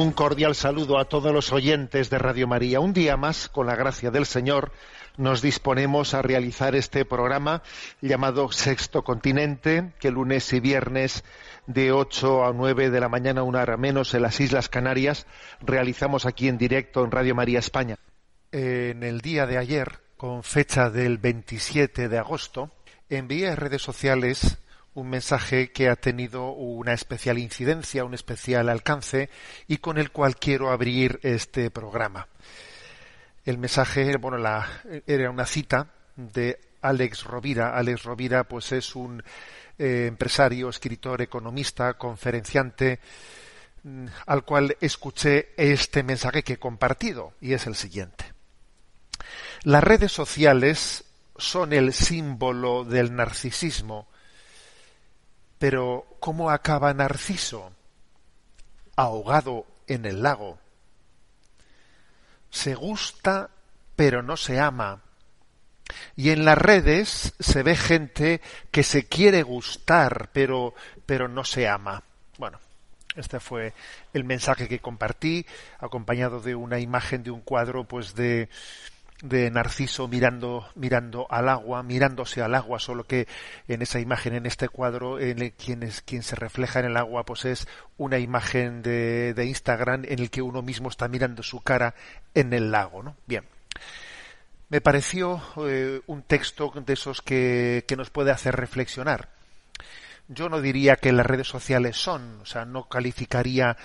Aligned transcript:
Un 0.00 0.12
cordial 0.12 0.54
saludo 0.54 0.98
a 0.98 1.04
todos 1.04 1.30
los 1.30 1.52
oyentes 1.52 2.08
de 2.08 2.16
Radio 2.16 2.46
María. 2.46 2.80
Un 2.80 2.94
día 2.94 3.18
más, 3.18 3.50
con 3.50 3.66
la 3.66 3.76
gracia 3.76 4.10
del 4.10 4.24
Señor, 4.24 4.72
nos 5.18 5.42
disponemos 5.42 6.14
a 6.14 6.22
realizar 6.22 6.74
este 6.74 7.04
programa 7.04 7.62
llamado 8.00 8.50
Sexto 8.50 9.04
Continente, 9.04 9.92
que 10.00 10.10
lunes 10.10 10.50
y 10.54 10.60
viernes 10.60 11.22
de 11.66 11.92
8 11.92 12.46
a 12.46 12.54
9 12.54 12.88
de 12.88 12.98
la 12.98 13.10
mañana, 13.10 13.42
una 13.42 13.60
hora 13.60 13.76
menos, 13.76 14.14
en 14.14 14.22
las 14.22 14.40
Islas 14.40 14.70
Canarias, 14.70 15.26
realizamos 15.60 16.24
aquí 16.24 16.48
en 16.48 16.56
directo 16.56 17.04
en 17.04 17.10
Radio 17.10 17.34
María 17.34 17.58
España. 17.58 17.98
En 18.52 19.02
el 19.02 19.20
día 19.20 19.44
de 19.44 19.58
ayer, 19.58 20.00
con 20.16 20.42
fecha 20.42 20.88
del 20.88 21.18
27 21.18 22.08
de 22.08 22.18
agosto, 22.18 22.70
envié 23.10 23.50
a 23.50 23.56
redes 23.56 23.82
sociales 23.82 24.56
un 24.94 25.08
mensaje 25.08 25.70
que 25.70 25.88
ha 25.88 25.96
tenido 25.96 26.50
una 26.50 26.92
especial 26.92 27.38
incidencia, 27.38 28.04
un 28.04 28.14
especial 28.14 28.68
alcance 28.68 29.30
y 29.68 29.78
con 29.78 29.98
el 29.98 30.10
cual 30.10 30.36
quiero 30.36 30.70
abrir 30.70 31.20
este 31.22 31.70
programa. 31.70 32.28
El 33.44 33.58
mensaje, 33.58 34.16
bueno, 34.16 34.38
era 35.06 35.30
una 35.30 35.46
cita 35.46 35.88
de 36.16 36.58
Alex 36.82 37.24
Rovira. 37.24 37.76
Alex 37.76 38.02
Rovira, 38.02 38.44
pues 38.44 38.72
es 38.72 38.94
un 38.94 39.22
eh, 39.78 40.06
empresario, 40.08 40.68
escritor, 40.68 41.22
economista, 41.22 41.94
conferenciante, 41.94 43.00
mm, 43.82 44.06
al 44.26 44.44
cual 44.44 44.76
escuché 44.80 45.50
este 45.56 46.02
mensaje 46.02 46.42
que 46.42 46.54
he 46.54 46.58
compartido 46.58 47.32
y 47.40 47.54
es 47.54 47.66
el 47.66 47.76
siguiente. 47.76 48.26
Las 49.62 49.84
redes 49.84 50.12
sociales 50.12 51.04
son 51.36 51.72
el 51.72 51.92
símbolo 51.92 52.84
del 52.84 53.14
narcisismo, 53.14 54.09
pero 55.60 56.06
¿cómo 56.20 56.48
acaba 56.48 56.94
Narciso? 56.94 57.70
Ahogado 58.96 59.66
en 59.86 60.06
el 60.06 60.22
lago. 60.22 60.58
Se 62.48 62.74
gusta, 62.74 63.50
pero 63.94 64.22
no 64.22 64.38
se 64.38 64.58
ama. 64.58 65.02
Y 66.16 66.30
en 66.30 66.46
las 66.46 66.56
redes 66.56 67.34
se 67.38 67.62
ve 67.62 67.76
gente 67.76 68.40
que 68.70 68.82
se 68.82 69.06
quiere 69.06 69.42
gustar, 69.42 70.30
pero, 70.32 70.74
pero 71.04 71.28
no 71.28 71.44
se 71.44 71.68
ama. 71.68 72.04
Bueno, 72.38 72.58
este 73.14 73.38
fue 73.38 73.74
el 74.14 74.24
mensaje 74.24 74.66
que 74.66 74.78
compartí, 74.78 75.44
acompañado 75.78 76.40
de 76.40 76.54
una 76.54 76.78
imagen 76.78 77.22
de 77.22 77.32
un 77.32 77.42
cuadro, 77.42 77.84
pues 77.84 78.14
de, 78.14 78.48
de 79.22 79.50
Narciso 79.50 80.08
mirando, 80.08 80.68
mirando 80.74 81.26
al 81.30 81.48
agua, 81.48 81.82
mirándose 81.82 82.42
al 82.42 82.54
agua, 82.54 82.78
solo 82.78 83.04
que 83.04 83.28
en 83.68 83.82
esa 83.82 84.00
imagen, 84.00 84.34
en 84.34 84.46
este 84.46 84.68
cuadro, 84.68 85.18
en 85.18 85.50
quien, 85.50 85.82
es, 85.82 86.00
quien 86.00 86.22
se 86.22 86.36
refleja 86.36 86.80
en 86.80 86.86
el 86.86 86.96
agua, 86.96 87.24
pues 87.24 87.44
es 87.44 87.68
una 87.98 88.18
imagen 88.18 88.82
de, 88.82 89.34
de 89.34 89.44
Instagram 89.46 90.04
en 90.06 90.18
el 90.18 90.30
que 90.30 90.42
uno 90.42 90.62
mismo 90.62 90.88
está 90.88 91.08
mirando 91.08 91.42
su 91.42 91.60
cara 91.60 91.94
en 92.34 92.52
el 92.52 92.70
lago, 92.70 93.02
¿no? 93.02 93.16
Bien. 93.26 93.44
Me 94.68 94.80
pareció 94.80 95.42
eh, 95.66 96.00
un 96.06 96.22
texto 96.22 96.72
de 96.74 96.92
esos 96.92 97.22
que, 97.22 97.84
que 97.88 97.96
nos 97.96 98.10
puede 98.10 98.30
hacer 98.30 98.54
reflexionar. 98.54 99.28
Yo 100.28 100.48
no 100.48 100.60
diría 100.60 100.94
que 100.94 101.10
las 101.10 101.26
redes 101.26 101.48
sociales 101.48 101.96
son, 101.96 102.40
o 102.40 102.46
sea, 102.46 102.64
no 102.64 102.88
calificaría 102.88 103.76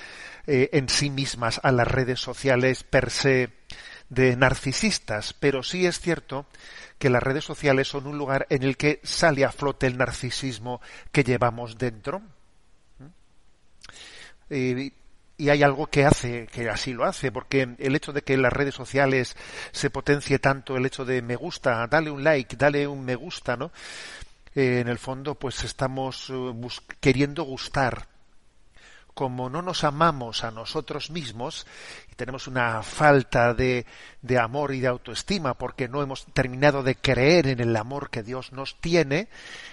eh, 0.46 0.70
en 0.74 0.88
sí 0.90 1.10
mismas 1.10 1.60
a 1.64 1.72
las 1.72 1.88
redes 1.88 2.20
sociales 2.20 2.84
per 2.84 3.10
se 3.10 3.50
de 4.10 4.36
narcisistas, 4.36 5.34
pero 5.34 5.64
sí 5.64 5.86
es 5.86 6.00
cierto 6.00 6.46
que 7.00 7.10
las 7.10 7.24
redes 7.24 7.44
sociales 7.44 7.88
son 7.88 8.08
un 8.08 8.18
lugar 8.18 8.48
en 8.50 8.64
el 8.64 8.78
que 8.78 9.00
sale 9.04 9.46
a 9.46 9.52
flote 9.52 9.88
el 9.88 9.98
narcisismo 9.98 10.82
que 11.12 11.24
llevamos 11.24 11.78
dentro. 11.78 12.22
Eh, 14.50 14.92
y 15.38 15.50
hay 15.50 15.64
algo 15.64 15.88
que 15.88 16.06
hace, 16.06 16.48
que 16.48 16.70
así 16.70 16.94
lo 16.94 17.04
hace, 17.04 17.32
porque 17.32 17.76
el 17.80 17.96
hecho 17.96 18.14
de 18.14 18.22
que 18.22 18.34
en 18.34 18.42
las 18.42 18.54
redes 18.54 18.76
sociales 18.76 19.36
se 19.72 19.90
potencie 19.90 20.40
tanto 20.40 20.78
el 20.78 20.86
hecho 20.86 21.04
de 21.04 21.22
me 21.22 21.36
gusta, 21.36 21.86
dale 21.88 22.10
un 22.10 22.24
like, 22.24 22.56
dale 22.56 22.88
un 22.88 23.04
me 23.04 23.16
gusta, 23.16 23.58
¿no? 23.58 23.72
Eh, 24.56 24.80
en 24.80 24.88
el 24.88 24.98
fondo, 24.98 25.36
pues 25.36 25.64
estamos 25.66 26.30
uh, 26.30 26.56
queriendo 27.02 27.44
gustar, 27.44 28.08
como 29.16 29.50
no 29.50 29.62
nos 29.62 29.86
amamos 29.86 30.44
a 30.44 30.52
nosotros 30.52 31.10
mismos 31.10 31.66
y 32.12 32.16
tenemos 32.16 32.48
una 32.48 32.84
falta 32.84 33.54
de, 33.54 33.86
de, 34.22 34.38
amor 34.38 34.74
y 34.74 34.82
de 34.82 34.88
autoestima 34.88 35.54
porque 35.54 35.88
no 35.88 36.04
hemos 36.04 36.26
terminado 36.26 36.84
de 36.84 36.96
creer 36.96 37.48
en 37.48 37.62
el 37.62 37.76
amor 37.78 38.10
que 38.10 38.24
Dios 38.24 38.52
nos 38.52 38.80
tiene, 38.82 39.30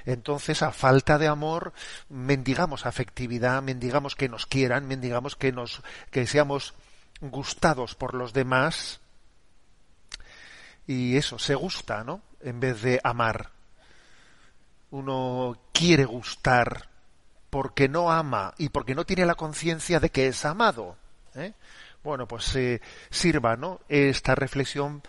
entonces 0.06 0.62
a 0.62 0.70
falta 0.70 1.18
de 1.18 1.26
amor 1.26 1.72
mendigamos 2.08 2.86
afectividad, 2.86 3.60
mendigamos 3.62 4.14
que 4.14 4.28
nos 4.28 4.46
quieran, 4.46 4.86
mendigamos 4.86 5.34
que 5.34 5.50
nos 5.50 5.82
que 6.12 6.26
seamos 6.28 6.74
gustados 7.20 7.96
por 7.96 8.14
los 8.14 8.32
demás 8.32 9.00
y 10.86 11.16
eso 11.16 11.40
se 11.40 11.56
gusta, 11.56 12.04
¿no? 12.04 12.22
En 12.40 12.60
vez 12.60 12.80
de 12.82 13.00
amar. 13.02 13.50
Uno 14.90 15.58
quiere 15.72 16.04
gustar 16.04 16.91
porque 17.52 17.86
no 17.86 18.10
ama 18.10 18.54
y 18.56 18.70
porque 18.70 18.94
no 18.94 19.04
tiene 19.04 19.26
la 19.26 19.34
conciencia 19.34 20.00
de 20.00 20.08
que 20.08 20.26
es 20.26 20.46
amado. 20.46 20.96
¿eh? 21.34 21.52
Bueno, 22.02 22.26
pues 22.26 22.56
eh, 22.56 22.80
sirva 23.10 23.56
¿no? 23.56 23.80
esta 23.90 24.34
reflexión 24.34 25.02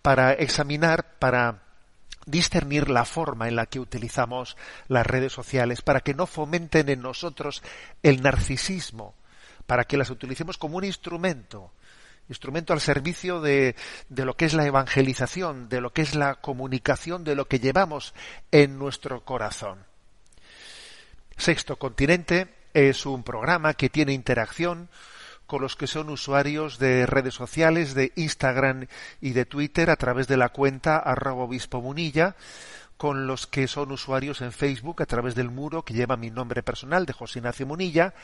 para 0.00 0.32
examinar, 0.32 1.18
para 1.18 1.62
discernir 2.24 2.88
la 2.88 3.04
forma 3.04 3.48
en 3.48 3.56
la 3.56 3.66
que 3.66 3.80
utilizamos 3.80 4.56
las 4.86 5.04
redes 5.04 5.32
sociales, 5.32 5.82
para 5.82 6.02
que 6.02 6.14
no 6.14 6.28
fomenten 6.28 6.88
en 6.88 7.02
nosotros 7.02 7.64
el 8.04 8.22
narcisismo, 8.22 9.16
para 9.66 9.82
que 9.82 9.96
las 9.96 10.10
utilicemos 10.10 10.58
como 10.58 10.76
un 10.76 10.84
instrumento, 10.84 11.72
instrumento 12.28 12.72
al 12.72 12.80
servicio 12.80 13.40
de, 13.40 13.74
de, 14.08 14.24
lo 14.24 14.36
que 14.36 14.44
es 14.44 14.54
la 14.54 14.66
evangelización, 14.66 15.68
de 15.68 15.80
lo 15.80 15.92
que 15.92 16.02
es 16.02 16.14
la 16.14 16.36
comunicación, 16.36 17.24
de 17.24 17.34
lo 17.34 17.48
que 17.48 17.58
llevamos 17.58 18.14
en 18.52 18.78
nuestro 18.78 19.24
corazón. 19.24 19.90
Sexto 21.36 21.76
Continente 21.76 22.48
es 22.74 23.06
un 23.06 23.22
programa 23.22 23.74
que 23.74 23.90
tiene 23.90 24.12
interacción 24.12 24.88
con 25.46 25.60
los 25.60 25.76
que 25.76 25.86
son 25.86 26.08
usuarios 26.08 26.78
de 26.78 27.04
redes 27.04 27.34
sociales, 27.34 27.94
de 27.94 28.12
Instagram 28.16 28.86
y 29.20 29.32
de 29.32 29.44
Twitter 29.44 29.90
a 29.90 29.96
través 29.96 30.26
de 30.26 30.38
la 30.38 30.48
cuenta 30.48 30.96
arroba 30.96 31.44
obispo 31.44 31.82
munilla, 31.82 32.34
con 32.96 33.26
los 33.26 33.46
que 33.46 33.68
son 33.68 33.92
usuarios 33.92 34.40
en 34.40 34.52
Facebook 34.52 35.02
a 35.02 35.06
través 35.06 35.34
del 35.34 35.50
muro 35.50 35.84
que 35.84 35.92
lleva 35.92 36.16
mi 36.16 36.30
nombre 36.30 36.62
personal 36.62 37.04
de 37.04 37.12
José 37.12 37.40
Ignacio 37.40 37.66
Munilla. 37.66 38.14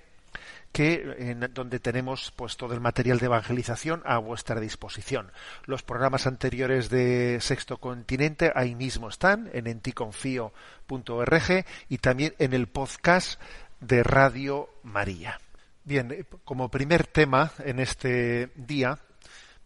que 0.75 1.15
en 1.19 1.39
donde 1.53 1.79
tenemos 1.79 2.33
pues 2.35 2.57
todo 2.57 2.73
el 2.73 2.81
material 2.81 3.17
de 3.17 3.27
evangelización 3.27 4.01
a 4.03 4.17
vuestra 4.17 4.59
disposición. 4.59 5.31
Los 5.67 5.83
programas 5.83 6.27
anteriores 6.27 6.89
de 6.89 7.37
Sexto 7.39 7.77
Continente 7.77 8.51
ahí 8.53 8.75
mismo 8.75 9.07
están 9.07 9.49
en 9.53 9.67
enticonfio.org 9.67 11.65
y 11.87 11.97
también 11.99 12.35
en 12.39 12.53
el 12.53 12.67
podcast 12.67 13.39
de 13.79 14.03
Radio 14.03 14.67
María. 14.83 15.39
Bien, 15.85 16.11
eh, 16.11 16.25
como 16.43 16.69
primer 16.69 17.07
tema 17.07 17.53
en 17.59 17.79
este 17.79 18.49
día, 18.57 18.99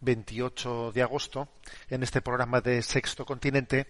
28 0.02 0.92
de 0.92 1.02
agosto, 1.02 1.48
en 1.88 2.04
este 2.04 2.20
programa 2.20 2.60
de 2.60 2.82
Sexto 2.82 3.26
Continente, 3.26 3.88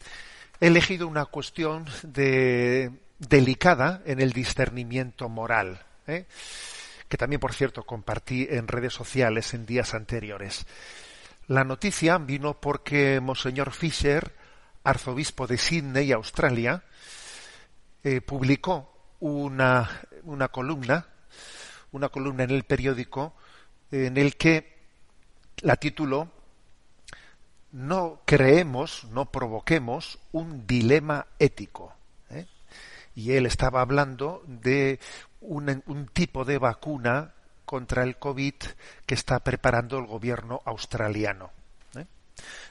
he 0.58 0.68
elegido 0.68 1.06
una 1.06 1.26
cuestión 1.26 1.84
de, 2.02 2.90
delicada 3.18 4.00
en 4.06 4.22
el 4.22 4.32
discernimiento 4.32 5.28
moral, 5.28 5.82
¿eh? 6.06 6.24
Que 7.10 7.18
también, 7.18 7.40
por 7.40 7.52
cierto, 7.52 7.82
compartí 7.82 8.46
en 8.48 8.68
redes 8.68 8.94
sociales 8.94 9.52
en 9.52 9.66
días 9.66 9.92
anteriores. 9.92 10.64
La 11.46 11.64
noticia 11.64 12.16
vino 12.16 12.58
porque 12.58 13.20
Monseñor 13.20 13.72
Fisher, 13.72 14.34
arzobispo 14.84 15.46
de 15.46 15.58
Sydney, 15.58 16.12
Australia, 16.12 16.84
eh, 18.02 18.22
publicó 18.22 19.14
una, 19.20 20.06
una 20.22 20.48
columna 20.48 21.06
una 21.92 22.08
columna 22.08 22.44
en 22.44 22.50
el 22.50 22.64
periódico 22.64 23.34
en 23.90 24.16
el 24.16 24.36
que 24.36 24.78
la 25.62 25.76
tituló 25.76 26.30
No 27.72 28.22
creemos, 28.24 29.04
no 29.10 29.30
provoquemos 29.30 30.18
un 30.32 30.66
dilema 30.66 31.26
ético. 31.38 31.94
¿eh? 32.30 32.46
Y 33.14 33.32
él 33.32 33.46
estaba 33.46 33.80
hablando 33.80 34.42
de 34.46 34.98
un, 35.40 36.10
tipo 36.12 36.44
de 36.44 36.58
vacuna 36.58 37.32
contra 37.64 38.02
el 38.02 38.16
COVID 38.16 38.54
que 39.06 39.14
está 39.14 39.40
preparando 39.40 39.98
el 39.98 40.06
gobierno 40.06 40.60
australiano. 40.64 41.50
¿eh? 41.96 42.06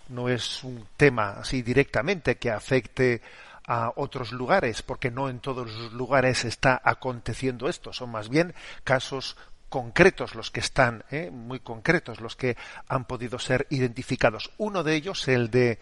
No 0.09 0.29
es 0.29 0.63
un 0.63 0.87
tema 0.97 1.31
así 1.39 1.61
directamente 1.61 2.37
que 2.37 2.51
afecte 2.51 3.21
a 3.65 3.93
otros 3.95 4.31
lugares, 4.31 4.81
porque 4.81 5.11
no 5.11 5.29
en 5.29 5.39
todos 5.39 5.71
los 5.71 5.93
lugares 5.93 6.43
está 6.43 6.81
aconteciendo 6.83 7.69
esto, 7.69 7.93
son 7.93 8.09
más 8.09 8.27
bien 8.27 8.55
casos 8.83 9.37
concretos 9.69 10.33
los 10.33 10.49
que 10.49 10.59
están, 10.59 11.03
¿eh? 11.11 11.29
muy 11.31 11.59
concretos 11.59 12.19
los 12.19 12.35
que 12.35 12.57
han 12.87 13.05
podido 13.05 13.37
ser 13.37 13.67
identificados. 13.69 14.51
Uno 14.57 14.83
de 14.83 14.95
ellos, 14.95 15.27
el 15.27 15.51
de, 15.51 15.79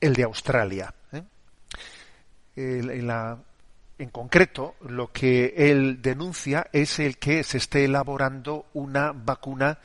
el 0.00 0.14
de 0.14 0.22
Australia. 0.22 0.94
¿eh? 1.12 1.22
en, 2.56 3.06
la, 3.06 3.38
en 3.98 4.10
concreto, 4.10 4.74
lo 4.80 5.10
que 5.10 5.54
él 5.56 6.02
denuncia 6.02 6.68
es 6.72 6.98
el 6.98 7.18
que 7.18 7.42
se 7.42 7.58
esté 7.58 7.84
elaborando 7.84 8.66
una 8.74 9.12
vacuna 9.12 9.78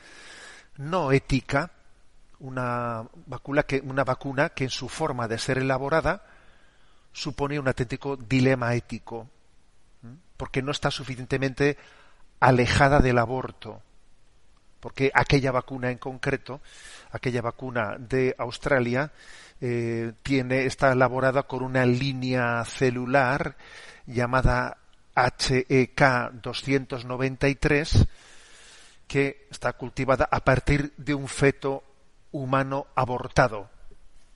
no 0.76 1.12
ética, 1.12 1.70
una 2.40 3.06
vacuna 3.26 3.62
que, 3.62 3.80
una 3.80 4.04
vacuna 4.04 4.50
que 4.50 4.64
en 4.64 4.70
su 4.70 4.88
forma 4.88 5.28
de 5.28 5.38
ser 5.38 5.58
elaborada 5.58 6.24
supone 7.12 7.58
un 7.58 7.68
auténtico 7.68 8.16
dilema 8.16 8.74
ético, 8.74 9.28
porque 10.36 10.62
no 10.62 10.72
está 10.72 10.90
suficientemente 10.90 11.78
alejada 12.40 13.00
del 13.00 13.18
aborto, 13.18 13.80
porque 14.80 15.10
aquella 15.14 15.52
vacuna 15.52 15.90
en 15.90 15.98
concreto, 15.98 16.60
aquella 17.12 17.40
vacuna 17.40 17.96
de 17.98 18.34
Australia, 18.38 19.12
eh, 19.60 20.12
tiene, 20.22 20.64
está 20.64 20.92
elaborada 20.92 21.44
con 21.44 21.62
una 21.62 21.86
línea 21.86 22.64
celular 22.64 23.56
llamada 24.06 24.78
HEK 25.14 26.32
293, 26.42 28.06
que 29.06 29.46
está 29.50 29.74
cultivada 29.74 30.28
a 30.30 30.40
partir 30.40 30.92
de 30.96 31.14
un 31.14 31.28
feto 31.28 31.84
humano 32.32 32.86
abortado, 32.94 33.68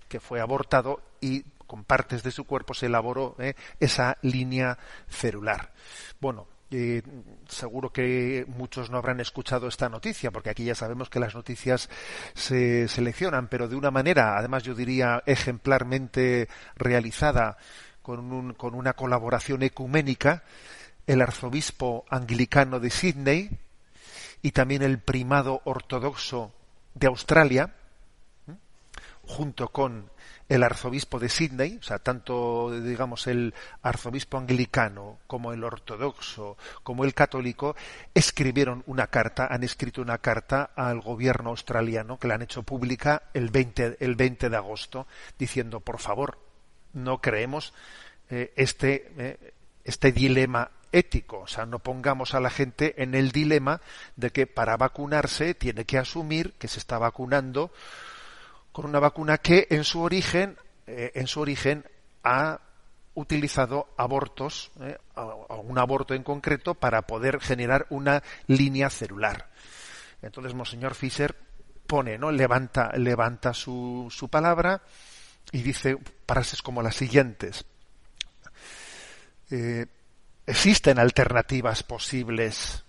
que 0.09 0.21
fue 0.21 0.41
abortado 0.41 1.01
y 1.21 1.43
con 1.67 1.85
partes 1.85 2.23
de 2.23 2.31
su 2.31 2.45
cuerpo 2.45 2.75
se 2.75 2.87
elaboró 2.87 3.35
eh, 3.39 3.55
esa 3.81 4.19
línea 4.23 4.79
celular. 5.09 5.73
Bueno, 6.21 6.47
eh, 6.71 7.03
seguro 7.49 7.93
que 7.93 8.45
muchos 8.49 8.91
no 8.91 8.99
habrán 8.99 9.21
escuchado 9.21 9.69
esta 9.69 9.89
noticia, 9.89 10.31
porque 10.31 10.51
aquí 10.51 10.65
ya 10.65 10.75
sabemos 10.75 11.09
que 11.09 11.21
las 11.21 11.35
noticias 11.35 11.89
se 12.35 12.89
seleccionan, 12.89 13.49
pero 13.49 13.69
de 13.69 13.77
una 13.77 13.91
manera, 13.91 14.37
además 14.37 14.65
yo 14.65 14.75
diría, 14.75 15.23
ejemplarmente 15.27 16.49
realizada, 16.75 17.57
con, 18.07 18.55
con 18.55 18.77
una 18.77 18.93
colaboración 18.93 19.65
ecuménica, 19.65 20.45
el 21.09 21.21
arzobispo 21.21 22.05
anglicano 22.09 22.79
de 22.79 22.91
Sydney 22.91 23.51
y 24.43 24.53
también 24.53 24.83
el 24.83 25.01
primado 25.01 25.61
ortodoxo 25.65 26.53
de 26.95 27.09
Australia, 27.09 27.75
junto 29.25 29.71
con 29.71 30.09
el 30.49 30.63
arzobispo 30.63 31.19
de 31.19 31.29
Sydney, 31.29 31.79
o 31.81 31.83
sea, 31.83 31.99
tanto 31.99 32.71
digamos 32.81 33.27
el 33.27 33.53
arzobispo 33.83 34.39
anglicano 34.39 35.19
como 35.27 35.53
el 35.53 35.65
ortodoxo 35.65 36.57
como 36.85 37.03
el 37.03 37.13
católico 37.13 37.75
escribieron 38.15 38.85
una 38.87 39.09
carta, 39.09 39.49
han 39.51 39.65
escrito 39.65 40.01
una 40.01 40.19
carta 40.19 40.71
al 40.77 41.01
gobierno 41.01 41.51
australiano 41.51 42.21
que 42.21 42.29
la 42.29 42.37
han 42.37 42.43
hecho 42.43 42.63
pública 42.63 43.25
el 43.35 43.51
20, 43.51 43.97
el 43.99 44.15
20 44.15 44.49
de 44.49 44.57
agosto 44.57 45.09
diciendo, 45.37 45.81
por 45.81 45.99
favor, 45.99 46.46
no 46.97 47.21
creemos 47.21 47.73
eh, 48.31 48.53
este 48.57 49.13
eh, 49.19 49.53
este 49.85 50.11
dilema 50.11 50.71
ético, 50.91 51.41
o 51.41 51.47
sea, 51.47 51.67
no 51.67 51.79
pongamos 51.79 52.35
a 52.35 52.41
la 52.41 52.51
gente 52.51 53.01
en 53.03 53.15
el 53.15 53.31
dilema 53.31 53.81
de 54.17 54.31
que 54.31 54.47
para 54.47 54.77
vacunarse 54.77 55.55
tiene 55.55 55.85
que 55.85 55.99
asumir 55.99 56.55
que 56.55 56.69
se 56.69 56.79
está 56.79 56.99
vacunando 56.99 57.71
con 58.73 58.87
una 58.87 58.99
vacuna 58.99 59.39
que 59.39 59.69
en 59.71 59.85
su 59.85 60.01
origen, 60.01 60.57
eh, 60.87 61.13
en 61.15 61.27
su 61.27 61.41
origen 61.41 61.85
ha 62.25 62.61
utilizado 63.15 63.89
abortos, 63.97 64.73
un 65.49 65.79
aborto 65.79 66.13
en 66.13 66.23
concreto, 66.23 66.75
para 66.75 67.03
poder 67.03 67.41
generar 67.41 67.87
una 67.89 68.23
línea 68.47 68.91
celular. 68.91 69.49
Entonces, 70.21 70.53
Monseñor 70.53 70.95
Fischer 70.95 71.35
pone, 71.87 72.19
¿no? 72.19 72.31
Levanta, 72.31 72.93
levanta 72.97 73.55
su, 73.55 74.09
su 74.11 74.29
palabra 74.29 74.83
y 75.53 75.63
dice 75.63 75.99
frases 76.27 76.63
como 76.63 76.83
las 76.83 76.97
siguientes. 76.97 77.65
Eh, 79.51 79.87
existen 80.47 80.99
alternativas 80.99 81.83
posibles 81.83 82.85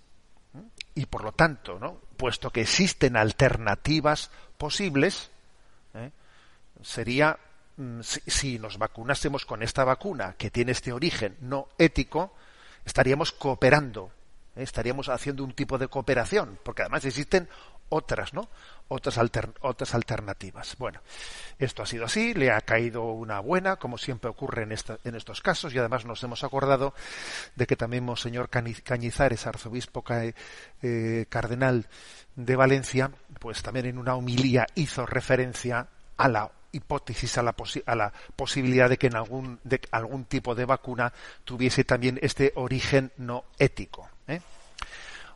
y 0.94 1.06
por 1.06 1.22
lo 1.22 1.32
tanto, 1.32 1.78
¿no? 1.78 2.00
puesto 2.16 2.50
que 2.50 2.62
existen 2.62 3.16
alternativas 3.16 4.30
posibles, 4.58 5.30
¿eh? 5.94 6.10
sería 6.82 7.38
mm, 7.76 8.00
si, 8.02 8.58
nos 8.58 8.78
vacunásemos 8.78 9.46
con 9.46 9.62
esta 9.62 9.84
vacuna 9.84 10.34
que 10.36 10.50
tiene 10.50 10.72
este 10.72 10.92
origen 10.92 11.36
no 11.40 11.68
ético, 11.78 12.34
estaríamos 12.84 13.30
cooperando. 13.32 14.10
Estaríamos 14.58 15.08
haciendo 15.08 15.44
un 15.44 15.52
tipo 15.52 15.78
de 15.78 15.88
cooperación, 15.88 16.58
porque 16.62 16.82
además 16.82 17.04
existen 17.04 17.48
otras, 17.88 18.34
¿no? 18.34 18.48
Otras, 18.88 19.18
otras 19.60 19.94
alternativas. 19.94 20.76
Bueno, 20.78 21.00
esto 21.58 21.82
ha 21.82 21.86
sido 21.86 22.04
así, 22.04 22.34
le 22.34 22.50
ha 22.50 22.60
caído 22.60 23.04
una 23.12 23.40
buena, 23.40 23.76
como 23.76 23.98
siempre 23.98 24.30
ocurre 24.30 24.62
en, 24.62 24.74
en 25.04 25.14
estos 25.14 25.40
casos, 25.40 25.74
y 25.74 25.78
además 25.78 26.04
nos 26.04 26.22
hemos 26.22 26.44
acordado 26.44 26.94
de 27.56 27.66
que 27.66 27.76
también 27.76 28.04
Monseñor 28.04 28.50
Cañizares, 28.50 29.46
arzobispo 29.46 30.04
eh, 30.82 31.26
cardenal 31.28 31.86
de 32.36 32.56
Valencia, 32.56 33.10
pues 33.40 33.62
también 33.62 33.86
en 33.86 33.98
una 33.98 34.14
homilía 34.14 34.66
hizo 34.74 35.06
referencia 35.06 35.88
a 36.16 36.28
la 36.28 36.50
hipótesis, 36.72 37.38
a 37.38 37.42
la, 37.42 37.54
a 37.86 37.94
la 37.94 38.12
posibilidad 38.36 38.88
de 38.88 38.98
que 38.98 39.06
en 39.06 39.16
algún, 39.16 39.60
de 39.64 39.80
algún 39.90 40.24
tipo 40.24 40.54
de 40.54 40.64
vacuna 40.64 41.12
tuviese 41.44 41.84
también 41.84 42.18
este 42.22 42.52
origen 42.56 43.12
no 43.16 43.44
ético. 43.58 44.08
¿Eh? 44.28 44.40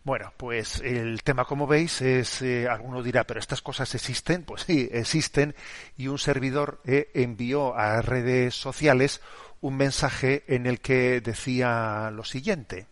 Bueno, 0.05 0.33
pues 0.37 0.81
el 0.81 1.23
tema, 1.23 1.45
como 1.45 1.67
veis, 1.67 2.01
es, 2.03 2.43
eh, 2.43 2.69
alguno 2.69 3.03
dirá, 3.03 3.25
pero 3.25 3.39
estas 3.39 3.63
cosas 3.63 3.95
existen, 3.95 4.43
pues 4.43 4.63
sí, 4.63 4.89
existen, 4.91 5.55
y 5.97 6.09
un 6.09 6.19
servidor 6.19 6.81
eh, 6.85 7.11
envió 7.15 7.77
a 7.77 8.03
redes 8.03 8.55
sociales 8.55 9.21
un 9.61 9.77
mensaje 9.77 10.43
en 10.49 10.67
el 10.67 10.81
que 10.81 11.21
decía 11.21 12.11
lo 12.13 12.25
siguiente. 12.25 12.89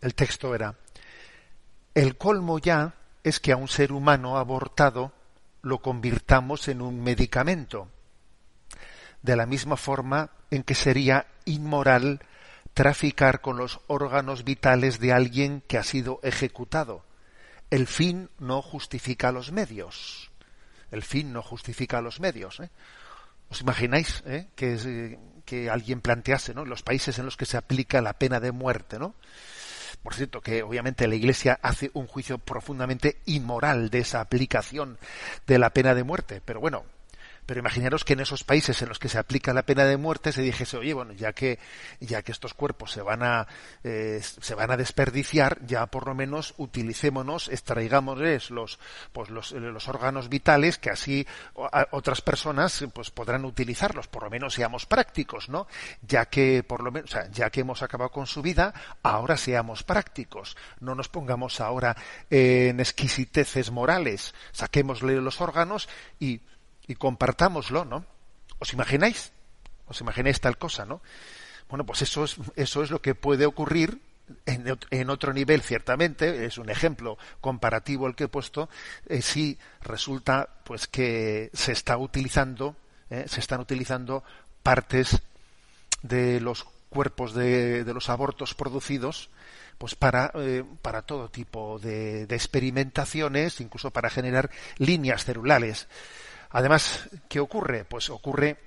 El 0.00 0.14
texto 0.14 0.54
era, 0.54 0.74
el 1.94 2.16
colmo 2.16 2.58
ya 2.58 2.94
es 3.22 3.38
que 3.38 3.52
a 3.52 3.56
un 3.56 3.68
ser 3.68 3.92
humano 3.92 4.38
abortado 4.38 5.12
lo 5.60 5.82
convirtamos 5.82 6.66
en 6.68 6.80
un 6.80 7.02
medicamento, 7.04 7.88
de 9.20 9.36
la 9.36 9.44
misma 9.44 9.76
forma 9.76 10.30
en 10.50 10.62
que 10.62 10.74
sería 10.74 11.26
inmoral 11.44 12.20
traficar 12.74 13.40
con 13.40 13.56
los 13.56 13.80
órganos 13.86 14.44
vitales 14.44 14.98
de 14.98 15.12
alguien 15.12 15.62
que 15.66 15.78
ha 15.78 15.82
sido 15.82 16.20
ejecutado. 16.22 17.04
El 17.70 17.86
fin 17.86 18.30
no 18.38 18.62
justifica 18.62 19.32
los 19.32 19.52
medios. 19.52 20.30
El 20.90 21.02
fin 21.02 21.32
no 21.32 21.42
justifica 21.42 22.00
los 22.00 22.20
medios. 22.20 22.60
¿eh? 22.60 22.70
¿Os 23.48 23.60
imagináis 23.60 24.22
eh, 24.26 24.48
que, 24.54 25.18
que, 25.44 25.70
alguien 25.70 26.00
plantease 26.00 26.54
¿no? 26.54 26.64
los 26.64 26.82
países 26.82 27.18
en 27.18 27.24
los 27.24 27.36
que 27.36 27.46
se 27.46 27.56
aplica 27.56 28.02
la 28.02 28.14
pena 28.14 28.40
de 28.40 28.52
muerte, 28.52 28.98
¿no? 28.98 29.14
Por 30.02 30.14
cierto, 30.14 30.40
que 30.40 30.62
obviamente 30.62 31.06
la 31.06 31.14
Iglesia 31.14 31.60
hace 31.62 31.90
un 31.94 32.06
juicio 32.06 32.38
profundamente 32.38 33.18
inmoral 33.26 33.88
de 33.88 34.00
esa 34.00 34.20
aplicación 34.20 34.98
de 35.46 35.58
la 35.58 35.70
pena 35.70 35.94
de 35.94 36.02
muerte. 36.02 36.42
Pero 36.44 36.60
bueno, 36.60 36.84
pero 37.46 37.60
imaginaros 37.60 38.04
que 38.04 38.12
en 38.12 38.20
esos 38.20 38.44
países 38.44 38.80
en 38.82 38.88
los 38.88 38.98
que 38.98 39.08
se 39.08 39.18
aplica 39.18 39.52
la 39.52 39.62
pena 39.62 39.84
de 39.84 39.96
muerte 39.96 40.32
se 40.32 40.42
dijese, 40.42 40.76
oye, 40.76 40.94
bueno, 40.94 41.12
ya 41.12 41.32
que, 41.32 41.58
ya 42.00 42.22
que 42.22 42.32
estos 42.32 42.54
cuerpos 42.54 42.92
se 42.92 43.02
van 43.02 43.22
a, 43.22 43.46
eh, 43.82 44.20
se 44.22 44.54
van 44.54 44.70
a 44.70 44.76
desperdiciar, 44.76 45.58
ya 45.66 45.86
por 45.86 46.06
lo 46.06 46.14
menos 46.14 46.54
utilicémonos, 46.56 47.48
extraigámosles 47.48 48.50
los, 48.50 48.78
pues 49.12 49.30
los, 49.30 49.52
los 49.52 49.88
órganos 49.88 50.28
vitales 50.28 50.78
que 50.78 50.90
así 50.90 51.26
otras 51.90 52.20
personas 52.20 52.84
pues 52.92 53.10
podrán 53.10 53.44
utilizarlos, 53.44 54.06
por 54.06 54.24
lo 54.24 54.30
menos 54.30 54.54
seamos 54.54 54.86
prácticos, 54.86 55.48
¿no? 55.48 55.66
Ya 56.02 56.26
que 56.26 56.62
por 56.62 56.82
lo 56.82 56.92
menos, 56.92 57.10
o 57.10 57.12
sea, 57.12 57.30
ya 57.30 57.50
que 57.50 57.60
hemos 57.60 57.82
acabado 57.82 58.10
con 58.10 58.26
su 58.26 58.42
vida, 58.42 58.72
ahora 59.02 59.36
seamos 59.36 59.82
prácticos, 59.82 60.56
no 60.80 60.94
nos 60.94 61.08
pongamos 61.08 61.60
ahora 61.60 61.96
en 62.30 62.80
exquisiteces 62.80 63.70
morales, 63.70 64.34
saquémosle 64.52 65.20
los 65.20 65.40
órganos 65.40 65.88
y 66.20 66.40
y 66.86 66.94
compartámoslo, 66.94 67.84
¿no? 67.84 68.04
¿Os 68.58 68.72
imagináis? 68.72 69.32
¿Os 69.86 70.00
imagináis 70.00 70.40
tal 70.40 70.58
cosa, 70.58 70.84
no? 70.84 71.02
Bueno, 71.68 71.84
pues 71.84 72.02
eso 72.02 72.24
es, 72.24 72.36
eso 72.56 72.82
es 72.82 72.90
lo 72.90 73.00
que 73.00 73.14
puede 73.14 73.46
ocurrir 73.46 74.00
en, 74.46 74.78
en 74.90 75.10
otro 75.10 75.32
nivel, 75.32 75.62
ciertamente, 75.62 76.46
es 76.46 76.58
un 76.58 76.70
ejemplo 76.70 77.18
comparativo 77.40 78.06
el 78.06 78.14
que 78.14 78.24
he 78.24 78.28
puesto, 78.28 78.68
eh, 79.06 79.22
si 79.22 79.58
resulta 79.82 80.48
pues 80.64 80.86
que 80.86 81.50
se 81.52 81.72
está 81.72 81.96
utilizando, 81.96 82.76
eh, 83.10 83.24
se 83.26 83.40
están 83.40 83.60
utilizando 83.60 84.24
partes 84.62 85.22
de 86.02 86.40
los 86.40 86.64
cuerpos 86.88 87.34
de, 87.34 87.84
de 87.84 87.94
los 87.94 88.08
abortos 88.10 88.54
producidos 88.54 89.30
pues 89.78 89.94
para, 89.94 90.30
eh, 90.34 90.64
para 90.82 91.02
todo 91.02 91.28
tipo 91.28 91.78
de, 91.78 92.26
de, 92.26 92.36
experimentaciones, 92.36 93.60
incluso 93.60 93.90
para 93.90 94.10
generar 94.10 94.50
líneas 94.78 95.24
celulares. 95.24 95.88
Además, 96.52 97.08
¿qué 97.28 97.40
ocurre? 97.40 97.84
Pues 97.84 98.10
ocurre 98.10 98.58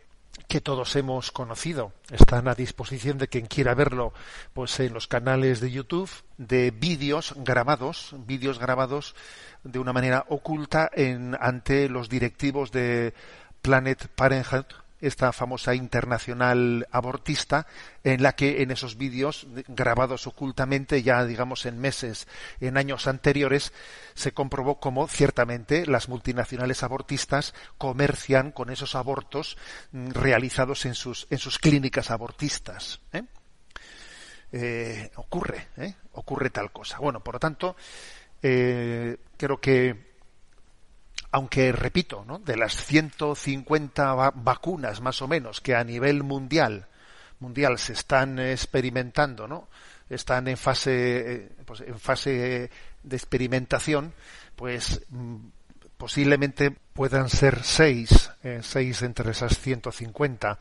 que 0.48 0.60
todos 0.60 0.96
hemos 0.96 1.32
conocido, 1.32 1.94
están 2.12 2.48
a 2.48 2.56
disposición 2.56 3.18
de 3.18 3.28
quien 3.28 3.46
quiera 3.46 3.74
verlo, 3.74 4.14
pues 4.54 4.80
en 4.80 4.94
los 4.94 5.08
canales 5.08 5.62
de 5.62 5.72
YouTube, 5.72 6.10
de 6.38 6.72
vídeos 6.72 7.34
grabados, 7.38 8.14
vídeos 8.26 8.60
grabados 8.60 9.16
de 9.64 9.80
una 9.80 9.94
manera 9.94 10.26
oculta 10.28 10.90
en, 10.94 11.38
ante 11.40 11.88
los 11.88 12.10
directivos 12.10 12.72
de 12.72 13.14
Planet 13.62 14.08
Parenthood, 14.16 14.66
esta 15.08 15.32
famosa 15.32 15.76
internacional 15.76 16.88
abortista, 16.92 17.68
en 18.04 18.24
la 18.24 18.34
que 18.34 18.62
en 18.62 18.72
esos 18.72 18.98
vídeos 18.98 19.48
grabados 19.68 20.28
ocultamente, 20.28 21.04
ya 21.04 21.24
digamos 21.26 21.66
en 21.66 21.80
meses, 21.80 22.28
en 22.60 22.78
años 22.78 23.08
anteriores, 23.08 23.74
se 24.14 24.32
comprobó 24.32 24.80
cómo 24.80 25.08
ciertamente 25.08 25.86
las 25.86 26.10
multinacionales 26.10 26.84
abortistas 26.84 27.54
comercian 27.78 28.52
con 28.52 28.70
esos 28.70 28.96
abortos 28.96 29.58
mm, 29.92 30.12
realizados 30.12 30.86
en 30.86 30.96
sus, 30.96 31.28
en 31.30 31.38
sus 31.38 31.60
clínicas 31.60 32.12
abortistas. 32.12 33.02
¿eh? 33.14 33.24
Eh, 34.52 35.12
ocurre, 35.16 35.68
¿eh? 35.78 35.96
ocurre 36.14 36.50
tal 36.50 36.72
cosa. 36.72 36.98
Bueno, 37.00 37.24
por 37.24 37.36
lo 37.36 37.40
tanto, 37.40 37.76
creo 38.42 39.60
que 39.60 40.05
aunque 41.36 41.74
repito, 41.74 42.24
¿no? 42.26 42.40
de 42.40 42.56
las 42.56 42.86
150 42.86 44.32
vacunas 44.36 45.02
más 45.02 45.22
o 45.22 45.28
menos 45.28 45.60
que 45.60 45.76
a 45.76 45.84
nivel 45.84 46.24
mundial 46.24 46.88
mundial 47.40 47.78
se 47.78 47.92
están 47.92 48.40
experimentando, 48.40 49.46
¿no? 49.46 49.68
Están 50.10 50.48
en 50.48 50.56
fase 50.56 51.34
eh, 51.34 51.52
pues, 51.66 51.82
en 51.82 52.00
fase 52.00 52.70
de 53.04 53.16
experimentación, 53.18 54.14
pues 54.56 55.02
mm, 55.10 55.36
posiblemente 55.98 56.72
puedan 56.72 57.28
ser 57.28 57.64
seis, 57.64 58.32
eh, 58.42 58.62
seis 58.64 59.02
entre 59.02 59.32
esas 59.32 59.60
150 59.60 60.58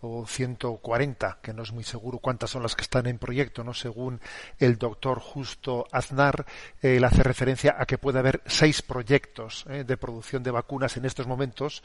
o 0.00 0.26
140, 0.26 1.38
que 1.42 1.52
no 1.52 1.62
es 1.62 1.72
muy 1.72 1.84
seguro 1.84 2.18
cuántas 2.18 2.50
son 2.50 2.62
las 2.62 2.76
que 2.76 2.82
están 2.82 3.06
en 3.06 3.18
proyecto, 3.18 3.64
¿no? 3.64 3.74
Según 3.74 4.20
el 4.58 4.78
doctor 4.78 5.18
Justo 5.18 5.86
Aznar, 5.90 6.46
él 6.80 7.02
hace 7.04 7.22
referencia 7.22 7.76
a 7.78 7.86
que 7.86 7.98
puede 7.98 8.20
haber 8.20 8.42
seis 8.46 8.82
proyectos 8.82 9.64
¿eh? 9.68 9.84
de 9.84 9.96
producción 9.96 10.42
de 10.42 10.50
vacunas 10.50 10.96
en 10.96 11.04
estos 11.04 11.26
momentos 11.26 11.82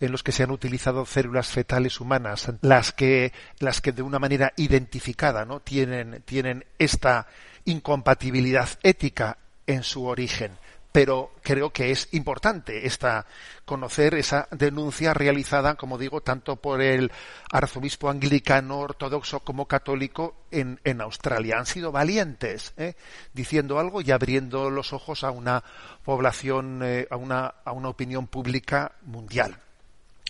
en 0.00 0.12
los 0.12 0.22
que 0.22 0.32
se 0.32 0.42
han 0.42 0.50
utilizado 0.50 1.04
células 1.04 1.48
fetales 1.48 2.00
humanas, 2.00 2.50
las 2.62 2.92
que, 2.92 3.32
las 3.58 3.80
que 3.80 3.92
de 3.92 4.02
una 4.02 4.18
manera 4.18 4.52
identificada, 4.56 5.44
¿no? 5.44 5.60
Tienen, 5.60 6.22
tienen 6.24 6.64
esta 6.78 7.26
incompatibilidad 7.64 8.68
ética 8.82 9.38
en 9.66 9.82
su 9.82 10.06
origen 10.06 10.58
pero 10.92 11.32
creo 11.42 11.70
que 11.70 11.90
es 11.90 12.08
importante 12.12 12.86
esta 12.86 13.26
conocer 13.64 14.14
esa 14.14 14.48
denuncia 14.50 15.14
realizada, 15.14 15.76
como 15.76 15.98
digo, 15.98 16.20
tanto 16.22 16.56
por 16.56 16.80
el 16.80 17.12
arzobispo 17.52 18.10
anglicano, 18.10 18.78
ortodoxo 18.78 19.40
como 19.40 19.66
católico 19.66 20.34
en, 20.50 20.80
en 20.82 21.00
Australia. 21.00 21.58
Han 21.58 21.66
sido 21.66 21.92
valientes, 21.92 22.72
¿eh? 22.76 22.94
diciendo 23.32 23.78
algo 23.78 24.00
y 24.00 24.10
abriendo 24.10 24.70
los 24.70 24.92
ojos 24.92 25.22
a 25.22 25.30
una 25.30 25.62
población, 26.04 26.80
eh, 26.82 27.06
a, 27.10 27.16
una, 27.16 27.54
opinión 27.64 28.26
pública 28.26 28.92
mundial. 29.02 29.56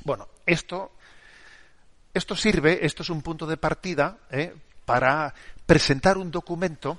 Bueno, 0.05 0.29
esto, 0.45 0.93
esto 2.13 2.37
sirve, 2.37 2.85
esto 2.85 3.03
es 3.03 3.09
un 3.09 3.23
punto 3.23 3.47
de 3.47 3.57
partida 3.57 4.19
¿eh? 4.31 4.55
para 4.85 5.33
presentar 5.65 6.19
un 6.19 6.31
documento 6.31 6.99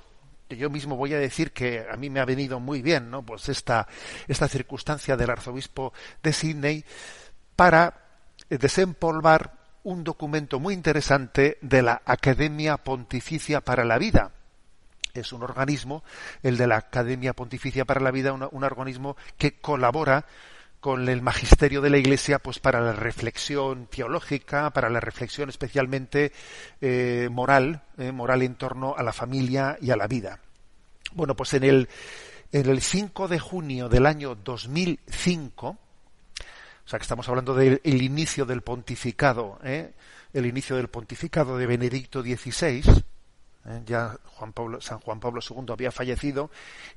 yo 0.56 0.70
mismo 0.70 0.96
voy 0.96 1.14
a 1.14 1.18
decir 1.18 1.52
que 1.52 1.86
a 1.90 1.96
mí 1.96 2.10
me 2.10 2.20
ha 2.20 2.24
venido 2.24 2.60
muy 2.60 2.82
bien, 2.82 3.10
¿no? 3.10 3.22
Pues 3.22 3.48
esta, 3.48 3.86
esta 4.28 4.48
circunstancia 4.48 5.16
del 5.16 5.30
arzobispo 5.30 5.92
de 6.22 6.32
Sydney 6.32 6.84
para 7.56 8.02
desempolvar 8.48 9.52
un 9.84 10.04
documento 10.04 10.60
muy 10.60 10.74
interesante 10.74 11.58
de 11.60 11.82
la 11.82 12.02
Academia 12.04 12.76
Pontificia 12.76 13.60
para 13.60 13.84
la 13.84 13.98
Vida. 13.98 14.32
Es 15.14 15.32
un 15.32 15.42
organismo, 15.42 16.02
el 16.42 16.56
de 16.56 16.66
la 16.66 16.76
Academia 16.76 17.34
Pontificia 17.34 17.84
para 17.84 18.00
la 18.00 18.10
Vida, 18.10 18.32
un, 18.32 18.64
organismo 18.64 19.16
que 19.36 19.60
colabora 19.60 20.24
con 20.82 21.08
el 21.08 21.22
magisterio 21.22 21.80
de 21.80 21.90
la 21.90 21.98
Iglesia, 21.98 22.40
pues 22.40 22.58
para 22.58 22.80
la 22.80 22.92
reflexión 22.92 23.86
teológica, 23.86 24.70
para 24.70 24.90
la 24.90 24.98
reflexión 24.98 25.48
especialmente 25.48 26.32
eh, 26.80 27.28
moral, 27.30 27.84
eh, 27.98 28.10
moral 28.10 28.42
en 28.42 28.56
torno 28.56 28.96
a 28.98 29.04
la 29.04 29.12
familia 29.12 29.78
y 29.80 29.92
a 29.92 29.96
la 29.96 30.08
vida. 30.08 30.40
Bueno, 31.12 31.36
pues 31.36 31.54
en 31.54 31.62
el, 31.62 31.88
en 32.50 32.68
el 32.68 32.82
5 32.82 33.28
de 33.28 33.38
junio 33.38 33.88
del 33.88 34.06
año 34.06 34.34
2005, 34.34 35.68
o 35.68 35.78
sea 36.84 36.98
que 36.98 37.04
estamos 37.04 37.28
hablando 37.28 37.54
del 37.54 37.80
inicio 37.84 38.44
del 38.44 38.62
pontificado, 38.62 39.60
¿eh? 39.62 39.92
el 40.32 40.46
inicio 40.46 40.74
del 40.74 40.88
pontificado 40.88 41.58
de 41.58 41.66
Benedicto 41.66 42.22
XVI, 42.22 42.82
¿eh? 43.66 43.82
ya 43.84 44.16
San 44.80 44.98
Juan 45.00 45.20
Pablo 45.20 45.40
II 45.48 45.66
había 45.72 45.92
fallecido 45.92 46.50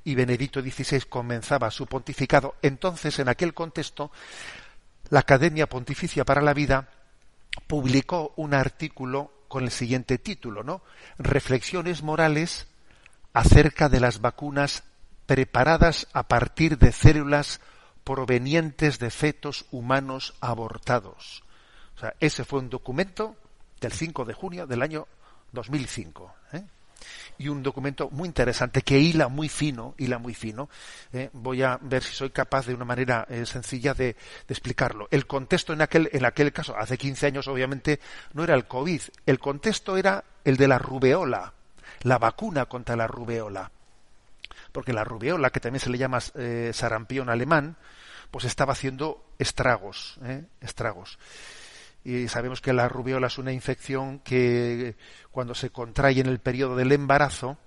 y 0.03 0.15
Benedicto 0.15 0.61
XVI 0.61 1.01
comenzaba 1.09 1.71
su 1.71 1.85
pontificado. 1.87 2.55
Entonces, 2.61 3.19
en 3.19 3.29
aquel 3.29 3.53
contexto, 3.53 4.11
la 5.09 5.19
Academia 5.19 5.67
Pontificia 5.67 6.25
para 6.25 6.41
la 6.41 6.53
Vida 6.53 6.89
publicó 7.67 8.33
un 8.37 8.53
artículo 8.53 9.31
con 9.47 9.63
el 9.63 9.71
siguiente 9.71 10.17
título, 10.17 10.63
¿no? 10.63 10.81
Reflexiones 11.17 12.03
morales 12.03 12.67
acerca 13.33 13.89
de 13.89 13.99
las 13.99 14.21
vacunas 14.21 14.83
preparadas 15.25 16.07
a 16.13 16.27
partir 16.27 16.77
de 16.77 16.91
células 16.91 17.61
provenientes 18.03 18.99
de 18.99 19.09
fetos 19.09 19.65
humanos 19.71 20.35
abortados. 20.39 21.43
O 21.95 21.99
sea, 21.99 22.13
ese 22.19 22.43
fue 22.43 22.59
un 22.59 22.69
documento 22.69 23.35
del 23.81 23.91
5 23.91 24.25
de 24.25 24.33
junio 24.33 24.67
del 24.67 24.81
año 24.81 25.07
2005. 25.55 26.35
¿eh? 26.53 26.63
Y 27.39 27.47
un 27.47 27.63
documento 27.63 28.09
muy 28.11 28.27
interesante 28.27 28.83
que 28.83 28.99
hila 28.99 29.27
muy 29.27 29.49
fino, 29.49 29.95
hila 29.97 30.19
muy 30.19 30.35
fino. 30.35 30.69
¿eh? 31.11 31.31
Voy 31.33 31.63
a 31.63 31.79
ver 31.81 32.03
si 32.03 32.13
soy 32.13 32.29
capaz 32.29 32.67
de 32.67 32.75
una 32.75 32.85
manera 32.85 33.25
eh, 33.27 33.47
sencilla 33.47 33.95
de, 33.95 34.13
de, 34.13 34.15
explicarlo. 34.49 35.07
El 35.09 35.25
contexto 35.25 35.73
en 35.73 35.81
aquel, 35.81 36.09
en 36.13 36.25
aquel 36.25 36.53
caso, 36.53 36.77
hace 36.77 36.97
15 36.97 37.25
años 37.25 37.47
obviamente, 37.47 37.99
no 38.33 38.43
era 38.43 38.53
el 38.53 38.65
COVID. 38.65 39.01
El 39.25 39.39
contexto 39.39 39.97
era 39.97 40.23
el 40.43 40.57
de 40.57 40.67
la 40.67 40.77
rubeola 40.77 41.55
la 42.05 42.19
vacuna 42.19 42.65
contra 42.67 42.95
la 42.95 43.07
rubeola. 43.07 43.71
Porque 44.71 44.93
la 44.93 45.03
rubeola, 45.03 45.49
que 45.49 45.59
también 45.59 45.79
se 45.79 45.89
le 45.89 45.97
llama 45.97 46.19
eh, 46.35 46.71
sarampión 46.73 47.29
alemán, 47.29 47.77
pues 48.29 48.45
estaba 48.45 48.73
haciendo 48.73 49.25
estragos, 49.39 50.19
estragos. 50.61 51.17
Y 52.05 52.27
sabemos 52.27 52.61
que 52.61 52.71
la 52.71 52.87
rubiola 52.87 53.27
es 53.27 53.39
una 53.39 53.51
infección 53.51 54.19
que 54.19 54.95
cuando 55.31 55.55
se 55.55 55.71
contrae 55.71 56.19
en 56.19 56.27
el 56.27 56.37
periodo 56.37 56.75
del 56.75 56.91
embarazo, 56.91 57.57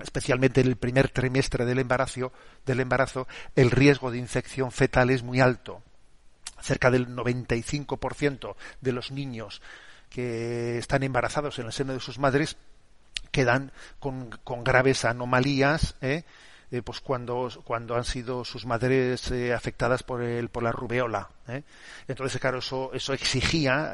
especialmente 0.00 0.62
en 0.62 0.68
el 0.68 0.76
primer 0.76 1.10
trimestre 1.10 1.66
del 1.66 1.78
embarazo, 1.78 2.32
del 2.64 2.80
embarazo, 2.80 3.28
el 3.54 3.70
riesgo 3.70 4.10
de 4.10 4.16
infección 4.16 4.72
fetal 4.72 5.10
es 5.10 5.22
muy 5.22 5.40
alto. 5.40 5.82
Cerca 6.62 6.90
del 6.90 7.14
95% 7.14 8.56
de 8.80 8.92
los 8.92 9.10
niños 9.10 9.60
que 10.08 10.78
están 10.78 11.02
embarazados 11.02 11.58
en 11.58 11.66
el 11.66 11.72
seno 11.72 11.92
de 11.92 12.00
sus 12.00 12.18
madres 12.18 12.56
quedan 13.30 13.70
con, 13.98 14.30
graves 14.64 15.04
anomalías 15.04 15.94
¿eh? 16.00 16.24
Eh, 16.72 16.80
pues 16.80 17.02
cuando, 17.02 17.50
cuando 17.64 17.96
han 17.96 18.04
sido 18.04 18.46
sus 18.46 18.64
madres 18.64 19.30
eh, 19.30 19.52
afectadas 19.52 20.02
por 20.02 20.22
el, 20.22 20.48
por 20.48 20.62
la 20.62 20.72
rubeola. 20.72 21.28
¿eh? 21.46 21.64
Entonces, 22.08 22.40
claro, 22.40 22.60
eso, 22.60 22.90
eso 22.94 23.12
exigía, 23.12 23.92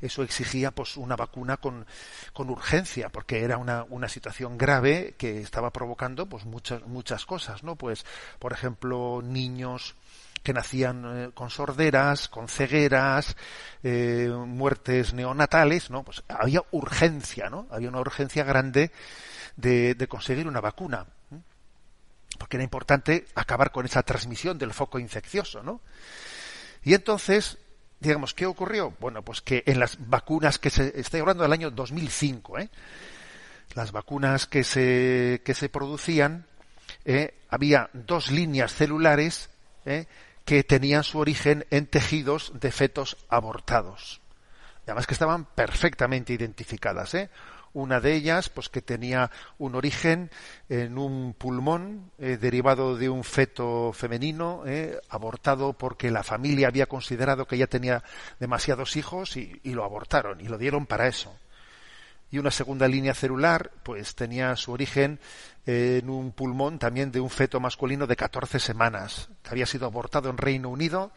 eso 0.00 0.24
exigía 0.24 0.72
pues 0.72 0.96
una 0.96 1.14
vacuna 1.14 1.58
con, 1.58 1.86
con 2.32 2.50
urgencia, 2.50 3.08
porque 3.08 3.44
era 3.44 3.56
una, 3.56 3.84
una 3.88 4.08
situación 4.08 4.58
grave 4.58 5.14
que 5.16 5.38
estaba 5.38 5.70
provocando 5.70 6.28
pues 6.28 6.44
muchas, 6.44 6.84
muchas 6.88 7.24
cosas, 7.24 7.62
¿no? 7.62 7.76
Pues, 7.76 8.04
por 8.40 8.52
ejemplo, 8.52 9.22
niños 9.22 9.94
que 10.42 10.52
nacían 10.52 11.30
con 11.36 11.50
sorderas, 11.50 12.28
con 12.28 12.48
cegueras, 12.48 13.36
muertes 13.84 15.14
neonatales, 15.14 15.88
¿no? 15.88 16.02
Pues 16.02 16.24
había 16.26 16.64
urgencia, 16.72 17.48
¿no? 17.48 17.68
Había 17.70 17.90
una 17.90 18.00
urgencia 18.00 18.42
grande 18.42 18.90
de, 19.54 19.94
de 19.94 20.08
conseguir 20.08 20.48
una 20.48 20.60
vacuna 20.60 21.06
porque 22.38 22.56
era 22.56 22.64
importante 22.64 23.26
acabar 23.34 23.72
con 23.72 23.86
esa 23.86 24.02
transmisión 24.02 24.58
del 24.58 24.72
foco 24.72 24.98
infeccioso, 24.98 25.62
¿no? 25.62 25.80
Y 26.82 26.94
entonces, 26.94 27.58
digamos, 28.00 28.34
¿qué 28.34 28.46
ocurrió? 28.46 28.94
Bueno, 28.98 29.22
pues 29.22 29.40
que 29.40 29.62
en 29.66 29.78
las 29.78 29.96
vacunas 30.08 30.58
que 30.58 30.70
se, 30.70 30.98
estoy 30.98 31.20
hablando 31.20 31.44
del 31.44 31.52
año 31.52 31.70
2005, 31.70 32.58
¿eh? 32.58 32.70
Las 33.74 33.92
vacunas 33.92 34.46
que 34.46 34.64
se, 34.64 35.40
que 35.44 35.54
se 35.54 35.68
producían, 35.68 36.46
¿eh? 37.04 37.34
había 37.48 37.88
dos 37.92 38.30
líneas 38.30 38.74
celulares, 38.74 39.50
¿eh? 39.86 40.06
que 40.44 40.64
tenían 40.64 41.04
su 41.04 41.18
origen 41.18 41.64
en 41.70 41.86
tejidos 41.86 42.52
de 42.58 42.72
fetos 42.72 43.16
abortados. 43.28 44.20
Además 44.84 45.06
que 45.06 45.14
estaban 45.14 45.44
perfectamente 45.44 46.32
identificadas, 46.32 47.14
¿eh? 47.14 47.30
Una 47.74 48.00
de 48.00 48.14
ellas, 48.14 48.50
pues 48.50 48.68
que 48.68 48.82
tenía 48.82 49.30
un 49.58 49.74
origen 49.74 50.30
en 50.68 50.98
un 50.98 51.32
pulmón 51.32 52.10
eh, 52.18 52.36
derivado 52.36 52.96
de 52.96 53.08
un 53.08 53.24
feto 53.24 53.92
femenino, 53.94 54.64
eh, 54.66 55.00
abortado 55.08 55.72
porque 55.72 56.10
la 56.10 56.22
familia 56.22 56.68
había 56.68 56.86
considerado 56.86 57.46
que 57.46 57.56
ya 57.56 57.66
tenía 57.66 58.02
demasiados 58.38 58.96
hijos 58.96 59.36
y, 59.36 59.60
lo 59.64 59.84
abortaron 59.84 60.40
y 60.40 60.48
lo 60.48 60.58
dieron 60.58 60.84
para 60.84 61.08
eso. 61.08 61.34
Y 62.30 62.38
una 62.38 62.50
segunda 62.50 62.88
línea 62.88 63.14
celular, 63.14 63.70
pues 63.82 64.14
tenía 64.14 64.54
su 64.56 64.72
origen 64.72 65.18
en 65.64 66.10
un 66.10 66.32
pulmón 66.32 66.78
también 66.78 67.10
de 67.10 67.20
un 67.20 67.30
feto 67.30 67.58
masculino 67.58 68.06
de 68.06 68.16
14 68.16 68.58
semanas, 68.58 69.28
que 69.42 69.50
había 69.50 69.66
sido 69.66 69.86
abortado 69.86 70.28
en 70.28 70.36
Reino 70.36 70.68
Unido 70.68 71.12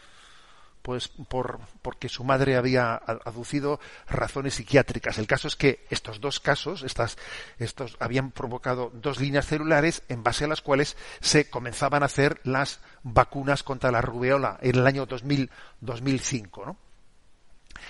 pues 0.86 1.08
por, 1.08 1.62
porque 1.82 2.10
su 2.10 2.24
madre 2.24 2.58
había 2.58 2.94
aducido 2.94 3.80
razones 4.08 4.54
psiquiátricas. 4.54 5.18
El 5.18 5.26
caso 5.26 5.48
es 5.48 5.56
que 5.56 5.84
estos 5.90 6.22
dos 6.22 6.40
casos, 6.40 6.84
estas, 6.84 7.18
estos 7.58 7.98
habían 8.00 8.30
provocado 8.30 8.92
dos 8.94 9.20
líneas 9.20 9.48
celulares 9.48 10.04
en 10.10 10.22
base 10.22 10.46
a 10.46 10.48
las 10.48 10.62
cuales 10.62 10.96
se 11.22 11.50
comenzaban 11.50 12.04
a 12.04 12.06
hacer 12.06 12.40
las 12.44 12.82
vacunas 13.02 13.64
contra 13.64 13.90
la 13.90 14.02
rubeola 14.02 14.60
en 14.62 14.76
el 14.76 14.86
año 14.86 15.08
2000, 15.08 15.50
2005. 15.82 16.66
¿no? 16.68 16.78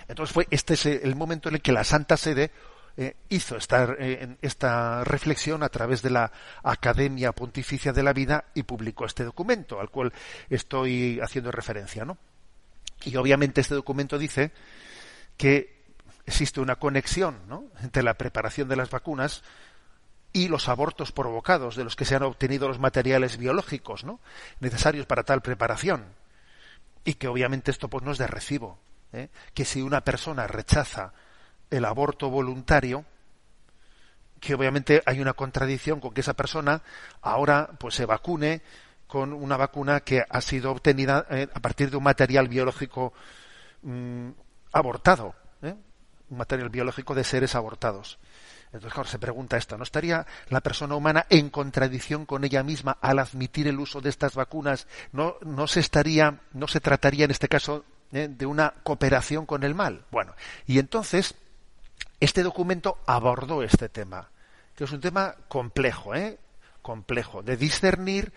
Entonces 0.07 0.33
fue 0.33 0.47
este 0.49 0.75
es 0.75 0.85
el 0.85 1.17
momento 1.17 1.49
en 1.49 1.55
el 1.55 1.61
que 1.61 1.73
la 1.73 1.83
Santa 1.83 2.15
Sede 2.15 2.49
eh, 2.95 3.17
hizo 3.27 3.57
esta, 3.57 3.93
eh, 3.99 4.37
esta 4.41 5.03
reflexión 5.03 5.63
a 5.63 5.69
través 5.69 6.01
de 6.01 6.11
la 6.11 6.31
Academia 6.63 7.33
Pontificia 7.33 7.91
de 7.91 8.03
la 8.03 8.13
Vida 8.13 8.45
y 8.53 8.63
publicó 8.63 9.05
este 9.05 9.25
documento 9.25 9.81
al 9.81 9.89
cual 9.89 10.13
estoy 10.49 11.19
haciendo 11.19 11.51
referencia, 11.51 12.05
¿no? 12.05 12.17
Y 13.05 13.15
obviamente 13.17 13.61
este 13.61 13.75
documento 13.75 14.17
dice 14.17 14.51
que 15.37 15.83
existe 16.25 16.59
una 16.59 16.77
conexión 16.77 17.37
entre 17.81 18.03
la 18.03 18.15
preparación 18.15 18.67
de 18.67 18.75
las 18.75 18.89
vacunas 18.89 19.43
y 20.33 20.47
los 20.49 20.67
abortos 20.67 21.11
provocados 21.11 21.75
de 21.75 21.83
los 21.83 21.95
que 21.95 22.03
se 22.03 22.15
han 22.15 22.23
obtenido 22.23 22.67
los 22.67 22.79
materiales 22.79 23.37
biológicos 23.37 24.05
necesarios 24.59 25.05
para 25.05 25.23
tal 25.23 25.41
preparación. 25.41 26.05
Y 27.05 27.13
que 27.13 27.27
obviamente 27.27 27.71
esto 27.71 27.89
pues 27.89 28.03
no 28.03 28.11
es 28.11 28.17
de 28.17 28.27
recibo. 28.27 28.79
¿eh? 29.13 29.29
Que 29.53 29.63
si 29.63 29.81
una 29.81 30.01
persona 30.01 30.47
rechaza 30.47 31.13
el 31.69 31.85
aborto 31.85 32.29
voluntario, 32.29 33.05
que 34.39 34.55
obviamente 34.55 35.03
hay 35.05 35.21
una 35.21 35.33
contradicción 35.33 35.99
con 35.99 36.13
que 36.13 36.21
esa 36.21 36.33
persona 36.33 36.81
ahora 37.21 37.69
pues 37.79 37.95
se 37.95 38.05
vacune 38.05 38.61
con 39.07 39.33
una 39.33 39.57
vacuna 39.57 40.01
que 40.01 40.23
ha 40.27 40.41
sido 40.41 40.71
obtenida 40.71 41.25
eh, 41.29 41.47
a 41.53 41.59
partir 41.59 41.89
de 41.89 41.97
un 41.97 42.03
material 42.03 42.47
biológico 42.47 43.13
mm, 43.83 44.29
abortado, 44.73 45.35
¿eh? 45.61 45.75
un 46.29 46.37
material 46.37 46.69
biológico 46.69 47.13
de 47.15 47.23
seres 47.23 47.55
abortados. 47.55 48.17
Entonces, 48.73 49.09
se 49.09 49.19
pregunta 49.19 49.55
esto, 49.55 49.77
¿no 49.77 49.83
estaría 49.83 50.25
la 50.49 50.59
persona 50.59 50.95
humana 50.95 51.25
en 51.29 51.49
contradicción 51.49 52.25
con 52.25 52.43
ella 52.43 52.61
misma 52.61 52.97
al 52.99 53.19
admitir 53.19 53.67
el 53.69 53.79
uso 53.79 54.01
de 54.01 54.09
estas 54.09 54.35
vacunas? 54.35 54.87
¿No, 55.13 55.35
no 55.41 55.67
se 55.67 55.79
estaría, 55.79 56.41
no 56.51 56.67
se 56.67 56.81
trataría 56.81 57.23
en 57.23 57.31
este 57.31 57.47
caso 57.47 57.85
¿eh? 58.11 58.27
de 58.29 58.45
una 58.45 58.73
cooperación 58.83 59.45
con 59.45 59.63
el 59.63 59.75
mal? 59.75 60.03
Bueno, 60.11 60.33
y 60.67 60.79
entonces, 60.79 61.35
este 62.19 62.43
documento 62.43 62.97
abordó 63.05 63.63
este 63.63 63.87
tema, 63.87 64.29
que 64.75 64.83
es 64.83 64.91
un 64.91 64.99
tema 64.99 65.35
complejo, 65.47 66.13
¿eh? 66.13 66.37
complejo, 66.81 67.43
de 67.43 67.55
discernir 67.55 68.33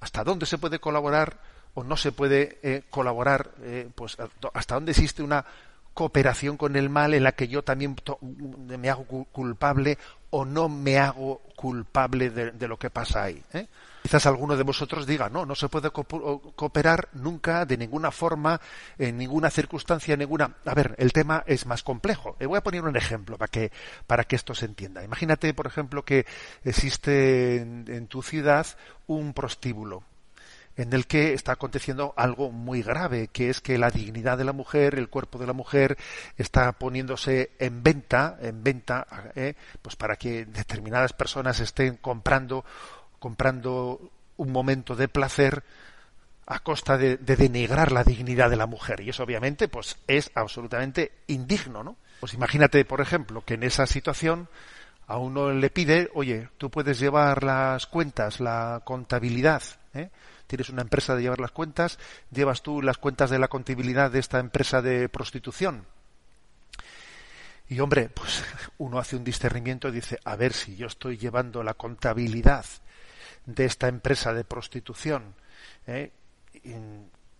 hasta 0.00 0.24
dónde 0.24 0.46
se 0.46 0.58
puede 0.58 0.78
colaborar 0.78 1.38
o 1.74 1.84
no 1.84 1.96
se 1.96 2.12
puede 2.12 2.58
eh, 2.62 2.84
colaborar, 2.88 3.50
eh, 3.62 3.88
pues 3.94 4.16
hasta 4.54 4.74
dónde 4.74 4.92
existe 4.92 5.22
una 5.22 5.44
cooperación 5.92 6.56
con 6.56 6.76
el 6.76 6.90
mal 6.90 7.14
en 7.14 7.24
la 7.24 7.32
que 7.32 7.48
yo 7.48 7.62
también 7.62 7.96
me 8.66 8.90
hago 8.90 9.24
culpable 9.32 9.98
o 10.30 10.44
no 10.44 10.68
me 10.68 10.98
hago 10.98 11.40
culpable 11.56 12.30
de, 12.30 12.68
lo 12.68 12.78
que 12.78 12.90
pasa 12.90 13.24
ahí. 13.24 13.42
¿eh? 13.52 13.66
Quizás 14.06 14.24
alguno 14.26 14.56
de 14.56 14.62
vosotros 14.62 15.04
diga, 15.04 15.28
no, 15.28 15.44
no 15.44 15.56
se 15.56 15.68
puede 15.68 15.90
cooperar 15.90 17.08
nunca, 17.14 17.64
de 17.64 17.76
ninguna 17.76 18.12
forma, 18.12 18.60
en 18.98 19.18
ninguna 19.18 19.50
circunstancia, 19.50 20.16
ninguna. 20.16 20.58
A 20.64 20.74
ver, 20.74 20.94
el 20.98 21.12
tema 21.12 21.42
es 21.44 21.66
más 21.66 21.82
complejo. 21.82 22.36
voy 22.38 22.56
a 22.56 22.62
poner 22.62 22.84
un 22.84 22.96
ejemplo 22.96 23.36
para 23.36 23.48
que, 23.48 23.72
para 24.06 24.22
que 24.22 24.36
esto 24.36 24.54
se 24.54 24.66
entienda. 24.66 25.02
Imagínate, 25.02 25.52
por 25.54 25.66
ejemplo, 25.66 26.04
que 26.04 26.24
existe 26.62 27.56
en 27.56 28.06
tu 28.06 28.22
ciudad 28.22 28.64
un 29.08 29.32
prostíbulo 29.32 30.04
en 30.76 30.92
el 30.92 31.06
que 31.06 31.32
está 31.32 31.52
aconteciendo 31.52 32.12
algo 32.16 32.50
muy 32.50 32.82
grave, 32.82 33.28
que 33.28 33.48
es 33.48 33.60
que 33.60 33.78
la 33.78 33.90
dignidad 33.90 34.36
de 34.36 34.44
la 34.44 34.52
mujer, 34.52 34.94
el 34.96 35.08
cuerpo 35.08 35.38
de 35.38 35.46
la 35.46 35.52
mujer, 35.52 35.96
está 36.36 36.72
poniéndose 36.72 37.52
en 37.58 37.82
venta, 37.82 38.38
en 38.40 38.62
venta, 38.62 39.06
eh, 39.34 39.54
pues 39.80 39.96
para 39.96 40.16
que 40.16 40.44
determinadas 40.44 41.12
personas 41.14 41.60
estén 41.60 41.96
comprando, 41.96 42.64
comprando 43.26 44.12
un 44.36 44.52
momento 44.52 44.94
de 44.94 45.08
placer 45.08 45.64
a 46.46 46.60
costa 46.60 46.96
de, 46.96 47.16
denigrar 47.16 47.90
la 47.90 48.04
dignidad 48.04 48.48
de 48.48 48.54
la 48.54 48.66
mujer. 48.68 49.00
Y 49.00 49.08
eso 49.08 49.24
obviamente, 49.24 49.66
pues 49.66 49.96
es 50.06 50.30
absolutamente 50.36 51.10
indigno, 51.26 51.82
¿no? 51.82 51.96
Pues 52.20 52.34
imagínate, 52.34 52.84
por 52.84 53.00
ejemplo, 53.00 53.44
que 53.44 53.54
en 53.54 53.64
esa 53.64 53.88
situación 53.88 54.48
a 55.08 55.18
uno 55.18 55.50
le 55.50 55.70
pide, 55.70 56.08
oye, 56.14 56.50
tú 56.56 56.70
puedes 56.70 57.00
llevar 57.00 57.42
las 57.42 57.86
cuentas, 57.86 58.38
la 58.38 58.82
contabilidad, 58.84 59.64
¿eh? 59.92 60.10
tienes 60.46 60.68
una 60.68 60.82
empresa 60.82 61.16
de 61.16 61.22
llevar 61.22 61.40
las 61.40 61.50
cuentas, 61.50 61.98
llevas 62.30 62.62
tú 62.62 62.80
las 62.80 62.96
cuentas 62.96 63.28
de 63.28 63.40
la 63.40 63.48
contabilidad 63.48 64.12
de 64.12 64.20
esta 64.20 64.38
empresa 64.38 64.82
de 64.82 65.08
prostitución. 65.08 65.84
Y 67.68 67.80
hombre, 67.80 68.08
pues 68.08 68.44
uno 68.78 69.00
hace 69.00 69.16
un 69.16 69.24
discernimiento 69.24 69.88
y 69.88 69.92
dice, 69.92 70.20
a 70.24 70.36
ver 70.36 70.52
si 70.52 70.76
yo 70.76 70.86
estoy 70.86 71.16
llevando 71.16 71.64
la 71.64 71.74
contabilidad 71.74 72.64
de 73.46 73.64
esta 73.64 73.88
empresa 73.88 74.34
de 74.34 74.44
prostitución 74.44 75.34
¿eh? 75.86 76.10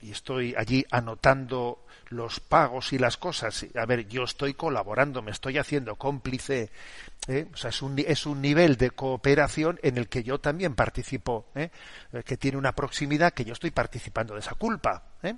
y 0.01 0.11
estoy 0.11 0.55
allí 0.57 0.85
anotando 0.91 1.85
los 2.09 2.41
pagos 2.41 2.93
y 2.93 2.99
las 2.99 3.17
cosas. 3.17 3.67
A 3.75 3.87
ver, 3.87 4.07
yo 4.09 4.25
estoy 4.25 4.55
colaborando, 4.55 5.23
me 5.23 5.31
estoy 5.31 5.59
haciendo 5.59 5.97
cómplice. 5.97 6.71
¿eh? 7.27 7.49
O 7.53 7.57
sea, 7.57 7.71
es 7.71 7.83
un, 7.83 7.99
es 7.99 8.27
un 8.27 8.41
nivel 8.41 8.77
de 8.77 8.91
cooperación 8.91 9.81
en 9.83 9.99
el 9.99 10.09
que 10.09 10.23
yo 10.23 10.39
también 10.39 10.75
participo, 10.75 11.47
¿eh? 11.55 11.71
que 12.25 12.37
tiene 12.37 12.59
una 12.59 12.73
proximidad 12.73 13.33
que 13.33 13.45
yo 13.45 13.53
estoy 13.53 13.71
participando 13.71 14.35
de 14.35 14.41
esa 14.41 14.55
culpa. 14.55 15.03
¿eh? 15.23 15.35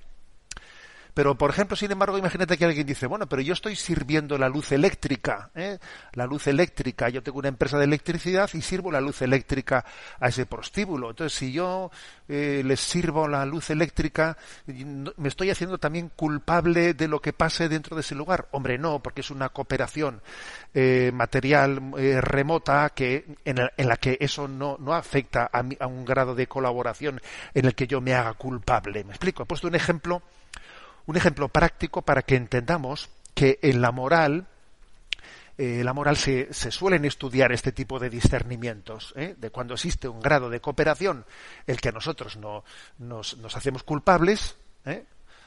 Pero, 1.18 1.34
por 1.34 1.50
ejemplo, 1.50 1.76
sin 1.76 1.90
embargo, 1.90 2.16
imagínate 2.16 2.56
que 2.56 2.64
alguien 2.64 2.86
dice, 2.86 3.08
bueno, 3.08 3.28
pero 3.28 3.42
yo 3.42 3.52
estoy 3.52 3.74
sirviendo 3.74 4.38
la 4.38 4.48
luz 4.48 4.70
eléctrica, 4.70 5.50
¿eh? 5.56 5.76
la 6.12 6.26
luz 6.26 6.46
eléctrica, 6.46 7.08
yo 7.08 7.24
tengo 7.24 7.40
una 7.40 7.48
empresa 7.48 7.76
de 7.76 7.86
electricidad 7.86 8.48
y 8.54 8.62
sirvo 8.62 8.92
la 8.92 9.00
luz 9.00 9.20
eléctrica 9.20 9.84
a 10.20 10.28
ese 10.28 10.46
prostíbulo. 10.46 11.10
Entonces, 11.10 11.36
si 11.36 11.50
yo 11.50 11.90
eh, 12.28 12.62
les 12.64 12.78
sirvo 12.78 13.26
la 13.26 13.44
luz 13.44 13.70
eléctrica, 13.70 14.36
me 14.68 15.28
estoy 15.28 15.50
haciendo 15.50 15.78
también 15.78 16.08
culpable 16.14 16.94
de 16.94 17.08
lo 17.08 17.18
que 17.18 17.32
pase 17.32 17.68
dentro 17.68 17.96
de 17.96 18.02
ese 18.02 18.14
lugar. 18.14 18.46
Hombre, 18.52 18.78
no, 18.78 19.02
porque 19.02 19.22
es 19.22 19.32
una 19.32 19.48
cooperación 19.48 20.22
eh, 20.72 21.10
material 21.12 21.94
eh, 21.98 22.20
remota 22.20 22.90
que 22.90 23.24
en, 23.44 23.56
la 23.56 23.96
que 23.96 24.18
eso 24.20 24.46
no, 24.46 24.76
no 24.78 24.94
afecta 24.94 25.50
a, 25.52 25.64
a 25.80 25.86
un 25.88 26.04
grado 26.04 26.36
de 26.36 26.46
colaboración 26.46 27.20
en 27.54 27.64
el 27.64 27.74
que 27.74 27.88
yo 27.88 28.00
me 28.00 28.14
haga 28.14 28.34
culpable. 28.34 29.02
¿Me 29.02 29.10
explico? 29.10 29.42
He 29.42 29.46
puesto 29.46 29.66
un 29.66 29.74
ejemplo 29.74 30.22
un 31.08 31.16
ejemplo 31.16 31.48
práctico 31.48 32.02
para 32.02 32.20
que 32.22 32.36
entendamos 32.36 33.08
que 33.34 33.58
en 33.62 33.80
la 33.80 33.92
moral, 33.92 34.46
eh, 35.56 35.82
la 35.82 35.94
moral 35.94 36.18
se, 36.18 36.52
suelen 36.52 37.06
estudiar 37.06 37.50
este 37.50 37.72
tipo 37.72 37.98
de 37.98 38.10
discernimientos, 38.10 39.14
¿eh? 39.16 39.34
de 39.38 39.50
cuando 39.50 39.72
existe 39.72 40.06
un 40.06 40.20
grado 40.20 40.50
de 40.50 40.60
cooperación, 40.60 41.24
el 41.66 41.80
que 41.80 41.92
nosotros 41.92 42.36
no, 42.36 42.62
nos, 42.98 43.38
hacemos 43.56 43.84
culpables, 43.84 44.56
¿eh? 44.84 45.06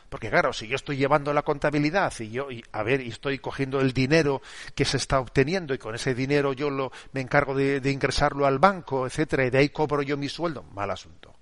porque 0.09 0.31
claro, 0.31 0.51
si 0.51 0.67
yo 0.67 0.75
estoy 0.75 0.97
llevando 0.97 1.31
la 1.31 1.43
contabilidad 1.43 2.11
y 2.19 2.31
yo, 2.31 2.47
a 2.71 2.81
ver, 2.81 3.01
y 3.01 3.09
estoy 3.09 3.37
cogiendo 3.37 3.81
el 3.81 3.93
dinero 3.93 4.41
que 4.73 4.83
se 4.83 4.97
está 4.97 5.19
obteniendo 5.19 5.75
y 5.75 5.77
con 5.77 5.93
ese 5.93 6.15
dinero 6.15 6.53
yo 6.53 6.71
lo, 6.71 6.91
me 7.13 7.21
encargo 7.21 7.53
de, 7.53 7.79
de 7.79 7.91
ingresarlo 7.91 8.47
al 8.47 8.57
banco, 8.57 9.05
etcétera, 9.05 9.45
y 9.45 9.51
de 9.51 9.59
ahí 9.59 9.69
cobro 9.69 10.01
yo 10.01 10.17
mi 10.17 10.27
sueldo, 10.27 10.63
mal 10.73 10.89
asunto. 10.89 11.35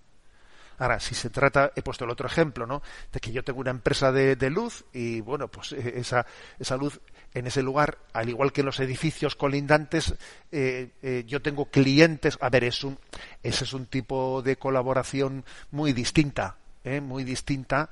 Ahora, 0.80 1.00
si 1.00 1.14
se 1.14 1.30
trata, 1.30 1.74
he 1.76 1.82
puesto 1.82 2.06
el 2.06 2.10
otro 2.10 2.26
ejemplo, 2.26 2.66
¿no? 2.66 2.82
De 3.12 3.20
que 3.20 3.32
yo 3.32 3.44
tengo 3.44 3.60
una 3.60 3.72
empresa 3.72 4.14
de, 4.14 4.50
luz 4.50 4.86
y, 4.94 5.20
bueno, 5.20 5.50
pues 5.50 5.74
eh, 5.74 5.94
esa, 5.98 6.26
esa 6.58 6.78
luz 6.78 7.00
en 7.34 7.48
ese 7.48 7.62
lugar, 7.62 7.98
al 8.14 8.30
igual 8.30 8.54
que 8.54 8.64
los 8.64 8.80
edificios 8.80 9.36
colindantes, 9.36 10.16
eh, 10.52 10.92
eh, 11.04 11.26
yo 11.28 11.42
tengo 11.42 11.66
clientes. 11.66 12.38
A 12.40 12.50
ver, 12.50 12.64
es 12.64 12.84
un, 12.86 12.98
ese 13.44 13.66
es 13.66 13.74
un 13.74 13.88
tipo 13.88 14.42
de 14.42 14.56
colaboración 14.56 15.44
muy 15.72 15.92
distinta, 15.92 16.56
muy 17.04 17.24
distinta 17.24 17.90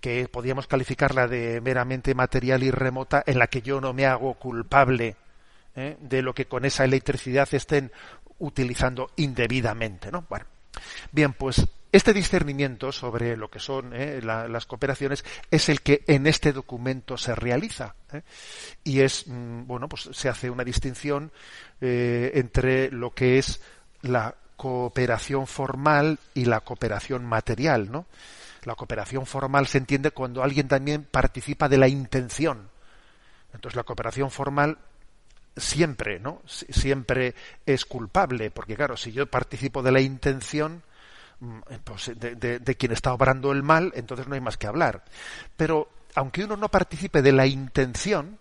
que 0.00 0.28
podríamos 0.28 0.68
calificarla 0.68 1.26
de 1.26 1.60
meramente 1.60 2.14
material 2.14 2.62
y 2.62 2.70
remota, 2.70 3.24
en 3.26 3.38
la 3.40 3.48
que 3.48 3.62
yo 3.62 3.80
no 3.80 3.92
me 3.92 4.06
hago 4.06 4.34
culpable 4.34 5.16
de 5.74 6.22
lo 6.22 6.34
que 6.34 6.46
con 6.46 6.64
esa 6.64 6.84
electricidad 6.84 7.48
estén 7.52 7.92
utilizando 8.38 9.10
indebidamente, 9.16 10.10
¿no? 10.10 10.24
Bueno, 10.28 10.46
bien, 11.12 11.32
pues 11.32 11.66
este 11.90 12.12
discernimiento 12.12 12.92
sobre 12.92 13.36
lo 13.36 13.50
que 13.50 13.60
son 13.60 13.92
eh, 13.94 14.20
las 14.22 14.66
cooperaciones 14.66 15.24
es 15.50 15.68
el 15.68 15.80
que 15.80 16.04
en 16.06 16.26
este 16.26 16.52
documento 16.52 17.16
se 17.16 17.34
realiza 17.34 17.94
eh, 18.12 18.22
y 18.84 19.00
es 19.00 19.26
mm, 19.26 19.66
bueno 19.66 19.88
pues 19.88 20.10
se 20.12 20.28
hace 20.28 20.50
una 20.50 20.64
distinción 20.64 21.32
eh, 21.80 22.32
entre 22.34 22.90
lo 22.90 23.12
que 23.12 23.38
es 23.38 23.60
la 24.02 24.34
cooperación 24.56 25.46
formal 25.46 26.18
y 26.34 26.44
la 26.44 26.60
cooperación 26.60 27.24
material, 27.24 27.92
¿no? 27.92 28.06
La 28.64 28.74
cooperación 28.74 29.24
formal 29.24 29.68
se 29.68 29.78
entiende 29.78 30.10
cuando 30.10 30.42
alguien 30.42 30.66
también 30.66 31.04
participa 31.04 31.68
de 31.68 31.78
la 31.78 31.86
intención. 31.86 32.68
Entonces 33.54 33.76
la 33.76 33.84
cooperación 33.84 34.32
formal 34.32 34.78
siempre, 35.56 36.18
¿no? 36.18 36.42
Siempre 36.46 37.34
es 37.66 37.84
culpable, 37.84 38.50
porque 38.50 38.74
claro, 38.74 38.96
si 38.96 39.12
yo 39.12 39.26
participo 39.26 39.82
de 39.82 39.92
la 39.92 40.00
intención, 40.00 40.82
pues, 41.84 42.12
de, 42.16 42.76
quien 42.76 42.92
está 42.92 43.12
obrando 43.12 43.52
el 43.52 43.62
mal, 43.62 43.92
entonces 43.94 44.26
no 44.26 44.34
hay 44.34 44.40
más 44.40 44.56
que 44.56 44.66
hablar. 44.66 45.04
Pero 45.56 45.88
aunque 46.14 46.44
uno 46.44 46.56
no 46.56 46.68
participe 46.68 47.22
de 47.22 47.32
la 47.32 47.46
intención, 47.46 48.38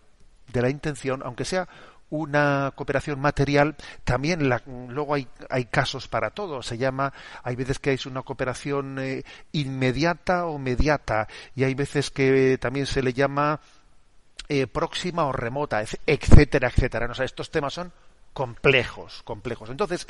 de 0.52 0.62
la 0.62 0.70
intención, 0.70 1.22
aunque 1.24 1.46
sea 1.46 1.68
una 2.10 2.72
cooperación 2.76 3.20
material, 3.20 3.76
también 4.04 4.50
luego 4.90 5.14
hay, 5.14 5.28
hay, 5.50 5.66
casos 5.66 6.08
para 6.08 6.32
todo. 6.32 6.64
Se 6.64 6.78
llama, 6.78 7.14
hay 7.44 7.56
veces 7.56 7.80
que 7.80 7.90
hay 7.90 8.00
una 8.06 8.22
cooperación 8.22 8.98
eh, 9.00 9.24
inmediata 9.52 10.46
o 10.46 10.58
mediata, 10.58 11.28
y 11.56 11.66
hay 11.66 11.76
veces 11.76 12.10
que 12.10 12.58
también 12.60 12.86
se 12.86 13.04
le 13.04 13.14
llama 13.14 13.60
eh, 14.48 14.66
próxima 14.66 15.26
o 15.26 15.34
remota, 15.34 15.84
etcétera, 16.06 16.70
etcétera. 16.70 17.12
estos 17.24 17.52
temas 17.52 17.74
son 17.74 17.92
complejos, 18.32 19.24
complejos. 19.24 19.70
Entonces, 19.70 20.08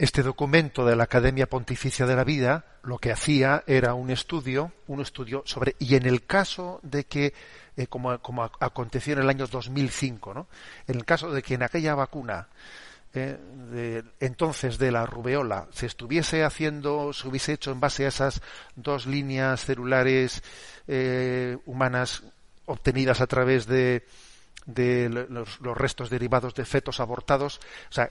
este 0.00 0.22
documento 0.22 0.86
de 0.86 0.96
la 0.96 1.04
Academia 1.04 1.46
Pontificia 1.46 2.06
de 2.06 2.16
la 2.16 2.24
Vida 2.24 2.64
lo 2.84 2.96
que 2.96 3.12
hacía 3.12 3.64
era 3.66 3.92
un 3.92 4.08
estudio, 4.08 4.72
un 4.86 5.02
estudio 5.02 5.42
sobre, 5.44 5.76
y 5.78 5.94
en 5.94 6.06
el 6.06 6.24
caso 6.24 6.80
de 6.82 7.04
que, 7.04 7.34
eh, 7.76 7.86
como, 7.86 8.18
como, 8.20 8.42
aconteció 8.44 9.12
en 9.12 9.18
el 9.18 9.28
año 9.28 9.46
2005, 9.46 10.32
¿no? 10.32 10.46
en 10.86 10.96
el 10.96 11.04
caso 11.04 11.30
de 11.30 11.42
que 11.42 11.52
en 11.52 11.64
aquella 11.64 11.94
vacuna, 11.94 12.48
eh, 13.12 13.36
de, 13.70 14.02
entonces 14.20 14.78
de 14.78 14.90
la 14.90 15.04
rubeola, 15.04 15.68
se 15.70 15.84
estuviese 15.84 16.44
haciendo, 16.44 17.12
se 17.12 17.28
hubiese 17.28 17.52
hecho 17.52 17.70
en 17.70 17.80
base 17.80 18.06
a 18.06 18.08
esas 18.08 18.40
dos 18.76 19.04
líneas 19.04 19.66
celulares 19.66 20.42
eh, 20.88 21.58
humanas 21.66 22.22
obtenidas 22.64 23.20
a 23.20 23.26
través 23.26 23.66
de, 23.66 24.06
de 24.64 25.10
los, 25.10 25.58
restos 25.60 26.08
derivados 26.08 26.54
de 26.54 26.64
fetos 26.64 27.00
abortados, 27.00 27.60
o 27.90 27.92
sea, 27.92 28.10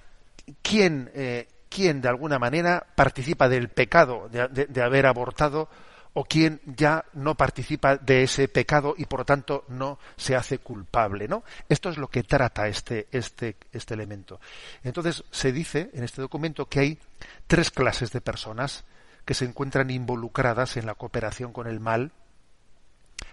¿quién, 0.62 1.10
eh, 1.16 1.48
quién 1.70 2.02
de 2.02 2.10
alguna 2.10 2.40
manera 2.40 2.86
participa 2.96 3.48
del 3.48 3.70
pecado 3.70 4.28
de, 4.30 4.82
haber 4.82 5.06
abortado 5.06 5.70
o 6.14 6.26
quién 6.26 6.60
ya 6.66 7.06
no 7.14 7.36
participa 7.36 7.96
de 7.98 8.24
ese 8.24 8.48
pecado 8.48 8.96
y 8.98 9.06
por 9.06 9.20
lo 9.20 9.26
tanto 9.26 9.66
no 9.68 10.00
se 10.18 10.36
hace 10.36 10.58
culpable, 10.58 11.28
¿no? 11.28 11.44
Esto 11.70 11.90
es 11.90 11.98
lo 11.98 12.08
que 12.08 12.24
trata 12.24 12.68
este, 12.68 13.08
este, 13.12 13.56
este 13.72 13.94
elemento. 13.94 14.40
Entonces 14.84 15.24
se 15.30 15.52
dice 15.52 15.92
en 15.94 16.04
este 16.04 16.22
documento 16.22 16.66
que 16.66 16.80
hay 16.80 17.00
tres 17.46 17.70
clases 17.70 18.12
de 18.12 18.22
personas 18.22 18.86
que 19.24 19.36
se 19.36 19.46
encuentran 19.46 19.92
involucradas 19.92 20.78
en 20.78 20.88
la 20.88 20.96
cooperación 20.96 21.54
con 21.54 21.68
el 21.68 21.80
mal. 21.80 22.12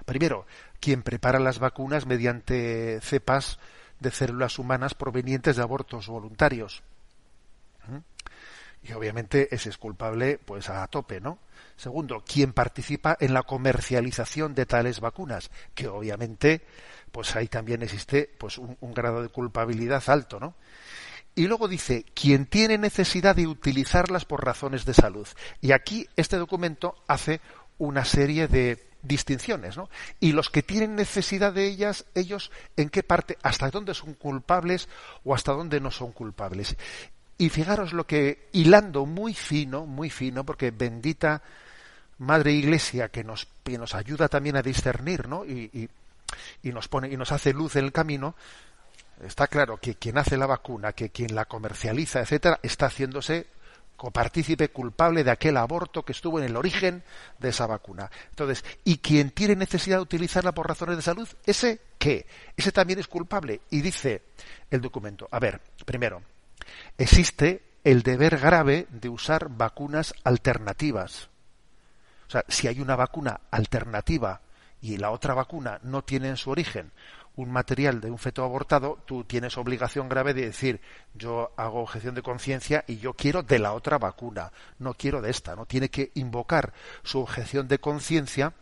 Primero, 0.05 0.47
quien 0.79 1.03
prepara 1.03 1.39
las 1.39 1.59
vacunas 1.59 2.05
mediante 2.05 3.01
cepas 3.01 3.59
de 4.01 4.11
células 4.11 4.59
humanas 4.59 4.93
provenientes 4.93 5.57
de 5.57 5.63
abortos 5.63 6.09
voluntarios 6.09 6.83
y 8.83 8.93
obviamente 8.93 9.55
ese 9.55 9.71
es 9.71 9.79
culpable 9.79 10.39
pues 10.39 10.69
a 10.69 10.87
tope, 10.87 11.21
¿no? 11.21 11.39
Segundo, 11.77 12.23
quien 12.25 12.53
participa 12.53 13.17
en 13.21 13.35
la 13.35 13.43
comercialización 13.43 14.55
de 14.55 14.67
tales 14.67 15.01
vacunas, 15.01 15.51
que 15.75 15.89
obviamente 15.89 16.63
pues 17.13 17.35
ahí 17.37 17.49
también 17.49 17.83
existe 17.83 18.31
pues 18.39 18.59
un, 18.59 18.77
grado 18.95 19.23
de 19.23 19.29
culpabilidad 19.29 20.03
alto, 20.09 20.39
¿no? 20.39 20.55
Y 21.35 21.49
luego 21.49 21.69
dice, 21.69 22.05
quien 22.15 22.47
tiene 22.47 22.79
necesidad 22.79 23.37
de 23.37 23.47
utilizarlas 23.47 24.25
por 24.25 24.45
razones 24.45 24.87
de 24.87 24.95
salud. 24.95 25.29
Y 25.61 25.73
aquí 25.73 26.09
este 26.17 26.39
documento 26.39 26.95
hace 27.07 27.41
una 27.77 28.07
serie 28.07 28.49
de 28.49 28.87
distinciones, 29.03 29.77
¿no? 29.77 29.91
Y 30.19 30.33
los 30.33 30.49
que 30.49 30.63
tienen 30.63 30.97
necesidad 30.97 31.53
de 31.53 31.67
ellas, 31.67 32.07
ellos 32.15 32.51
en 32.77 32.89
qué 32.89 33.03
parte, 33.03 33.37
hasta 33.43 33.71
dónde 33.71 33.95
son 33.95 34.15
culpables 34.15 34.89
o 35.25 35.35
hasta 35.35 35.53
dónde 35.53 35.81
no 35.81 35.91
son 35.91 36.13
culpables. 36.13 36.77
Y 37.39 37.51
fijaros 37.51 37.93
lo 37.93 38.07
que, 38.07 38.49
hilando 38.53 39.05
muy 39.07 39.35
fino, 39.35 39.87
muy 39.87 40.11
fino, 40.11 40.45
porque 40.45 40.71
bendita 40.71 41.43
Madre 42.19 42.53
Iglesia 42.53 43.09
que 43.11 43.25
nos, 43.25 43.47
que 43.63 43.77
nos 43.77 43.95
ayuda 43.95 44.29
también 44.29 44.57
a 44.57 44.63
discernir, 44.63 45.29
¿no? 45.29 45.45
Y, 45.45 45.89
y, 46.63 46.73
nos 46.73 46.89
pone, 46.89 47.09
y 47.09 47.17
nos 47.17 47.33
hace 47.33 47.53
luz 47.53 47.77
en 47.77 47.85
el 47.85 47.93
camino, 47.93 48.35
está 49.23 49.47
claro 49.49 49.77
que 49.77 49.97
quien 49.97 50.19
hace 50.19 50.37
la 50.37 50.47
vacuna, 50.47 50.93
que 50.93 51.11
quien 51.11 51.35
la 51.35 51.45
comercializa, 51.45 52.21
etcétera, 52.21 52.59
está 52.63 52.87
haciéndose 52.87 53.47
copartícipe 53.97 54.69
culpable 54.69 55.25
de 55.25 55.31
aquel 55.31 55.57
aborto 55.57 56.05
que 56.05 56.13
estuvo 56.13 56.39
en 56.39 56.45
el 56.45 56.57
origen 56.57 57.03
de 57.39 57.49
esa 57.49 57.67
vacuna. 57.67 58.11
Entonces, 58.31 58.65
¿y 58.85 58.99
quien 58.99 59.31
tiene 59.31 59.57
necesidad 59.57 59.97
de 59.97 60.03
utilizarla 60.03 60.53
por 60.53 60.69
razones 60.69 60.97
de 60.97 61.03
salud? 61.03 61.29
¿Ese 61.45 61.81
qué? 61.99 62.27
Ese 62.57 62.73
también 62.73 62.99
es 62.99 63.09
culpable. 63.09 63.63
Y 63.71 63.81
dice 63.81 64.23
el 64.71 64.81
documento, 64.81 65.29
a 65.31 65.39
ver, 65.39 65.61
primero, 65.85 66.23
existe 66.99 67.63
el 67.85 68.03
deber 68.03 68.39
grave 68.39 68.87
de 68.91 69.09
usar 69.09 69.49
vacunas 69.49 70.15
alternativas. 70.25 71.29
O 72.27 72.31
sea, 72.31 72.45
si 72.49 72.67
hay 72.67 72.81
una 72.81 72.97
vacuna 72.97 73.41
alternativa 73.51 74.41
y 74.81 74.97
la 74.97 75.11
otra 75.11 75.35
vacuna 75.35 75.79
no 75.83 76.03
tiene 76.03 76.29
en 76.29 76.37
su 76.37 76.51
origen 76.51 76.91
un 77.37 77.53
material 77.53 78.01
de 78.01 78.11
un 78.11 78.19
feto 78.19 78.43
abortado, 78.43 78.99
tú 79.05 79.25
tienes 79.25 79.59
obligación 79.59 80.09
grave 80.09 80.35
de 80.35 80.47
decir, 80.47 80.81
yo 81.15 81.53
hago 81.57 81.81
objeción 81.81 82.15
de 82.15 82.23
conciencia 82.23 82.83
y 82.87 82.97
yo 82.97 83.13
quiero 83.13 83.43
de 83.43 83.59
la 83.59 83.75
otra 83.75 83.99
vacuna, 83.99 84.53
no 84.79 84.95
quiero 84.95 85.21
de 85.21 85.31
esta, 85.31 85.55
no 85.55 85.67
tiene 85.67 85.91
que 85.91 86.11
invocar 86.15 86.73
su 87.03 87.21
objeción 87.21 87.69
de 87.69 87.79
conciencia 87.79 88.55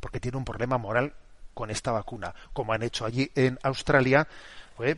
porque 0.00 0.20
tiene 0.20 0.36
un 0.36 0.44
problema 0.44 0.78
moral 0.78 1.14
con 1.54 1.70
esta 1.70 1.92
vacuna, 1.92 2.34
como 2.52 2.72
han 2.72 2.82
hecho 2.82 3.04
allí 3.04 3.30
en 3.34 3.58
Australia 3.62 4.28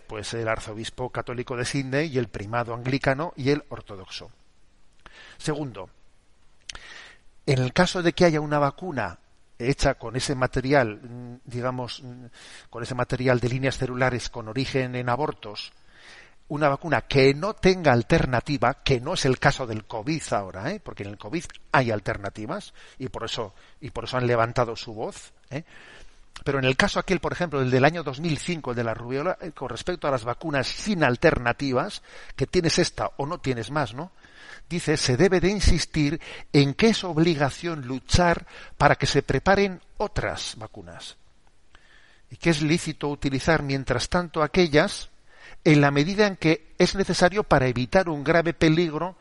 pues 0.07 0.35
el 0.35 0.49
arzobispo 0.49 1.11
católico 1.11 1.57
de 1.57 1.65
Sydney 1.65 2.09
y 2.09 2.19
el 2.19 2.29
primado 2.29 2.75
anglicano 2.75 3.33
y 3.37 3.51
el 3.51 3.65
ortodoxo. 3.69 4.31
Segundo, 5.39 5.91
en 7.47 7.59
el 7.59 7.73
caso 7.73 8.03
de 8.03 8.13
que 8.13 8.25
haya 8.25 8.41
una 8.41 8.59
vacuna 8.59 9.19
hecha 9.59 9.95
con 9.95 10.17
ese 10.17 10.35
material, 10.35 11.41
digamos, 11.45 12.03
con 12.71 12.83
ese 12.83 12.95
material 12.95 13.41
de 13.41 13.49
líneas 13.49 13.79
celulares 13.79 14.29
con 14.29 14.49
origen 14.49 14.95
en 14.95 15.09
abortos, 15.09 15.73
una 16.49 16.69
vacuna 16.69 17.03
que 17.03 17.33
no 17.35 17.55
tenga 17.55 17.93
alternativa, 17.93 18.83
que 18.83 19.01
no 19.01 19.15
es 19.15 19.25
el 19.25 19.39
caso 19.39 19.67
del 19.67 19.85
COVID 19.85 20.23
ahora, 20.33 20.71
¿eh? 20.71 20.81
porque 20.81 21.03
en 21.03 21.11
el 21.11 21.19
COVID 21.19 21.45
hay 21.73 21.91
alternativas 21.91 22.75
y 22.99 23.09
por 23.09 23.25
eso 23.25 23.55
y 23.81 23.91
por 23.91 24.05
eso 24.05 24.19
han 24.19 24.27
levantado 24.27 24.77
su 24.77 24.93
voz. 24.93 25.33
¿eh? 25.51 25.65
Pero 26.45 26.59
en 26.59 26.65
el 26.65 26.77
caso 26.77 26.99
aquel, 26.99 27.21
por 27.21 27.33
ejemplo, 27.33 27.61
el 27.61 27.71
del 27.71 27.85
año 27.85 28.03
2005, 28.03 28.71
el 28.71 28.77
de 28.77 28.85
la 28.85 28.95
rubiola, 28.95 29.39
eh, 29.41 29.53
con 29.53 29.69
respecto 29.69 30.09
a 30.09 30.11
las 30.11 30.25
vacunas 30.25 30.67
sin 30.67 31.05
alternativas, 31.05 32.03
que 32.35 32.47
tienes 32.47 32.79
esta 32.79 33.11
o 33.17 33.27
no 33.27 33.39
tienes 33.39 33.71
más, 33.71 33.95
¿no? 33.95 34.11
Dice, 34.69 34.97
se 34.97 35.17
debe 35.17 35.41
de 35.41 35.51
insistir 35.51 36.21
en 36.53 36.75
que 36.75 36.89
es 36.89 37.05
obligación 37.05 37.87
luchar 37.87 38.47
para 38.77 38.97
que 38.97 39.07
se 39.07 39.23
preparen 39.23 39.81
otras 39.99 40.55
vacunas. 40.57 41.17
Y 42.31 42.37
que 42.37 42.51
es 42.51 42.63
lícito 42.63 43.09
utilizar, 43.09 43.63
mientras 43.63 44.09
tanto, 44.09 44.43
aquellas 44.43 45.11
en 45.65 45.81
la 45.81 45.91
medida 45.91 46.27
en 46.27 46.37
que 46.37 46.75
es 46.79 46.95
necesario 46.95 47.45
para 47.45 47.69
evitar 47.69 48.09
un 48.09 48.25
grave 48.25 48.55
peligro 48.55 49.17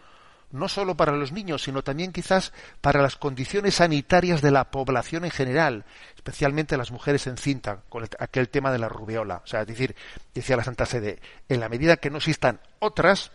no 0.51 0.67
solo 0.67 0.95
para 0.95 1.13
los 1.13 1.31
niños, 1.31 1.63
sino 1.63 1.83
también 1.83 2.11
quizás 2.11 2.53
para 2.81 3.01
las 3.01 3.15
condiciones 3.15 3.75
sanitarias 3.75 4.41
de 4.41 4.51
la 4.51 4.71
población 4.71 5.25
en 5.25 5.31
general, 5.31 5.85
especialmente 6.15 6.77
las 6.77 6.91
mujeres 6.91 7.27
en 7.27 7.37
cinta, 7.37 7.81
con 7.89 8.07
aquel 8.19 8.49
tema 8.49 8.71
de 8.71 8.79
la 8.79 8.89
rubeola. 8.89 9.41
O 9.43 9.47
sea, 9.47 9.61
es 9.61 9.67
decir, 9.67 9.95
decía 10.33 10.57
la 10.57 10.63
Santa 10.63 10.85
Sede, 10.85 11.19
en 11.49 11.59
la 11.59 11.69
medida 11.69 11.97
que 11.97 12.09
no 12.09 12.17
existan 12.17 12.59
otras, 12.79 13.31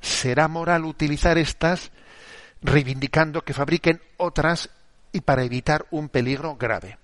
será 0.00 0.48
moral 0.48 0.84
utilizar 0.84 1.38
estas, 1.38 1.92
reivindicando 2.60 3.42
que 3.42 3.54
fabriquen 3.54 4.00
otras 4.16 4.70
y 5.12 5.20
para 5.20 5.44
evitar 5.44 5.86
un 5.90 6.08
peligro 6.08 6.56
grave. 6.56 6.98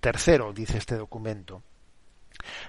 Tercero, 0.00 0.52
dice 0.52 0.78
este 0.78 0.96
documento, 0.96 1.62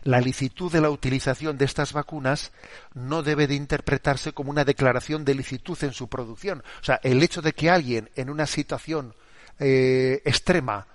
la 0.04 0.20
licitud 0.22 0.72
de 0.72 0.82
la 0.82 0.90
utilización 0.90 1.58
de 1.58 1.66
estas 1.66 1.94
vacunas 1.94 2.52
no 2.94 3.24
debe 3.24 3.48
de 3.48 3.56
interpretarse 3.56 4.34
como 4.34 4.52
una 4.52 4.66
declaración 4.66 5.26
de 5.26 5.36
licitud 5.36 5.78
en 5.84 5.94
su 5.94 6.08
producción. 6.08 6.64
O 6.82 6.84
sea, 6.84 7.00
el 7.04 7.22
hecho 7.24 7.42
de 7.42 7.54
que 7.54 7.70
alguien 7.70 8.10
en 8.16 8.30
una 8.30 8.46
situación 8.46 9.14
eh, 9.60 10.22
extrema 10.26 10.88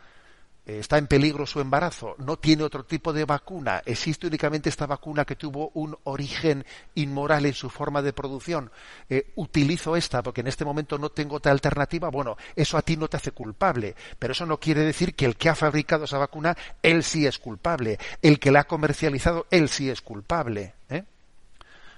está 0.66 0.96
en 0.98 1.06
peligro 1.06 1.46
su 1.46 1.60
embarazo, 1.60 2.14
no 2.18 2.38
tiene 2.38 2.62
otro 2.62 2.84
tipo 2.84 3.12
de 3.12 3.24
vacuna, 3.24 3.82
existe 3.84 4.26
únicamente 4.26 4.68
esta 4.68 4.86
vacuna 4.86 5.24
que 5.24 5.36
tuvo 5.36 5.70
un 5.74 5.96
origen 6.04 6.64
inmoral 6.94 7.46
en 7.46 7.52
su 7.52 7.68
forma 7.68 8.00
de 8.00 8.12
producción, 8.12 8.70
eh, 9.10 9.32
utilizo 9.34 9.96
esta 9.96 10.22
porque 10.22 10.40
en 10.40 10.46
este 10.46 10.64
momento 10.64 10.98
no 10.98 11.10
tengo 11.10 11.36
otra 11.36 11.52
alternativa, 11.52 12.08
bueno, 12.08 12.36
eso 12.56 12.78
a 12.78 12.82
ti 12.82 12.96
no 12.96 13.08
te 13.08 13.18
hace 13.18 13.32
culpable, 13.32 13.94
pero 14.18 14.32
eso 14.32 14.46
no 14.46 14.58
quiere 14.58 14.80
decir 14.80 15.14
que 15.14 15.26
el 15.26 15.36
que 15.36 15.50
ha 15.50 15.54
fabricado 15.54 16.04
esa 16.04 16.18
vacuna, 16.18 16.56
él 16.82 17.04
sí 17.04 17.26
es 17.26 17.38
culpable, 17.38 17.98
el 18.22 18.38
que 18.38 18.50
la 18.50 18.60
ha 18.60 18.64
comercializado, 18.64 19.46
él 19.50 19.68
sí 19.68 19.90
es 19.90 20.00
culpable. 20.00 20.74
¿eh? 20.88 21.04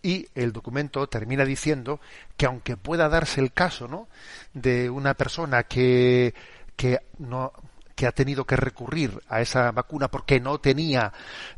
y 0.02 0.28
el 0.34 0.52
documento 0.52 1.08
termina 1.08 1.44
diciendo 1.44 2.00
que 2.36 2.46
aunque 2.46 2.76
pueda 2.76 3.08
darse 3.08 3.40
el 3.40 3.52
caso 3.52 3.88
¿no? 3.88 4.08
de 4.54 4.88
una 4.88 5.14
persona 5.14 5.64
que, 5.64 6.32
que 6.76 7.00
no 7.18 7.52
que 7.96 8.06
ha 8.06 8.12
tenido 8.12 8.44
que 8.44 8.56
recurrir 8.56 9.22
a 9.26 9.40
esa 9.40 9.72
vacuna 9.72 10.08
porque 10.08 10.38
no 10.38 10.60
tenía 10.60 11.12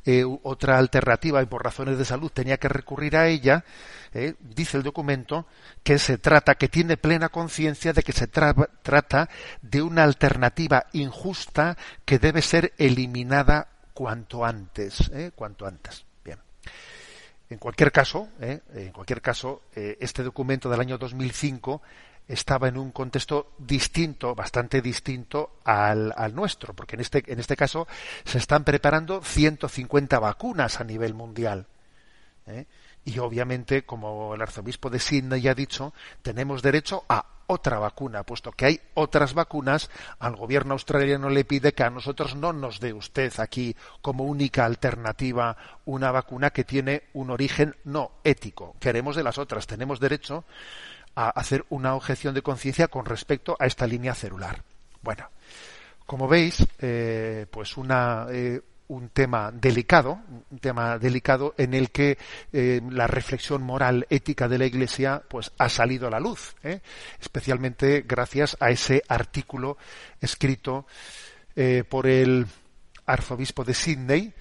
eh, 0.06 0.24
otra 0.44 0.78
alternativa 0.78 1.42
y 1.42 1.46
por 1.46 1.64
razones 1.64 1.98
de 1.98 2.04
salud 2.04 2.30
tenía 2.30 2.58
que 2.58 2.68
recurrir 2.68 3.16
a 3.16 3.26
ella, 3.26 3.64
eh, 4.14 4.34
dice 4.40 4.76
el 4.76 4.84
documento 4.84 5.46
que 5.82 5.98
se 5.98 6.16
trata, 6.16 6.54
que 6.54 6.68
tiene 6.68 6.96
plena 6.96 7.28
conciencia 7.28 7.92
de 7.92 8.04
que 8.04 8.12
se 8.12 8.28
trata 8.28 9.28
de 9.62 9.82
una 9.82 10.04
alternativa 10.04 10.86
injusta 10.92 11.76
que 12.04 12.20
debe 12.20 12.40
ser 12.40 12.72
eliminada 12.78 13.68
cuanto 13.92 14.44
antes, 14.44 15.10
eh, 15.12 15.32
cuanto 15.34 15.66
antes. 15.66 16.06
Bien. 16.24 16.38
En 17.50 17.58
cualquier 17.58 17.90
caso, 17.90 18.28
en 18.40 18.92
cualquier 18.92 19.20
caso, 19.20 19.62
este 19.74 20.22
documento 20.22 20.70
del 20.70 20.80
año 20.80 20.98
2005 20.98 21.82
estaba 22.28 22.68
en 22.68 22.76
un 22.76 22.92
contexto 22.92 23.52
distinto, 23.58 24.34
bastante 24.34 24.82
distinto 24.82 25.58
al, 25.64 26.14
nuestro, 26.34 26.74
porque 26.74 26.96
en 26.96 27.00
este, 27.00 27.24
en 27.26 27.40
este 27.40 27.56
caso 27.56 27.88
se 28.24 28.38
están 28.38 28.64
preparando 28.64 29.22
150 29.22 30.18
vacunas 30.18 30.80
a 30.80 30.84
nivel 30.84 31.14
mundial. 31.14 31.66
¿eh? 32.46 32.66
Y 33.06 33.18
obviamente, 33.18 33.84
como 33.86 34.34
el 34.34 34.42
arzobispo 34.42 34.90
de 34.90 35.00
Sydney 35.00 35.40
ya 35.40 35.52
ha 35.52 35.54
dicho, 35.54 35.94
tenemos 36.20 36.60
derecho 36.60 37.04
a 37.08 37.24
otra 37.46 37.78
vacuna, 37.78 38.24
puesto 38.24 38.52
que 38.52 38.66
hay 38.66 38.80
otras 38.92 39.32
vacunas, 39.32 39.88
al 40.18 40.36
gobierno 40.36 40.74
australiano 40.74 41.30
le 41.30 41.46
pide 41.46 41.72
que 41.72 41.82
a 41.82 41.88
nosotros 41.88 42.36
no 42.36 42.52
nos 42.52 42.78
dé 42.78 42.92
usted 42.92 43.32
aquí 43.38 43.74
como 44.02 44.24
única 44.24 44.66
alternativa 44.66 45.56
una 45.86 46.10
vacuna 46.10 46.50
que 46.50 46.64
tiene 46.64 47.04
un 47.14 47.30
origen 47.30 47.74
no 47.84 48.12
ético. 48.22 48.76
Queremos 48.78 49.16
de 49.16 49.22
las 49.22 49.38
otras, 49.38 49.66
tenemos 49.66 49.98
derecho 49.98 50.44
a 51.18 51.30
hacer 51.30 51.64
una 51.70 51.96
objeción 51.96 52.32
de 52.32 52.42
conciencia 52.42 52.86
con 52.86 53.04
respecto 53.04 53.56
a 53.58 53.66
esta 53.66 53.88
línea 53.88 54.14
celular. 54.14 54.62
Bueno, 55.02 55.28
como 56.06 56.28
veis, 56.28 56.64
eh, 56.78 57.44
pues 57.50 57.76
una, 57.76 58.28
eh, 58.30 58.60
un 58.86 59.08
tema 59.08 59.50
delicado, 59.50 60.20
un 60.48 60.58
tema 60.60 60.96
delicado 60.96 61.56
en 61.58 61.74
el 61.74 61.90
que 61.90 62.16
eh, 62.52 62.80
la 62.88 63.08
reflexión 63.08 63.64
moral 63.64 64.06
ética 64.10 64.46
de 64.46 64.58
la 64.58 64.66
Iglesia 64.66 65.20
pues 65.28 65.50
ha 65.58 65.68
salido 65.68 66.06
a 66.06 66.10
la 66.10 66.20
luz, 66.20 66.54
especialmente 67.20 68.04
gracias 68.06 68.56
a 68.60 68.70
ese 68.70 69.02
artículo 69.08 69.76
escrito 70.20 70.86
por 71.88 72.06
el 72.06 72.46
arzobispo 73.04 73.64
de 73.64 73.74
Sydney 73.74 74.32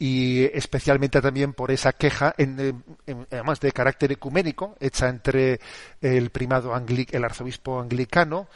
y 0.00 0.44
especialmente 0.44 1.20
también 1.20 1.52
por 1.52 1.70
esa 1.70 1.92
queja, 1.92 2.34
en, 2.38 2.82
además 3.30 3.60
de 3.60 3.70
carácter 3.70 4.10
ecuménico, 4.10 4.74
hecha 4.80 5.10
entre 5.10 5.60
el 6.00 6.30
primado 6.30 6.72
el 6.74 7.24
arzobispo 7.24 7.78
anglicano, 7.78 8.48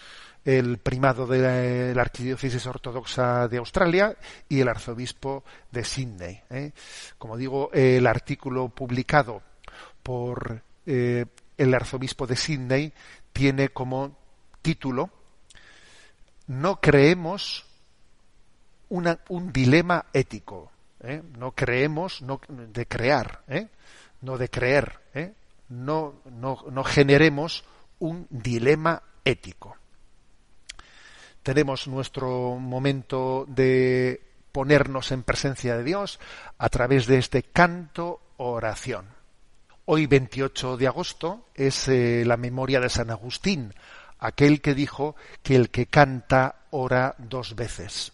el 0.42 0.78
primado 0.78 1.26
de 1.26 1.94
la, 1.94 2.00
arquidiócesis 2.00 2.66
ortodoxa 2.66 3.46
de 3.46 3.58
Australia 3.58 4.16
y 4.48 4.60
el 4.60 4.68
arzobispo 4.68 5.44
de 5.70 5.84
Sydney. 5.84 6.40
¿eh? 6.48 6.72
Como 7.18 7.36
digo, 7.36 7.70
el 7.74 8.06
artículo 8.06 8.70
publicado 8.70 9.42
por 10.02 10.62
eh, 10.86 11.26
el 11.58 11.74
arzobispo 11.74 12.26
de 12.26 12.36
Sydney 12.36 12.92
tiene 13.34 13.68
como 13.68 14.16
título 14.62 15.10
No 16.46 16.80
creemos 16.80 17.66
un 18.88 19.52
dilema 19.52 20.06
ético 20.14 20.70
¿eh? 21.04 21.22
no 21.38 21.52
creemos 21.52 22.22
no, 22.22 22.40
de 22.48 22.86
crear, 22.86 23.42
¿eh? 23.48 23.68
no 24.22 24.38
de 24.38 24.48
creer, 24.48 25.00
¿eh? 25.14 25.32
no, 25.68 26.14
no, 26.24 26.84
generemos 26.84 27.64
un 27.98 28.26
dilema 28.30 29.02
ético. 29.24 29.76
Tenemos 31.42 31.86
nuestro 31.86 32.56
momento 32.56 33.44
de 33.46 34.22
ponernos 34.50 35.12
en 35.12 35.22
presencia 35.22 35.76
de 35.76 35.84
Dios 35.84 36.18
a 36.58 36.68
través 36.68 37.06
de 37.06 37.18
este 37.18 37.42
canto 37.42 38.20
oración. 38.38 39.06
Hoy 39.86 40.06
28 40.06 40.78
de 40.78 40.86
agosto 40.86 41.48
es 41.54 41.88
la 41.88 42.38
memoria 42.38 42.80
de 42.80 42.88
San 42.88 43.10
Agustín, 43.10 43.74
aquel 44.18 44.62
que 44.62 44.74
dijo 44.74 45.16
que 45.42 45.54
el 45.54 45.68
que 45.68 45.86
canta 45.86 46.62
ora 46.70 47.14
dos 47.18 47.54
veces. 47.54 48.13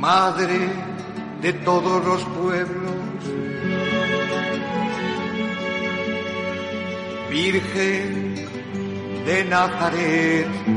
Madre 0.00 0.70
de 1.42 1.52
todos 1.52 2.02
los 2.06 2.24
pueblos, 2.24 2.94
Virgen 7.28 8.34
de 9.26 9.44
Nazaret. 9.44 10.73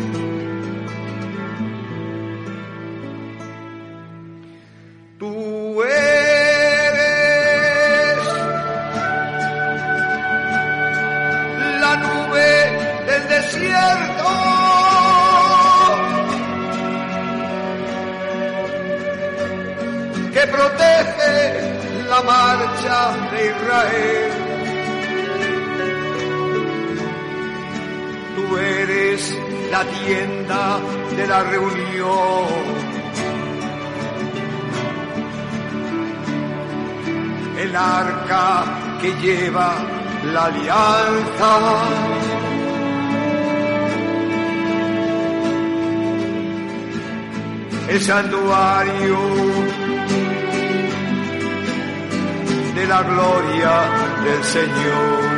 Eres 29.18 29.36
la 29.72 29.84
tienda 29.84 30.80
de 31.16 31.28
la 31.28 31.44
reunión. 31.44 32.88
el 37.58 37.76
arca 37.76 39.00
que 39.02 39.12
lleva 39.14 39.74
la 40.32 40.46
alianza. 40.46 41.54
El 47.90 48.02
santuario 48.02 49.18
de 52.76 52.86
la 52.86 53.02
gloria 53.02 53.74
del 54.24 54.44
Señor. 54.44 55.37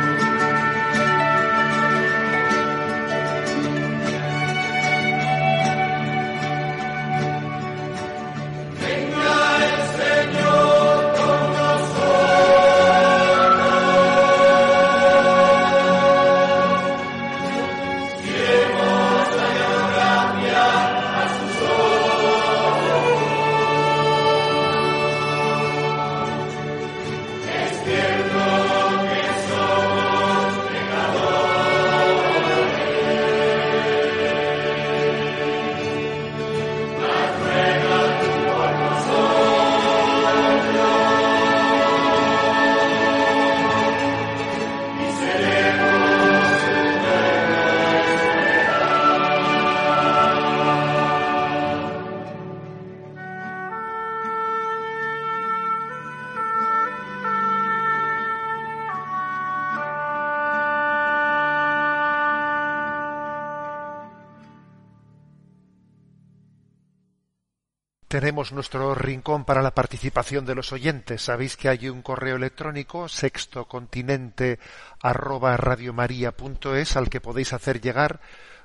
Tenemos 68.20 68.52
nuestro 68.52 68.94
rincón 68.94 69.46
para 69.46 69.62
la 69.62 69.70
participación 69.70 70.44
de 70.44 70.54
los 70.54 70.72
oyentes. 70.72 71.22
Sabéis 71.22 71.56
que 71.56 71.70
hay 71.70 71.88
un 71.88 72.02
correo 72.02 72.36
electrónico 72.36 73.08
sextocontinente 73.08 74.58
arroba 75.00 75.56
radiomaria.es 75.56 76.96
al 76.98 77.08
que 77.08 77.22
podéis 77.22 77.54
hacer 77.54 77.80
llegar 77.80 78.20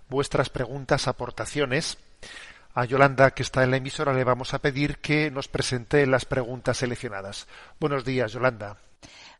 vuestras 0.10 0.50
preguntas, 0.50 1.08
aportaciones. 1.08 1.98
a 2.74 2.84
Yolanda, 2.84 3.32
que 3.32 3.44
está 3.44 3.64
en 3.64 3.72
la 3.72 3.78
emisora, 3.78 4.12
le 4.12 4.26
vamos 4.26 4.54
a 4.54 4.60
pedir 4.60 4.98
que 4.98 5.32
nos 5.32 5.48
presente 5.48 6.06
las 6.06 6.26
preguntas 6.26 6.76
seleccionadas. 6.76 7.48
Buenos 7.80 8.04
días, 8.04 8.34
Yolanda. 8.34 8.76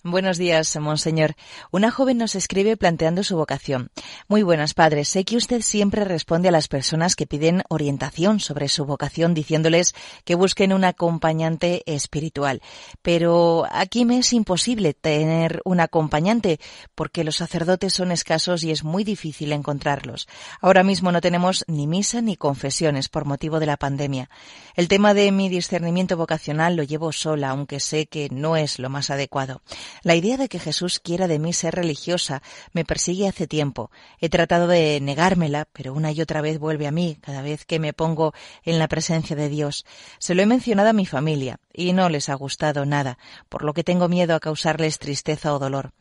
Buenos 0.08 0.38
días, 0.38 0.78
monseñor. 0.80 1.34
Una 1.72 1.90
joven 1.90 2.20
nos 2.20 2.36
escribe 2.36 2.78
planteando 2.78 3.24
su 3.24 3.38
vocación. 3.38 3.90
Muy 4.28 4.44
buenas, 4.44 4.76
padres. 4.76 5.10
Sé 5.10 5.26
que 5.26 5.36
usted 5.36 5.62
siempre 5.62 6.04
responde 6.04 6.48
a 6.48 6.52
las 6.52 6.68
personas 6.68 7.16
que 7.16 7.26
piden 7.26 7.64
orientación 7.70 8.40
sobre 8.40 8.68
su 8.68 8.86
vocación 8.86 9.34
diciéndoles 9.34 9.96
que 10.24 10.36
busquen 10.36 10.74
un 10.74 10.84
acompañante 10.84 11.82
espiritual. 11.88 12.62
Pero 13.02 13.66
aquí 13.72 14.06
me 14.06 14.20
es 14.20 14.32
imposible 14.32 14.94
tener 14.94 15.64
un 15.66 15.80
acompañante 15.80 16.60
porque 16.94 17.24
los 17.24 17.38
sacerdotes 17.38 17.96
son 17.96 18.12
escasos 18.12 18.64
y 18.64 18.70
es 18.70 18.84
muy 18.84 19.04
difícil 19.04 19.54
encontrarlos. 19.54 20.28
Ahora 20.62 20.84
mismo 20.84 21.12
no 21.12 21.20
tenemos 21.20 21.66
ni 21.68 21.88
misa 21.88 22.22
ni 22.22 22.38
confesiones 22.38 23.10
por 23.10 23.26
motivo 23.26 23.60
de 23.60 23.66
la 23.66 23.78
pandemia. 23.78 24.30
El 24.76 24.88
tema 24.88 25.16
de 25.16 25.32
mi 25.32 25.50
discernimiento 25.50 26.16
vocacional 26.16 26.76
lo 26.76 26.84
llevo 26.84 27.12
sola, 27.12 27.50
aunque 27.50 27.80
sé 27.80 28.06
que 28.06 28.30
no 28.30 28.56
es 28.56 28.78
lo 28.78 28.92
más 28.92 29.10
adecuado. 29.10 29.64
La 30.02 30.16
idea 30.16 30.38
de 30.38 30.50
que 30.50 30.60
Jesús 30.60 31.00
quiera 31.00 31.28
de 31.28 31.40
mí 31.40 31.54
ser 31.54 31.76
religiosa 31.76 32.42
me 32.74 32.86
persigue 32.86 33.28
hace 33.28 33.48
tiempo. 33.48 33.92
He 34.20 34.30
tratado 34.30 34.68
de 34.68 35.00
negármela, 35.02 35.68
pero 35.72 35.94
una 35.94 36.12
y 36.12 36.22
otra 36.22 36.42
vez 36.42 36.60
vuelve 36.60 36.88
a 36.88 36.92
mí 36.92 37.18
cada 37.22 37.42
vez 37.42 37.66
que 37.66 37.80
me 37.80 37.94
pongo 37.94 38.34
en 38.64 38.80
la 38.80 38.88
presencia 38.88 39.36
de 39.36 39.50
Dios. 39.50 39.86
Se 40.20 40.36
lo 40.36 40.42
he 40.42 40.46
mencionado 40.46 40.90
a 40.90 40.94
mi 40.94 41.06
familia 41.06 41.60
y 41.76 41.94
no 41.94 42.10
les 42.10 42.30
ha 42.30 42.36
gustado 42.36 42.86
nada, 42.86 43.18
por 43.50 43.64
lo 43.64 43.74
que 43.74 43.84
tengo 43.84 44.08
miedo 44.08 44.36
a 44.36 44.40
causarles 44.40 45.00
tristeza 45.00 45.54
o 45.54 45.60
dolor. 45.60 45.92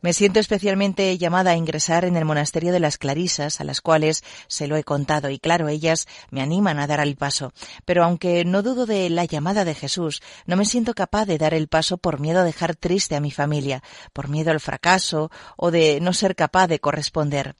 Me 0.00 0.12
siento 0.12 0.40
especialmente 0.40 1.16
llamada 1.18 1.52
a 1.52 1.56
ingresar 1.56 2.04
en 2.04 2.16
el 2.16 2.24
monasterio 2.24 2.72
de 2.72 2.80
las 2.80 2.98
Clarisas, 2.98 3.60
a 3.60 3.64
las 3.64 3.80
cuales 3.80 4.22
se 4.48 4.66
lo 4.66 4.76
he 4.76 4.84
contado, 4.84 5.30
y 5.30 5.38
claro, 5.38 5.68
ellas 5.68 6.06
me 6.30 6.42
animan 6.42 6.78
a 6.78 6.86
dar 6.86 7.00
el 7.00 7.16
paso. 7.16 7.52
Pero 7.84 8.04
aunque 8.04 8.44
no 8.44 8.62
dudo 8.62 8.86
de 8.86 9.10
la 9.10 9.24
llamada 9.24 9.64
de 9.64 9.74
Jesús, 9.74 10.22
no 10.46 10.56
me 10.56 10.64
siento 10.64 10.94
capaz 10.94 11.26
de 11.26 11.38
dar 11.38 11.54
el 11.54 11.68
paso 11.68 11.98
por 11.98 12.20
miedo 12.20 12.40
a 12.40 12.44
dejar 12.44 12.76
triste 12.76 13.16
a 13.16 13.20
mi 13.20 13.30
familia, 13.30 13.82
por 14.12 14.28
miedo 14.28 14.50
al 14.50 14.60
fracaso 14.60 15.30
o 15.56 15.70
de 15.70 16.00
no 16.00 16.12
ser 16.12 16.36
capaz 16.36 16.68
de 16.68 16.80
corresponder. 16.80 17.54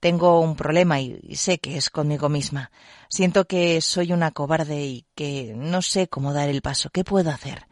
Tengo 0.00 0.40
un 0.40 0.56
problema 0.56 1.00
y, 1.00 1.36
sé 1.36 1.58
que 1.58 1.76
es 1.76 1.90
conmigo 1.90 2.28
misma. 2.28 2.70
Siento 3.08 3.46
que 3.46 3.80
soy 3.80 4.12
una 4.12 4.30
cobarde 4.30 4.82
y 4.82 5.06
que 5.14 5.52
no 5.54 5.82
sé 5.82 6.08
cómo 6.08 6.32
dar 6.32 6.48
el 6.48 6.62
paso. 6.62 6.90
¿Qué 6.90 7.04
puedo 7.04 7.30
hacer? 7.30 7.66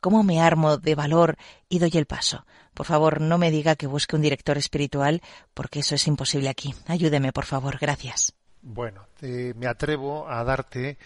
¿Cómo 0.00 0.22
me 0.22 0.40
armo 0.40 0.76
de 0.76 0.94
valor 0.94 1.36
y 1.68 1.78
doy 1.78 1.92
el 1.94 2.06
paso? 2.06 2.44
Por 2.74 2.86
favor, 2.86 3.20
no 3.20 3.38
me 3.38 3.50
diga 3.50 3.76
que 3.76 3.86
busque 3.86 4.16
un 4.16 4.22
director 4.22 4.58
espiritual, 4.58 5.22
porque 5.54 5.80
eso 5.80 5.94
es 5.94 6.06
imposible 6.06 6.48
aquí. 6.48 6.74
Ayúdeme, 6.86 7.32
por 7.32 7.44
favor. 7.44 7.78
Gracias. 7.78 8.34
Bueno, 8.62 9.06
me 9.20 9.66
atrevo 9.66 10.28
a 10.28 10.44
darte, 10.44 10.98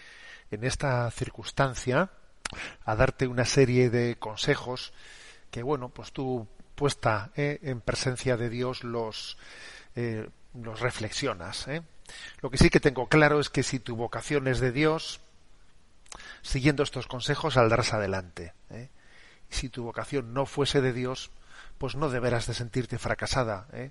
en 0.51 0.65
esta 0.65 1.11
circunstancia, 1.11 2.11
a 2.85 2.97
darte 2.97 3.27
una 3.27 3.45
serie 3.45 3.91
de 3.91 4.17
consejos 4.19 4.93
que, 5.51 5.63
bueno, 5.63 5.91
pues 5.91 6.13
tú 6.13 6.49
puesta 6.75 7.31
eh, 7.37 7.59
en 7.63 7.81
presencia 7.81 8.37
de 8.37 8.49
Dios 8.49 8.85
los 8.85 9.37
eh, 9.95 10.29
los 10.55 10.81
reflexionas. 10.81 11.69
¿eh? 11.69 11.83
Lo 12.41 12.51
que 12.51 12.59
sí 12.59 12.71
que 12.71 12.81
tengo 12.81 13.09
claro 13.09 13.41
es 13.41 13.51
que 13.51 13.63
si 13.63 13.79
tu 13.79 13.97
vocación 13.97 14.49
es 14.49 14.61
de 14.61 14.73
Dios, 14.73 15.21
siguiendo 16.43 16.83
estos 16.83 17.07
consejos 17.07 17.55
saldrás 17.55 17.93
adelante. 17.93 18.53
¿eh? 18.71 18.91
Y 19.51 19.55
si 19.55 19.69
tu 19.69 19.85
vocación 19.85 20.35
no 20.35 20.47
fuese 20.47 20.81
de 20.81 20.93
Dios, 20.93 21.31
pues 21.79 21.97
no 21.97 22.11
deberás 22.11 22.47
de 22.47 22.55
sentirte 22.55 22.99
fracasada. 22.99 23.67
¿eh? 23.73 23.91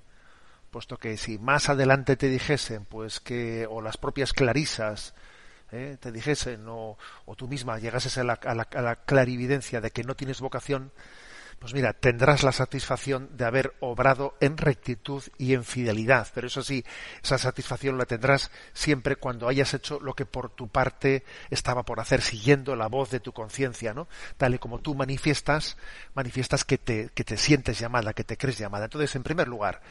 Puesto 0.69 0.97
que 0.97 1.17
si 1.17 1.37
más 1.37 1.69
adelante 1.69 2.15
te 2.15 2.29
dijesen, 2.29 2.85
pues 2.85 3.19
que, 3.19 3.67
o 3.69 3.81
las 3.81 3.97
propias 3.97 4.33
clarisas, 4.33 5.13
¿eh? 5.71 5.97
te 5.99 6.11
dijesen, 6.11 6.65
o, 6.67 6.97
o, 7.25 7.35
tú 7.35 7.47
misma 7.47 7.79
llegases 7.79 8.17
a 8.17 8.23
la, 8.23 8.33
a 8.33 8.81
la 8.81 8.95
clarividencia 8.95 9.81
de 9.81 9.91
que 9.91 10.03
no 10.03 10.15
tienes 10.15 10.39
vocación, 10.39 10.91
pues 11.61 11.75
mira, 11.75 11.93
tendrás 11.93 12.41
la 12.41 12.51
satisfacción 12.51 13.29
de 13.37 13.45
haber 13.45 13.75
obrado 13.81 14.35
en 14.39 14.57
rectitud 14.57 15.21
y 15.37 15.53
en 15.53 15.63
fidelidad. 15.63 16.27
Pero 16.33 16.47
eso 16.47 16.63
sí, 16.63 16.83
esa 17.21 17.37
satisfacción 17.37 17.99
la 17.99 18.05
tendrás 18.05 18.49
siempre 18.73 19.15
cuando 19.15 19.47
hayas 19.47 19.75
hecho 19.75 19.99
lo 19.99 20.15
que 20.15 20.25
por 20.25 20.49
tu 20.49 20.69
parte 20.69 21.23
estaba 21.51 21.83
por 21.83 21.99
hacer, 21.99 22.23
siguiendo 22.23 22.75
la 22.75 22.87
voz 22.87 23.11
de 23.11 23.19
tu 23.19 23.31
conciencia, 23.31 23.93
¿no? 23.93 24.07
Tal 24.37 24.55
y 24.55 24.57
como 24.57 24.79
tú 24.79 24.95
manifiestas, 24.95 25.77
manifiestas 26.15 26.65
que 26.65 26.79
te, 26.79 27.09
que 27.13 27.23
te 27.23 27.37
sientes 27.37 27.77
llamada, 27.77 28.13
que 28.13 28.23
te 28.23 28.37
crees 28.37 28.57
llamada. 28.57 28.85
Entonces, 28.85 29.15
en 29.15 29.21
primer 29.21 29.47
lugar, 29.47 29.83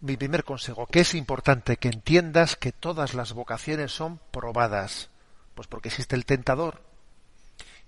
mi 0.00 0.16
primer 0.16 0.44
consejo, 0.44 0.86
que 0.86 1.00
es 1.00 1.14
importante 1.16 1.78
que 1.78 1.88
entiendas 1.88 2.54
que 2.54 2.70
todas 2.70 3.14
las 3.14 3.32
vocaciones 3.32 3.90
son 3.90 4.20
probadas. 4.30 5.10
Pues 5.56 5.66
porque 5.66 5.88
existe 5.88 6.14
el 6.14 6.26
tentador. 6.26 6.80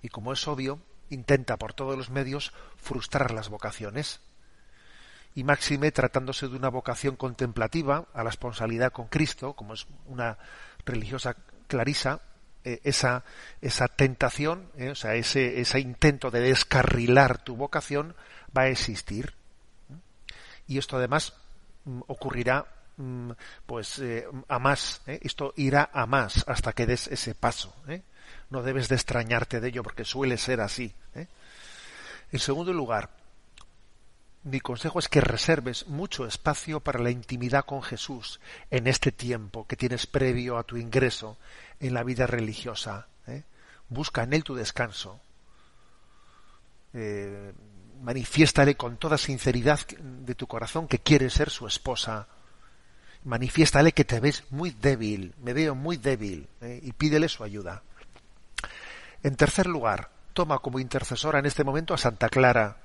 Y 0.02 0.08
como 0.08 0.32
es 0.32 0.48
obvio, 0.48 0.80
intenta 1.14 1.56
por 1.56 1.72
todos 1.72 1.96
los 1.96 2.10
medios 2.10 2.52
frustrar 2.76 3.32
las 3.32 3.48
vocaciones. 3.48 4.20
Y 5.34 5.42
máxime 5.42 5.90
tratándose 5.90 6.48
de 6.48 6.56
una 6.56 6.68
vocación 6.68 7.16
contemplativa 7.16 8.06
a 8.12 8.22
la 8.22 8.30
esponsalidad 8.30 8.92
con 8.92 9.08
Cristo, 9.08 9.54
como 9.54 9.74
es 9.74 9.86
una 10.06 10.38
religiosa 10.84 11.36
clarisa, 11.66 12.20
eh, 12.64 12.80
esa, 12.84 13.24
esa 13.60 13.88
tentación, 13.88 14.70
eh, 14.78 14.90
o 14.90 14.94
sea, 14.94 15.14
ese, 15.16 15.60
ese 15.60 15.80
intento 15.80 16.30
de 16.30 16.40
descarrilar 16.40 17.42
tu 17.42 17.56
vocación 17.56 18.14
va 18.56 18.62
a 18.62 18.68
existir. 18.68 19.34
Y 20.66 20.78
esto 20.78 20.96
además 20.96 21.34
mm, 21.84 22.00
ocurrirá 22.06 22.66
mm, 22.96 23.32
pues 23.66 23.98
eh, 23.98 24.26
a 24.48 24.58
más, 24.58 25.02
esto 25.06 25.52
irá 25.56 25.90
a 25.92 26.06
más 26.06 26.44
hasta 26.48 26.72
que 26.72 26.86
des 26.86 27.08
ese 27.08 27.34
paso 27.34 27.74
no 28.54 28.62
debes 28.62 28.88
de 28.88 28.94
extrañarte 28.94 29.60
de 29.60 29.68
ello 29.68 29.82
porque 29.82 30.04
suele 30.04 30.38
ser 30.38 30.60
así. 30.60 30.94
¿eh? 31.16 31.26
En 32.30 32.38
segundo 32.38 32.72
lugar, 32.72 33.10
mi 34.44 34.60
consejo 34.60 35.00
es 35.00 35.08
que 35.08 35.20
reserves 35.20 35.88
mucho 35.88 36.24
espacio 36.24 36.78
para 36.78 37.00
la 37.00 37.10
intimidad 37.10 37.64
con 37.64 37.82
Jesús 37.82 38.40
en 38.70 38.86
este 38.86 39.10
tiempo 39.10 39.66
que 39.66 39.76
tienes 39.76 40.06
previo 40.06 40.56
a 40.56 40.62
tu 40.62 40.76
ingreso 40.76 41.36
en 41.80 41.94
la 41.94 42.04
vida 42.04 42.28
religiosa. 42.28 43.08
¿eh? 43.26 43.42
Busca 43.88 44.22
en 44.22 44.34
él 44.34 44.44
tu 44.44 44.54
descanso. 44.54 45.20
Eh, 46.92 47.52
manifiéstale 48.02 48.76
con 48.76 48.98
toda 48.98 49.18
sinceridad 49.18 49.80
de 49.98 50.34
tu 50.36 50.46
corazón 50.46 50.86
que 50.86 51.00
quieres 51.00 51.32
ser 51.32 51.50
su 51.50 51.66
esposa. 51.66 52.28
Manifiéstale 53.24 53.90
que 53.90 54.04
te 54.04 54.20
ves 54.20 54.44
muy 54.50 54.70
débil, 54.70 55.34
me 55.42 55.54
veo 55.54 55.74
muy 55.74 55.96
débil, 55.96 56.46
¿eh? 56.60 56.78
y 56.84 56.92
pídele 56.92 57.28
su 57.28 57.42
ayuda. 57.42 57.82
En 59.24 59.36
tercer 59.36 59.66
lugar, 59.66 60.10
toma 60.34 60.58
como 60.58 60.78
intercesora 60.78 61.38
en 61.38 61.46
este 61.46 61.64
momento 61.64 61.94
a 61.94 61.98
Santa 61.98 62.28
Clara, 62.28 62.76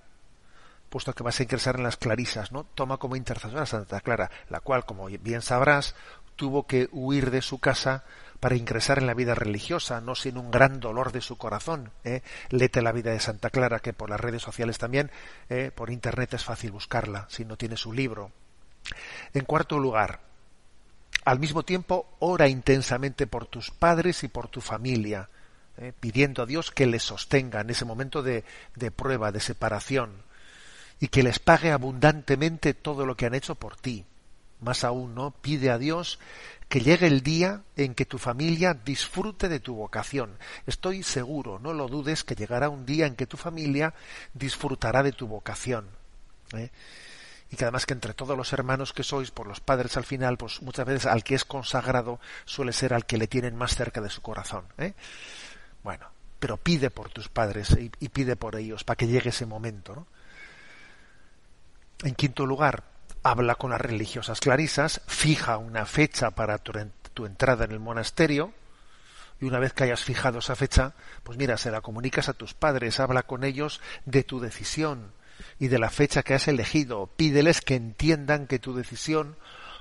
puesto 0.90 1.14
que 1.14 1.22
vas 1.22 1.38
a 1.38 1.44
ingresar 1.44 1.76
en 1.76 1.84
las 1.84 1.98
clarisas, 1.98 2.54
¿no? 2.54 2.64
Toma 2.64 2.96
como 2.96 3.18
intercesora 3.18 3.64
a 3.64 3.66
Santa 3.66 4.00
Clara, 4.00 4.32
la 4.48 4.62
cual, 4.62 4.86
como 4.86 5.08
bien 5.08 5.42
sabrás, 5.42 5.96
tuvo 6.38 6.66
que 6.66 6.88
huir 6.94 7.30
de 7.30 7.42
su 7.42 7.60
casa 7.60 8.06
para 8.40 8.56
ingresar 8.56 9.00
en 9.00 9.08
la 9.08 9.16
vida 9.16 9.36
religiosa, 9.36 10.00
no 10.00 10.16
sin 10.16 10.38
un 10.38 10.50
gran 10.50 10.80
dolor 10.80 11.12
de 11.12 11.20
su 11.20 11.38
corazón. 11.38 11.92
¿eh? 12.06 12.22
Lete 12.52 12.82
la 12.82 12.94
vida 12.94 13.12
de 13.12 13.20
Santa 13.20 13.50
Clara, 13.50 13.82
que 13.82 13.92
por 13.92 14.10
las 14.10 14.22
redes 14.22 14.42
sociales 14.42 14.78
también, 14.78 15.12
¿eh? 15.50 15.72
por 15.76 15.90
internet 15.90 16.36
es 16.36 16.46
fácil 16.46 16.72
buscarla, 16.72 17.26
si 17.28 17.44
no 17.44 17.58
tiene 17.58 17.76
su 17.76 17.92
libro. 17.92 18.32
En 19.34 19.44
cuarto 19.44 19.78
lugar, 19.78 20.22
al 21.26 21.40
mismo 21.40 21.64
tiempo, 21.64 22.16
ora 22.20 22.48
intensamente 22.48 23.28
por 23.28 23.46
tus 23.46 23.72
padres 23.72 24.24
y 24.24 24.30
por 24.30 24.48
tu 24.48 24.62
familia. 24.62 25.28
¿Eh? 25.80 25.94
pidiendo 26.00 26.44
a 26.44 26.46
Dios 26.46 26.72
que 26.72 26.86
les 26.86 27.04
sostenga 27.04 27.62
en 27.62 27.70
ese 27.70 27.86
momento 27.86 28.22
de, 28.22 28.44
de 28.76 28.92
prueba, 28.92 29.32
de 29.32 29.40
separación, 29.40 30.24
y 31.00 31.08
que 31.08 31.24
les 31.24 31.40
pague 31.40 31.72
abundantemente 31.72 32.74
todo 32.74 33.06
lo 33.06 33.16
que 33.16 33.26
han 33.26 33.36
hecho 33.36 33.56
por 33.56 33.76
ti. 33.76 34.06
Más 34.60 34.84
aún, 34.84 35.16
¿no? 35.16 35.32
Pide 35.32 35.70
a 35.72 35.78
Dios 35.78 36.20
que 36.70 36.82
llegue 36.82 37.08
el 37.08 37.22
día 37.22 37.64
en 37.76 37.96
que 37.96 38.06
tu 38.06 38.20
familia 38.20 38.76
disfrute 38.76 39.50
de 39.50 39.60
tu 39.60 39.76
vocación. 39.76 40.38
Estoy 40.68 41.02
seguro, 41.02 41.58
no 41.60 41.74
lo 41.74 41.88
dudes, 41.88 42.24
que 42.24 42.36
llegará 42.36 42.70
un 42.70 42.86
día 42.86 43.08
en 43.08 43.16
que 43.16 43.26
tu 43.26 43.38
familia 43.38 43.96
disfrutará 44.34 45.02
de 45.02 45.12
tu 45.12 45.28
vocación. 45.28 45.88
¿eh? 46.54 46.70
Y 47.50 47.56
que 47.56 47.64
además 47.64 47.88
que 47.88 47.94
entre 47.94 48.14
todos 48.14 48.38
los 48.38 48.54
hermanos 48.54 48.94
que 48.94 49.02
sois, 49.02 49.32
por 49.32 49.48
los 49.48 49.60
padres 49.60 49.98
al 49.98 50.04
final, 50.04 50.38
pues 50.38 50.62
muchas 50.62 50.86
veces 50.86 51.06
al 51.08 51.24
que 51.24 51.34
es 51.34 51.44
consagrado 51.44 52.20
suele 52.46 52.72
ser 52.72 52.94
al 52.94 53.08
que 53.08 53.18
le 53.18 53.28
tienen 53.28 53.56
más 53.56 53.76
cerca 53.76 54.00
de 54.00 54.12
su 54.12 54.22
corazón. 54.22 54.66
¿eh? 54.78 54.94
Bueno, 55.84 56.08
pero 56.40 56.58
pide 56.58 56.90
por 56.90 57.10
tus 57.10 57.30
padres 57.30 57.76
y, 57.78 58.10
pide 58.10 58.36
por 58.36 58.56
ellos 58.56 58.84
para 58.84 58.98
que 58.98 59.08
llegue 59.08 59.30
ese 59.30 59.46
momento. 59.46 60.08
En 62.04 62.16
quinto 62.16 62.46
lugar, 62.46 62.84
habla 63.24 63.56
con 63.56 63.72
las 63.72 63.82
religiosas 63.82 64.40
clarisas, 64.40 65.02
fija 65.08 65.58
una 65.58 65.86
fecha 65.86 66.32
para 66.32 66.58
tu, 66.58 67.26
entrada 67.26 67.66
en 67.66 67.72
el 67.72 67.80
monasterio, 67.80 68.54
y 69.42 69.46
una 69.46 69.60
vez 69.60 69.74
que 69.74 69.84
hayas 69.84 70.04
fijado 70.04 70.40
esa 70.40 70.56
fecha, 70.56 70.94
pues 71.24 71.38
mira, 71.38 71.58
se 71.58 71.72
la 71.72 71.82
comunicas 71.82 72.30
a 72.30 72.34
tus 72.34 72.54
padres, 72.54 73.00
habla 73.00 73.24
con 73.24 73.44
ellos 73.44 73.82
de 74.06 74.24
tu 74.24 74.40
decisión 74.40 75.12
y 75.60 75.68
de 75.68 75.80
la 75.80 75.90
fecha 75.90 76.24
que 76.24 76.34
has 76.34 76.48
elegido, 76.48 77.08
pídeles 77.08 77.62
que 77.62 77.76
entiendan 77.76 78.48
que 78.48 78.60
tu 78.60 78.74
decisión 78.74 79.38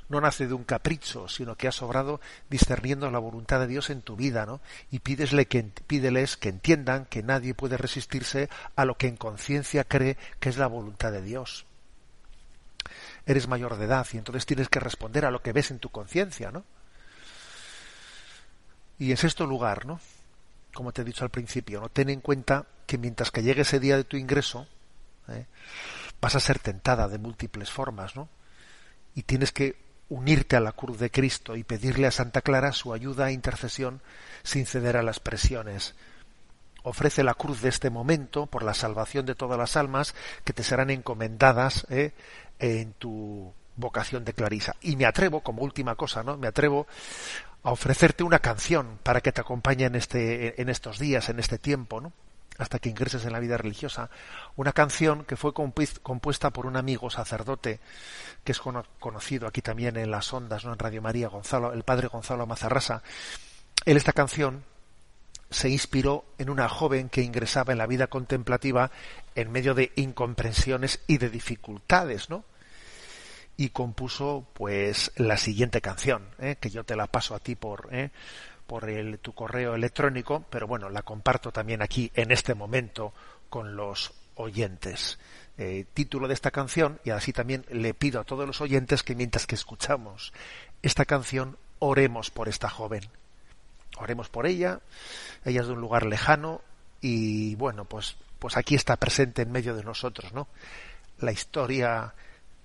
no 0.08 0.20
nace 0.20 0.46
de 0.46 0.54
un 0.54 0.64
capricho, 0.64 1.28
sino 1.28 1.56
que 1.56 1.68
has 1.68 1.82
obrado 1.82 2.20
discerniendo 2.48 3.10
la 3.10 3.18
voluntad 3.18 3.60
de 3.60 3.66
Dios 3.66 3.90
en 3.90 4.02
tu 4.02 4.16
vida, 4.16 4.46
¿no? 4.46 4.60
Y 4.90 5.00
pídesle 5.00 5.46
que, 5.46 5.62
pídeles 5.62 6.36
que 6.36 6.48
entiendan 6.48 7.04
que 7.06 7.22
nadie 7.22 7.54
puede 7.54 7.76
resistirse 7.76 8.48
a 8.74 8.84
lo 8.84 8.96
que 8.96 9.08
en 9.08 9.16
conciencia 9.16 9.84
cree 9.84 10.16
que 10.40 10.48
es 10.48 10.56
la 10.56 10.66
voluntad 10.66 11.12
de 11.12 11.22
Dios. 11.22 11.66
Eres 13.26 13.48
mayor 13.48 13.76
de 13.76 13.84
edad 13.84 14.06
y 14.12 14.18
entonces 14.18 14.46
tienes 14.46 14.68
que 14.68 14.80
responder 14.80 15.26
a 15.26 15.30
lo 15.30 15.42
que 15.42 15.52
ves 15.52 15.70
en 15.70 15.78
tu 15.78 15.90
conciencia, 15.90 16.50
¿no? 16.50 16.64
Y 18.98 19.10
en 19.10 19.16
sexto 19.16 19.46
lugar, 19.46 19.84
¿no? 19.84 20.00
Como 20.72 20.92
te 20.92 21.02
he 21.02 21.04
dicho 21.04 21.24
al 21.24 21.30
principio, 21.30 21.80
¿no? 21.80 21.88
Ten 21.90 22.08
en 22.08 22.20
cuenta 22.20 22.66
que 22.86 22.96
mientras 22.96 23.30
que 23.30 23.42
llegue 23.42 23.62
ese 23.62 23.78
día 23.78 23.96
de 23.96 24.04
tu 24.04 24.16
ingreso, 24.16 24.66
¿eh? 25.28 25.46
vas 26.20 26.34
a 26.34 26.40
ser 26.40 26.58
tentada 26.58 27.08
de 27.08 27.18
múltiples 27.18 27.70
formas, 27.70 28.16
¿no? 28.16 28.28
Y 29.14 29.22
tienes 29.22 29.52
que 29.52 29.87
unirte 30.08 30.56
a 30.56 30.60
la 30.60 30.72
cruz 30.72 30.98
de 30.98 31.10
Cristo 31.10 31.56
y 31.56 31.64
pedirle 31.64 32.06
a 32.06 32.10
Santa 32.10 32.40
Clara 32.40 32.72
su 32.72 32.92
ayuda 32.92 33.28
e 33.28 33.32
intercesión 33.32 34.00
sin 34.42 34.66
ceder 34.66 34.96
a 34.96 35.02
las 35.02 35.20
presiones. 35.20 35.94
Ofrece 36.82 37.22
la 37.22 37.34
cruz 37.34 37.60
de 37.60 37.68
este 37.68 37.90
momento 37.90 38.46
por 38.46 38.62
la 38.62 38.74
salvación 38.74 39.26
de 39.26 39.34
todas 39.34 39.58
las 39.58 39.76
almas 39.76 40.14
que 40.44 40.52
te 40.52 40.62
serán 40.62 40.90
encomendadas 40.90 41.86
¿eh? 41.90 42.12
en 42.58 42.92
tu 42.94 43.52
vocación 43.76 44.24
de 44.24 44.32
Clarisa. 44.32 44.76
Y 44.80 44.96
me 44.96 45.06
atrevo, 45.06 45.42
como 45.42 45.62
última 45.62 45.94
cosa, 45.94 46.22
¿no? 46.22 46.36
Me 46.36 46.48
atrevo 46.48 46.86
a 47.62 47.72
ofrecerte 47.72 48.24
una 48.24 48.38
canción 48.38 48.98
para 49.02 49.20
que 49.20 49.32
te 49.32 49.40
acompañe 49.40 49.84
en, 49.84 49.94
este, 49.94 50.60
en 50.60 50.68
estos 50.68 50.98
días, 50.98 51.28
en 51.28 51.38
este 51.38 51.58
tiempo, 51.58 52.00
¿no? 52.00 52.12
Hasta 52.58 52.80
que 52.80 52.88
ingreses 52.88 53.24
en 53.24 53.32
la 53.32 53.40
vida 53.40 53.56
religiosa, 53.56 54.10
una 54.56 54.72
canción 54.72 55.24
que 55.24 55.36
fue 55.36 55.54
compuesta 55.54 56.50
por 56.50 56.66
un 56.66 56.76
amigo 56.76 57.08
sacerdote 57.08 57.80
que 58.44 58.52
es 58.52 58.60
conocido 58.98 59.46
aquí 59.46 59.62
también 59.62 59.96
en 59.96 60.10
las 60.10 60.32
ondas, 60.32 60.64
¿no? 60.64 60.72
en 60.72 60.78
Radio 60.78 61.00
María, 61.00 61.28
Gonzalo, 61.28 61.72
el 61.72 61.84
padre 61.84 62.08
Gonzalo 62.08 62.46
Mazarrasa. 62.46 63.02
Él 63.84 63.96
esta 63.96 64.12
canción 64.12 64.64
se 65.50 65.70
inspiró 65.70 66.24
en 66.38 66.50
una 66.50 66.68
joven 66.68 67.08
que 67.08 67.22
ingresaba 67.22 67.72
en 67.72 67.78
la 67.78 67.86
vida 67.86 68.08
contemplativa 68.08 68.90
en 69.34 69.50
medio 69.50 69.74
de 69.74 69.92
incomprensiones 69.96 71.00
y 71.06 71.18
de 71.18 71.30
dificultades, 71.30 72.28
¿no? 72.28 72.44
Y 73.56 73.70
compuso, 73.70 74.46
pues, 74.52 75.10
la 75.16 75.36
siguiente 75.36 75.80
canción, 75.80 76.28
¿eh? 76.38 76.56
que 76.60 76.70
yo 76.70 76.84
te 76.84 76.96
la 76.96 77.06
paso 77.06 77.34
a 77.34 77.40
ti 77.40 77.54
por, 77.54 77.88
¿eh? 77.90 78.10
Por 78.68 78.90
el, 78.90 79.18
tu 79.18 79.32
correo 79.32 79.74
electrónico, 79.74 80.44
pero 80.50 80.66
bueno, 80.66 80.90
la 80.90 81.00
comparto 81.00 81.50
también 81.50 81.80
aquí 81.80 82.12
en 82.14 82.30
este 82.30 82.54
momento 82.54 83.14
con 83.48 83.76
los 83.76 84.12
oyentes. 84.34 85.18
Eh, 85.56 85.86
título 85.94 86.28
de 86.28 86.34
esta 86.34 86.50
canción, 86.50 87.00
y 87.02 87.10
así 87.10 87.32
también 87.32 87.64
le 87.70 87.94
pido 87.94 88.20
a 88.20 88.24
todos 88.24 88.46
los 88.46 88.60
oyentes 88.60 89.02
que 89.02 89.14
mientras 89.14 89.46
que 89.46 89.54
escuchamos 89.54 90.34
esta 90.82 91.06
canción, 91.06 91.56
oremos 91.78 92.30
por 92.30 92.46
esta 92.46 92.68
joven. 92.68 93.08
Oremos 93.96 94.28
por 94.28 94.46
ella, 94.46 94.80
ella 95.46 95.62
es 95.62 95.66
de 95.66 95.72
un 95.72 95.80
lugar 95.80 96.04
lejano 96.04 96.60
y 97.00 97.54
bueno, 97.54 97.86
pues, 97.86 98.16
pues 98.38 98.58
aquí 98.58 98.74
está 98.74 98.96
presente 98.96 99.40
en 99.40 99.50
medio 99.50 99.74
de 99.74 99.82
nosotros, 99.82 100.34
¿no? 100.34 100.46
La 101.20 101.32
historia 101.32 102.12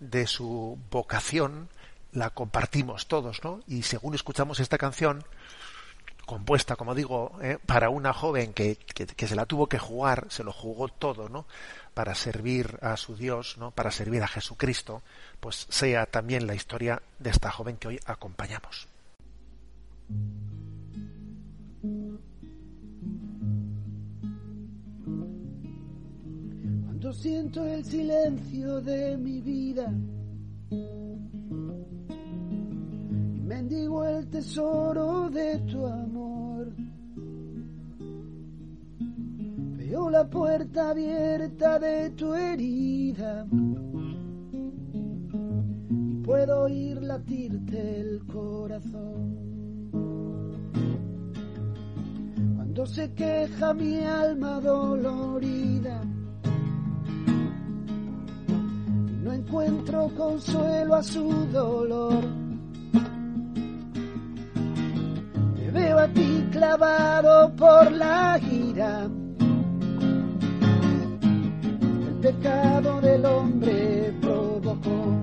de 0.02 0.28
su 0.28 0.78
vocación 0.92 1.70
la 2.12 2.30
compartimos 2.32 3.08
todos, 3.08 3.42
¿no? 3.42 3.62
Y 3.68 3.84
según 3.84 4.16
escuchamos 4.16 4.60
esta 4.60 4.78
canción, 4.78 5.24
compuesta, 6.26 6.76
como 6.76 6.96
digo, 6.96 7.38
¿eh? 7.42 7.58
para 7.66 7.90
una 7.90 8.14
joven 8.14 8.54
que, 8.54 8.76
que, 8.76 9.28
se 9.28 9.36
la 9.36 9.46
tuvo 9.46 9.68
que 9.68 9.80
jugar, 9.80 10.28
se 10.30 10.44
lo 10.44 10.52
jugó 10.52 10.88
todo, 10.88 11.30
¿no? 11.30 11.46
Para 11.94 12.16
servir 12.16 12.78
a 12.82 12.98
su 12.98 13.16
Dios, 13.16 13.58
¿no? 13.58 13.72
Para 13.72 13.92
servir 13.92 14.24
a 14.24 14.28
Jesucristo, 14.28 15.02
pues 15.40 15.68
sea 15.70 16.06
también 16.06 16.48
la 16.48 16.56
historia 16.56 17.02
de 17.20 17.30
esta 17.30 17.52
joven 17.52 17.78
que 17.78 17.90
hoy 17.90 18.00
acompañamos. 18.06 18.88
Cuando 26.86 27.14
siento 27.14 27.66
el 27.66 27.84
silencio 27.84 28.82
de 28.82 29.18
mi 29.18 29.42
vida 29.42 29.92
mendigo 33.54 34.04
el 34.04 34.28
tesoro 34.30 35.30
de 35.30 35.60
tu 35.72 35.86
amor. 35.86 36.74
Veo 39.78 40.10
la 40.10 40.28
puerta 40.28 40.90
abierta 40.90 41.78
de 41.78 42.10
tu 42.12 42.34
herida 42.34 43.46
y 45.90 46.16
puedo 46.24 46.64
oír 46.64 47.04
latirte 47.04 48.00
el 48.02 48.26
corazón. 48.26 49.22
Cuando 52.56 52.88
se 52.88 53.14
queja 53.14 53.74
mi 53.76 54.00
alma 54.00 54.60
dolorida 54.62 56.02
y 59.12 59.24
no 59.24 59.32
encuentro 59.32 60.10
consuelo 60.18 60.96
a 60.96 61.04
su 61.04 61.30
dolor 61.52 62.43
veo 65.94 66.00
a 66.00 66.08
ti 66.08 66.48
clavado 66.52 67.56
por 67.56 67.92
la 67.92 68.40
ira. 68.40 69.10
El 72.08 72.16
pecado 72.22 73.02
del 73.02 73.26
hombre 73.26 74.14
provocó. 74.22 75.18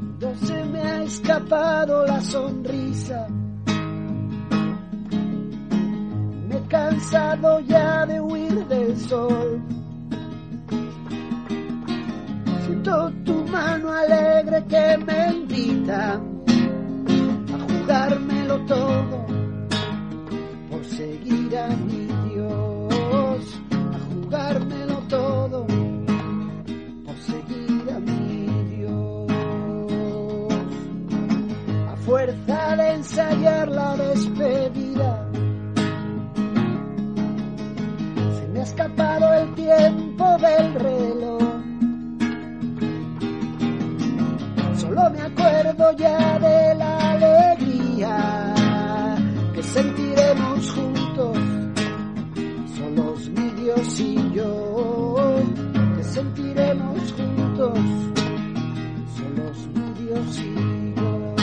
Cuando 0.00 0.34
se 0.46 0.64
me 0.64 0.80
ha 0.80 1.02
escapado 1.02 2.06
la 2.06 2.20
sonrisa, 2.20 3.26
me 6.48 6.56
he 6.56 6.62
cansado 6.68 7.60
ya 7.60 8.06
de 8.06 8.20
huir 8.20 8.66
del 8.66 8.96
sol. 8.98 9.62
Siento 12.64 13.12
tu 13.24 13.44
mano 13.44 13.92
alegre 13.92 14.64
que 14.68 14.98
me 14.98 15.32
invita 15.32 16.20
dármelo 17.86 18.58
todo 18.66 19.26
por 20.70 20.84
seguir 20.84 21.56
a 21.56 21.68
mi 21.68 22.06
Dios, 22.28 23.60
a 23.72 23.98
jugármelo 24.08 24.96
todo 25.08 25.66
por 27.04 27.16
seguir 27.16 27.90
a 27.94 28.00
mi 28.00 28.46
Dios. 28.76 29.32
A 31.92 31.96
fuerza 31.96 32.76
de 32.76 32.94
ensayar 32.94 33.68
la 33.68 33.96
despedida, 33.96 35.28
se 38.38 38.48
me 38.48 38.60
ha 38.60 38.62
escapado 38.62 39.34
el 39.34 39.54
tiempo 39.54 40.36
del 40.38 40.74
reloj. 40.74 41.42
Solo 44.76 45.10
me 45.10 45.20
acuerdo 45.20 45.92
ya 45.96 46.38
de 46.38 46.74
la 46.74 47.03
sentiremos 50.34 50.70
juntos, 50.70 51.38
solos 52.76 53.28
mi 53.30 53.50
Dios 53.62 54.00
y 54.00 54.32
yo, 54.32 55.16
que 55.96 56.04
sentiremos 56.04 57.12
juntos, 57.12 57.78
solos 59.16 59.68
mi 59.74 60.04
Dios 60.04 60.38
y 60.40 60.94
yo. 60.94 61.34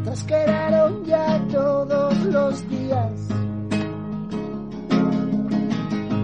Atrás 0.00 0.24
quedaron 0.24 1.04
ya 1.04 1.40
todos 1.50 2.18
los 2.24 2.68
días 2.68 3.28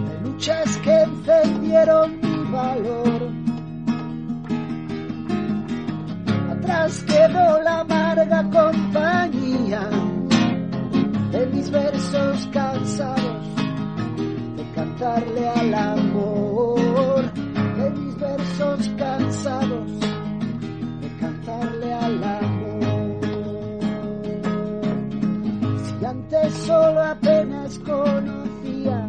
de 0.07 0.21
luchas 0.23 0.77
que 0.79 1.03
encendieron 1.03 2.21
mi 2.21 2.53
valor 2.53 3.45
quedó 7.07 7.63
la 7.63 7.81
amarga 7.81 8.43
compañía 8.51 9.24
mis 11.65 11.71
versos 11.71 12.47
cansados 12.53 13.47
de 14.57 14.65
cantarle 14.75 15.49
al 15.49 15.75
amor, 15.75 17.33
de 17.33 17.91
mis 17.91 18.19
versos 18.19 18.91
cansados 18.99 20.01
de 21.01 21.09
cantarle 21.21 21.95
al 21.95 22.23
amor. 22.23 23.21
Si 25.85 26.05
antes 26.05 26.53
solo 26.53 27.03
apenas 27.03 27.79
conocía 27.79 29.09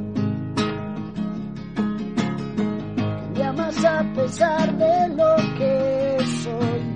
que 3.33 3.39
me 3.39 3.43
amas 3.43 3.83
a 3.83 4.03
pesar 4.15 4.77
de 4.77 5.09
lo 5.09 5.35
que 5.57 6.17
soy 6.43 6.95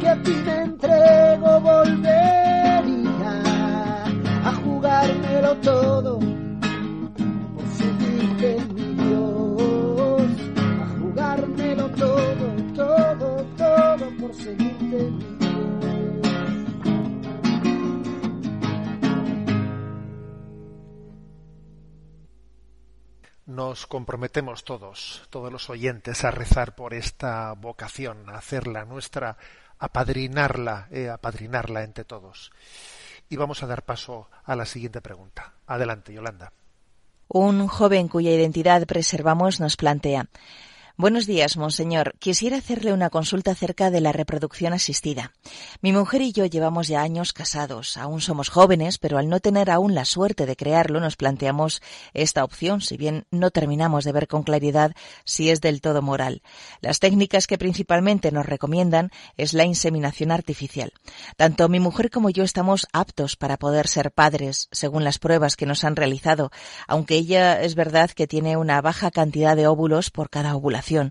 que 0.00 0.08
a 0.08 0.22
ti 0.22 0.32
me 0.44 0.62
entrego 0.62 1.60
volvería 1.60 2.41
todo 5.62 6.18
por 6.18 7.66
seguirte 7.76 8.64
mi 8.74 8.94
Dios, 8.94 10.22
a 10.80 10.86
jugármelo 10.98 11.88
todo, 11.90 12.46
todo, 12.74 13.44
todo 13.56 14.16
por 14.18 14.34
seguirte 14.34 15.10
mi 15.10 15.36
Dios. 15.36 15.42
Nos 23.46 23.86
comprometemos 23.86 24.64
todos, 24.64 25.22
todos 25.30 25.52
los 25.52 25.70
oyentes, 25.70 26.24
a 26.24 26.30
rezar 26.30 26.74
por 26.74 26.94
esta 26.94 27.52
vocación, 27.52 28.28
a 28.28 28.38
hacerla 28.38 28.84
nuestra, 28.84 29.36
apadrinarla, 29.78 30.88
eh, 30.90 31.08
apadrinarla 31.08 31.84
entre 31.84 32.04
todos. 32.04 32.50
Y 33.32 33.36
vamos 33.36 33.62
a 33.62 33.66
dar 33.66 33.82
paso 33.82 34.28
a 34.44 34.54
la 34.54 34.66
siguiente 34.66 35.00
pregunta. 35.00 35.54
Adelante, 35.66 36.12
Yolanda. 36.12 36.52
Un 37.28 37.66
joven 37.66 38.08
cuya 38.08 38.30
identidad 38.30 38.84
preservamos 38.86 39.58
nos 39.58 39.78
plantea 39.78 40.26
Buenos 40.98 41.26
días, 41.26 41.56
monseñor. 41.56 42.14
Quisiera 42.18 42.58
hacerle 42.58 42.92
una 42.92 43.08
consulta 43.08 43.52
acerca 43.52 43.90
de 43.90 44.02
la 44.02 44.12
reproducción 44.12 44.74
asistida. 44.74 45.32
Mi 45.80 45.90
mujer 45.90 46.20
y 46.20 46.32
yo 46.32 46.44
llevamos 46.44 46.86
ya 46.86 47.00
años 47.00 47.32
casados. 47.32 47.96
Aún 47.96 48.20
somos 48.20 48.50
jóvenes, 48.50 48.98
pero 48.98 49.16
al 49.16 49.30
no 49.30 49.40
tener 49.40 49.70
aún 49.70 49.94
la 49.94 50.04
suerte 50.04 50.44
de 50.44 50.54
crearlo, 50.54 51.00
nos 51.00 51.16
planteamos 51.16 51.80
esta 52.12 52.44
opción, 52.44 52.82
si 52.82 52.98
bien 52.98 53.24
no 53.30 53.50
terminamos 53.50 54.04
de 54.04 54.12
ver 54.12 54.28
con 54.28 54.42
claridad 54.42 54.92
si 55.24 55.48
es 55.48 55.62
del 55.62 55.80
todo 55.80 56.02
moral. 56.02 56.42
Las 56.82 57.00
técnicas 57.00 57.46
que 57.46 57.56
principalmente 57.56 58.30
nos 58.30 58.44
recomiendan 58.44 59.10
es 59.38 59.54
la 59.54 59.64
inseminación 59.64 60.30
artificial. 60.30 60.92
Tanto 61.38 61.70
mi 61.70 61.80
mujer 61.80 62.10
como 62.10 62.28
yo 62.28 62.44
estamos 62.44 62.86
aptos 62.92 63.36
para 63.36 63.56
poder 63.56 63.88
ser 63.88 64.12
padres, 64.12 64.68
según 64.72 65.04
las 65.04 65.18
pruebas 65.18 65.56
que 65.56 65.64
nos 65.64 65.84
han 65.84 65.96
realizado, 65.96 66.50
aunque 66.86 67.14
ella 67.14 67.62
es 67.62 67.76
verdad 67.76 68.10
que 68.10 68.26
tiene 68.26 68.58
una 68.58 68.82
baja 68.82 69.10
cantidad 69.10 69.56
de 69.56 69.66
óvulos 69.66 70.10
por 70.10 70.28
cada 70.28 70.54
ovulación 70.54 70.81
comunicación 70.82 71.10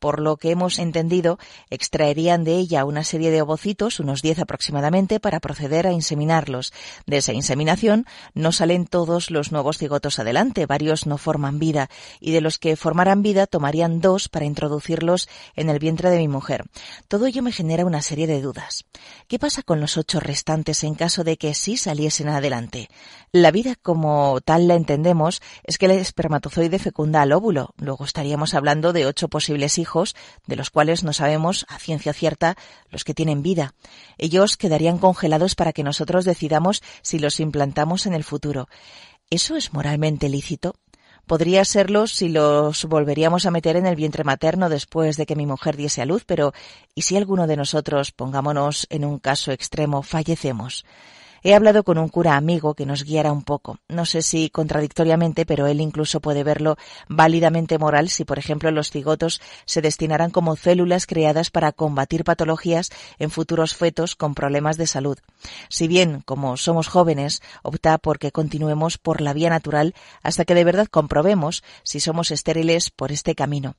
por 0.00 0.18
lo 0.18 0.36
que 0.36 0.50
hemos 0.50 0.78
entendido, 0.78 1.38
extraerían 1.70 2.42
de 2.42 2.56
ella 2.56 2.84
una 2.84 3.04
serie 3.04 3.30
de 3.30 3.42
ovocitos, 3.42 4.00
unos 4.00 4.22
10 4.22 4.40
aproximadamente, 4.40 5.20
para 5.20 5.38
proceder 5.38 5.86
a 5.86 5.92
inseminarlos. 5.92 6.72
De 7.06 7.18
esa 7.18 7.32
inseminación 7.32 8.06
no 8.34 8.50
salen 8.50 8.86
todos 8.86 9.30
los 9.30 9.52
nuevos 9.52 9.78
cigotos 9.78 10.18
adelante, 10.18 10.66
varios 10.66 11.06
no 11.06 11.18
forman 11.18 11.58
vida, 11.58 11.88
y 12.18 12.32
de 12.32 12.40
los 12.40 12.58
que 12.58 12.76
formaran 12.76 13.22
vida 13.22 13.46
tomarían 13.46 14.00
dos 14.00 14.28
para 14.28 14.46
introducirlos 14.46 15.28
en 15.54 15.70
el 15.70 15.78
vientre 15.78 16.10
de 16.10 16.18
mi 16.18 16.28
mujer. 16.28 16.64
Todo 17.06 17.26
ello 17.26 17.42
me 17.42 17.52
genera 17.52 17.84
una 17.84 18.02
serie 18.02 18.26
de 18.26 18.40
dudas. 18.40 18.86
¿Qué 19.28 19.38
pasa 19.38 19.62
con 19.62 19.80
los 19.80 19.96
ocho 19.96 20.18
restantes 20.18 20.82
en 20.82 20.94
caso 20.94 21.24
de 21.24 21.36
que 21.36 21.54
sí 21.54 21.76
saliesen 21.76 22.28
adelante? 22.28 22.88
La 23.32 23.52
vida 23.52 23.76
como 23.80 24.40
tal 24.40 24.66
la 24.66 24.74
entendemos 24.74 25.40
es 25.62 25.78
que 25.78 25.86
el 25.86 25.92
espermatozoide 25.92 26.78
fecunda 26.78 27.22
al 27.22 27.32
óvulo. 27.32 27.74
Luego 27.76 28.04
estaríamos 28.04 28.54
hablando 28.54 28.92
de 28.92 29.06
ocho 29.06 29.28
posibles 29.28 29.78
hijos, 29.78 29.89
de 30.46 30.56
los 30.56 30.70
cuales 30.70 31.04
no 31.04 31.12
sabemos 31.12 31.66
a 31.68 31.78
ciencia 31.78 32.12
cierta 32.12 32.56
los 32.90 33.04
que 33.04 33.14
tienen 33.14 33.42
vida. 33.42 33.74
Ellos 34.18 34.56
quedarían 34.56 34.98
congelados 34.98 35.54
para 35.54 35.72
que 35.72 35.82
nosotros 35.82 36.24
decidamos 36.24 36.82
si 37.02 37.18
los 37.18 37.40
implantamos 37.40 38.06
en 38.06 38.14
el 38.14 38.24
futuro. 38.24 38.68
¿Eso 39.30 39.56
es 39.56 39.72
moralmente 39.72 40.28
lícito? 40.28 40.74
Podría 41.26 41.64
serlo 41.64 42.08
si 42.08 42.28
los 42.28 42.84
volveríamos 42.86 43.46
a 43.46 43.52
meter 43.52 43.76
en 43.76 43.86
el 43.86 43.94
vientre 43.94 44.24
materno 44.24 44.68
después 44.68 45.16
de 45.16 45.26
que 45.26 45.36
mi 45.36 45.46
mujer 45.46 45.76
diese 45.76 46.02
a 46.02 46.06
luz, 46.06 46.24
pero 46.26 46.52
¿y 46.94 47.02
si 47.02 47.16
alguno 47.16 47.46
de 47.46 47.56
nosotros, 47.56 48.10
pongámonos 48.10 48.88
en 48.90 49.04
un 49.04 49.20
caso 49.20 49.52
extremo, 49.52 50.02
fallecemos? 50.02 50.84
He 51.42 51.54
hablado 51.54 51.84
con 51.84 51.96
un 51.96 52.08
cura 52.08 52.36
amigo 52.36 52.74
que 52.74 52.84
nos 52.84 53.04
guiara 53.04 53.32
un 53.32 53.42
poco. 53.42 53.78
No 53.88 54.04
sé 54.04 54.20
si 54.22 54.50
contradictoriamente, 54.50 55.46
pero 55.46 55.66
él 55.66 55.80
incluso 55.80 56.20
puede 56.20 56.44
verlo 56.44 56.76
válidamente 57.08 57.78
moral 57.78 58.10
si, 58.10 58.24
por 58.24 58.38
ejemplo, 58.38 58.70
los 58.70 58.90
cigotos 58.90 59.40
se 59.64 59.80
destinaran 59.80 60.30
como 60.30 60.56
células 60.56 61.06
creadas 61.06 61.50
para 61.50 61.72
combatir 61.72 62.24
patologías 62.24 62.90
en 63.18 63.30
futuros 63.30 63.74
fetos 63.74 64.16
con 64.16 64.34
problemas 64.34 64.76
de 64.76 64.86
salud. 64.86 65.18
Si 65.70 65.88
bien, 65.88 66.22
como 66.26 66.58
somos 66.58 66.88
jóvenes, 66.88 67.40
opta 67.62 67.96
por 67.98 68.18
que 68.18 68.32
continuemos 68.32 68.98
por 68.98 69.22
la 69.22 69.32
vía 69.32 69.48
natural 69.48 69.94
hasta 70.22 70.44
que 70.44 70.54
de 70.54 70.64
verdad 70.64 70.88
comprobemos 70.88 71.64
si 71.82 72.00
somos 72.00 72.30
estériles 72.30 72.90
por 72.90 73.12
este 73.12 73.34
camino. 73.34 73.76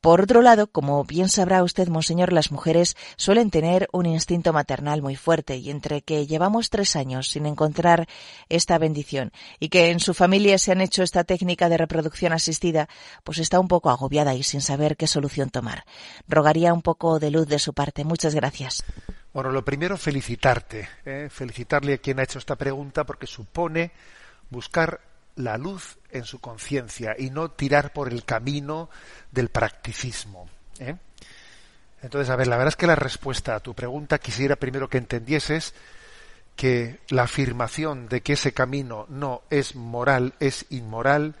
Por 0.00 0.22
otro 0.22 0.42
lado, 0.42 0.66
como 0.66 1.04
bien 1.04 1.28
sabrá 1.28 1.62
usted, 1.62 1.88
monseñor, 1.88 2.32
las 2.32 2.50
mujeres 2.50 2.96
suelen 3.16 3.50
tener 3.50 3.88
un 3.92 4.06
instinto 4.06 4.52
maternal 4.52 5.02
muy 5.02 5.16
fuerte 5.16 5.56
y 5.56 5.70
entre 5.70 6.02
que 6.02 6.26
llevamos 6.26 6.70
tres 6.70 6.95
años 6.96 7.28
sin 7.28 7.46
encontrar 7.46 8.08
esta 8.48 8.78
bendición 8.78 9.32
y 9.60 9.68
que 9.68 9.90
en 9.90 10.00
su 10.00 10.14
familia 10.14 10.58
se 10.58 10.72
han 10.72 10.80
hecho 10.80 11.02
esta 11.02 11.24
técnica 11.24 11.68
de 11.68 11.76
reproducción 11.76 12.32
asistida, 12.32 12.88
pues 13.22 13.38
está 13.38 13.60
un 13.60 13.68
poco 13.68 13.90
agobiada 13.90 14.34
y 14.34 14.42
sin 14.42 14.60
saber 14.60 14.96
qué 14.96 15.06
solución 15.06 15.50
tomar. 15.50 15.84
Rogaría 16.26 16.72
un 16.72 16.82
poco 16.82 17.18
de 17.18 17.30
luz 17.30 17.46
de 17.46 17.58
su 17.58 17.74
parte. 17.74 18.04
Muchas 18.04 18.34
gracias. 18.34 18.84
Bueno, 19.32 19.50
lo 19.50 19.64
primero, 19.64 19.98
felicitarte, 19.98 20.88
¿eh? 21.04 21.28
felicitarle 21.30 21.94
a 21.94 21.98
quien 21.98 22.18
ha 22.18 22.22
hecho 22.22 22.38
esta 22.38 22.56
pregunta 22.56 23.04
porque 23.04 23.26
supone 23.26 23.92
buscar 24.48 25.00
la 25.36 25.58
luz 25.58 25.98
en 26.10 26.24
su 26.24 26.40
conciencia 26.40 27.14
y 27.18 27.30
no 27.30 27.50
tirar 27.50 27.92
por 27.92 28.10
el 28.10 28.24
camino 28.24 28.88
del 29.30 29.50
practicismo. 29.50 30.48
¿eh? 30.78 30.96
Entonces, 32.02 32.30
a 32.30 32.36
ver, 32.36 32.46
la 32.46 32.56
verdad 32.56 32.68
es 32.68 32.76
que 32.76 32.86
la 32.86 32.96
respuesta 32.96 33.54
a 33.54 33.60
tu 33.60 33.74
pregunta 33.74 34.18
quisiera 34.18 34.56
primero 34.56 34.88
que 34.88 34.98
entendieses 34.98 35.74
que 36.56 36.98
la 37.10 37.24
afirmación 37.24 38.08
de 38.08 38.22
que 38.22 38.32
ese 38.32 38.52
camino 38.52 39.06
no 39.08 39.42
es 39.50 39.76
moral, 39.76 40.34
es 40.40 40.66
inmoral, 40.70 41.36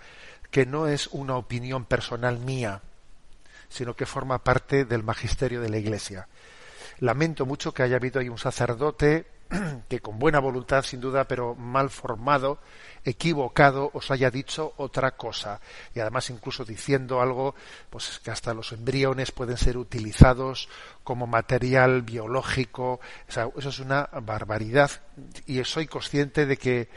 que 0.50 0.66
no 0.66 0.86
es 0.86 1.08
una 1.08 1.36
opinión 1.36 1.86
personal 1.86 2.38
mía, 2.38 2.82
sino 3.68 3.96
que 3.96 4.06
forma 4.06 4.44
parte 4.44 4.84
del 4.84 5.02
magisterio 5.02 5.60
de 5.60 5.70
la 5.70 5.78
Iglesia. 5.78 6.28
Lamento 6.98 7.46
mucho 7.46 7.72
que 7.72 7.82
haya 7.82 7.96
habido 7.96 8.20
ahí 8.20 8.28
un 8.28 8.38
sacerdote 8.38 9.26
que 9.88 10.00
con 10.00 10.18
buena 10.18 10.38
voluntad, 10.38 10.82
sin 10.82 11.00
duda, 11.00 11.24
pero 11.24 11.54
mal 11.54 11.90
formado, 11.90 12.58
equivocado, 13.06 13.90
os 13.94 14.10
haya 14.10 14.30
dicho 14.30 14.74
otra 14.76 15.12
cosa. 15.12 15.60
Y 15.94 16.00
además 16.00 16.28
incluso 16.28 16.64
diciendo 16.64 17.22
algo, 17.22 17.54
pues 17.88 18.20
que 18.22 18.30
hasta 18.30 18.52
los 18.52 18.72
embriones 18.72 19.30
pueden 19.30 19.56
ser 19.56 19.78
utilizados 19.78 20.68
como 21.04 21.26
material 21.26 22.02
biológico. 22.02 23.00
eso 23.28 23.50
es 23.56 23.78
una 23.78 24.08
barbaridad. 24.22 24.90
Y 25.46 25.62
soy 25.64 25.86
consciente 25.86 26.46
de 26.46 26.56
que 26.56 26.88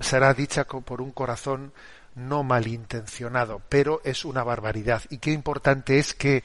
será 0.00 0.32
dicha 0.32 0.64
por 0.64 1.02
un 1.02 1.12
corazón 1.12 1.72
no 2.14 2.42
malintencionado, 2.42 3.62
pero 3.68 4.00
es 4.04 4.24
una 4.24 4.42
barbaridad. 4.42 5.02
Y 5.10 5.18
qué 5.18 5.32
importante 5.32 5.98
es 5.98 6.14
que 6.14 6.44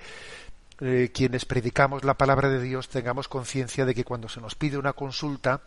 eh, 0.79 1.11
quienes 1.13 1.45
predicamos 1.45 2.03
la 2.03 2.15
palabra 2.15 2.49
de 2.49 2.61
Dios 2.61 2.89
tengamos 2.89 3.27
conciencia 3.27 3.85
de 3.85 3.95
que 3.95 4.03
cuando 4.03 4.29
se 4.29 4.41
nos 4.41 4.55
pide 4.55 4.77
una 4.77 4.93
consulta, 4.93 5.61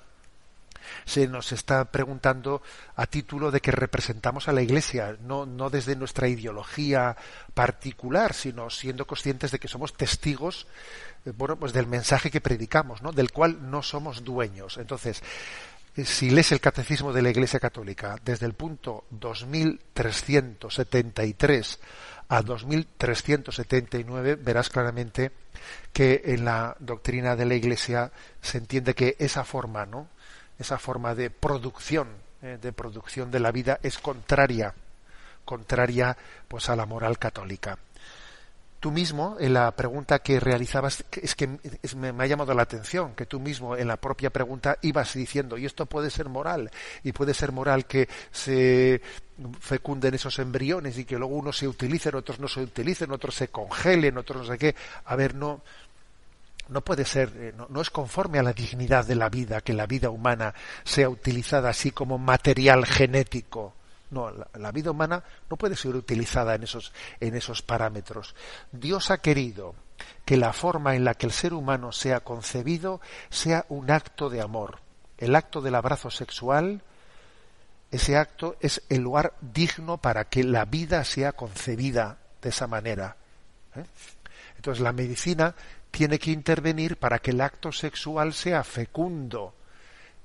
se 1.05 1.29
nos 1.29 1.53
está 1.53 1.85
preguntando 1.87 2.63
a 2.97 3.07
título 3.07 3.51
de 3.51 3.61
que 3.61 3.71
representamos 3.71 4.49
a 4.49 4.53
la 4.53 4.63
Iglesia, 4.63 5.17
no, 5.21 5.47
no 5.47 5.71
desde 5.71 5.97
nuestra 5.97 6.29
ideología 6.29 7.17
particular, 7.55 8.35
sino 8.35 8.71
siendo 8.71 9.07
conscientes 9.07 9.51
de 9.51 9.59
que 9.59 9.69
somos 9.69 9.95
testigos 9.95 10.67
eh, 11.25 11.33
bueno, 11.37 11.57
pues 11.57 11.73
del 11.73 11.87
mensaje 11.87 12.31
que 12.31 12.41
predicamos, 12.41 13.03
¿no? 13.03 13.13
del 13.13 13.31
cual 13.33 13.71
no 13.71 13.83
somos 13.83 14.25
dueños. 14.25 14.79
Entonces, 14.79 15.23
eh, 15.97 16.05
si 16.05 16.31
lees 16.31 16.53
el 16.53 16.61
Catecismo 16.61 17.13
de 17.13 17.23
la 17.23 17.31
Iglesia 17.31 17.59
Católica 17.61 18.17
desde 18.25 18.47
el 18.47 18.55
punto 18.55 19.05
2373 19.11 21.79
a 22.29 22.43
2379 22.43 24.37
verás 24.37 24.71
claramente 24.71 25.33
que 25.93 26.23
en 26.27 26.45
la 26.45 26.77
doctrina 26.79 27.35
de 27.35 27.45
la 27.45 27.57
Iglesia 27.57 28.13
se 28.41 28.59
entiende 28.59 28.95
que 28.95 29.17
esa 29.19 29.43
forma, 29.45 29.85
¿no? 29.85 30.07
Esa 30.61 30.79
forma 30.79 31.17
de 31.17 31.31
producción, 31.31 32.07
eh, 32.41 32.59
de 32.63 32.73
producción 32.73 33.33
de 33.33 33.41
la 33.41 33.51
vida 33.51 33.81
es 33.83 33.99
contraria, 33.99 34.73
contraria 35.45 36.17
pues 36.47 36.69
a 36.69 36.77
la 36.77 36.87
moral 36.87 37.19
católica 37.19 37.77
tú 38.81 38.91
mismo, 38.91 39.37
en 39.39 39.53
la 39.53 39.71
pregunta 39.73 40.21
que 40.21 40.41
realizabas, 40.41 41.05
es 41.13 41.37
que 41.37 41.47
me, 41.47 42.25
ha 42.25 42.27
llamado 42.27 42.55
la 42.55 42.63
atención, 42.63 43.15
que 43.15 43.27
tú 43.27 43.39
mismo 43.39 43.77
en 43.77 43.87
la 43.87 43.99
propia 43.99 44.31
pregunta 44.31 44.79
ibas 44.81 45.13
diciendo, 45.13 45.59
y 45.59 45.67
esto 45.67 45.85
puede 45.85 46.11
ser 46.11 46.31
moral, 46.31 46.71
y 47.05 47.13
puede 47.13 47.35
ser 47.35 47.53
moral 47.53 47.85
que 47.85 48.09
se 48.33 49.03
fecunden 49.61 50.15
esos 50.15 50.39
embriones 50.39 50.99
y 50.99 51.05
que 51.05 51.19
luego 51.19 51.35
unos 51.35 51.59
se 51.59 51.69
utilicen, 51.69 52.15
otros 52.15 52.41
no 52.41 52.49
se 52.49 52.63
utilicen, 52.63 53.13
otros 53.13 53.35
se 53.35 53.49
congelen, 53.49 54.17
otros 54.17 54.43
no 54.43 54.53
sé 54.53 54.59
qué. 54.59 54.75
A 55.05 55.15
ver, 55.15 55.35
no, 55.35 55.61
no 56.71 56.81
puede 56.83 57.05
ser, 57.05 57.33
eh, 57.37 57.55
no, 57.69 57.81
es 57.81 57.91
conforme 57.91 58.39
a 58.39 58.43
la 58.43 58.53
dignidad 58.53 59.05
de 59.05 59.17
la 59.17 59.29
vida 59.29 59.61
que 59.61 59.73
la 59.73 59.87
vida 59.87 60.11
humana 60.11 60.55
sea 60.85 61.09
utilizada 61.09 61.71
así 61.71 61.91
como 61.91 62.19
material 62.19 62.87
genético 62.87 63.75
no, 64.11 64.33
la, 64.55 64.73
vida 64.73 64.91
humana 64.91 65.23
no 65.49 65.57
puede 65.57 65.77
ser 65.77 65.95
utilizada 65.95 66.55
en 66.55 66.65
esos, 66.65 66.93
en 67.21 67.37
esos 67.37 67.63
parámetros. 67.63 68.35
Dios 68.73 69.11
ha 69.11 69.19
querido 69.19 69.75
que 70.25 70.37
la 70.37 70.53
forma 70.53 70.97
en 70.97 71.05
la 71.05 71.15
que 71.15 71.27
el 71.27 71.33
ser 71.33 71.55
humano 71.55 71.93
sea 71.93 72.21
concebido 72.21 73.01
sea 73.29 73.67
un 73.69 73.91
acto 73.91 74.29
de 74.29 74.41
amor. 74.41 74.79
El 75.19 75.37
acto 75.37 75.61
del 75.61 75.75
abrazo 75.75 76.11
sexual, 76.11 76.83
ese 77.91 78.17
acto 78.17 78.57
es 78.61 78.83
el 78.89 79.03
lugar 79.03 79.35
digno 79.41 79.99
para 79.99 80.25
que 80.25 80.43
la 80.43 80.65
vida 80.65 81.05
sea 81.05 81.33
concebida 81.33 82.19
de 82.43 82.49
esa 82.49 82.67
manera. 82.67 83.17
¿eh? 83.77 83.85
Entonces 84.57 84.83
la 84.83 84.93
medicina 84.93 85.55
tiene 85.91 86.19
que 86.19 86.31
intervenir 86.31 86.97
para 86.97 87.19
que 87.19 87.33
el 87.33 87.41
acto 87.41 87.73
sexual 87.73 88.33
sea 88.33 88.65
fecundo, 88.65 89.55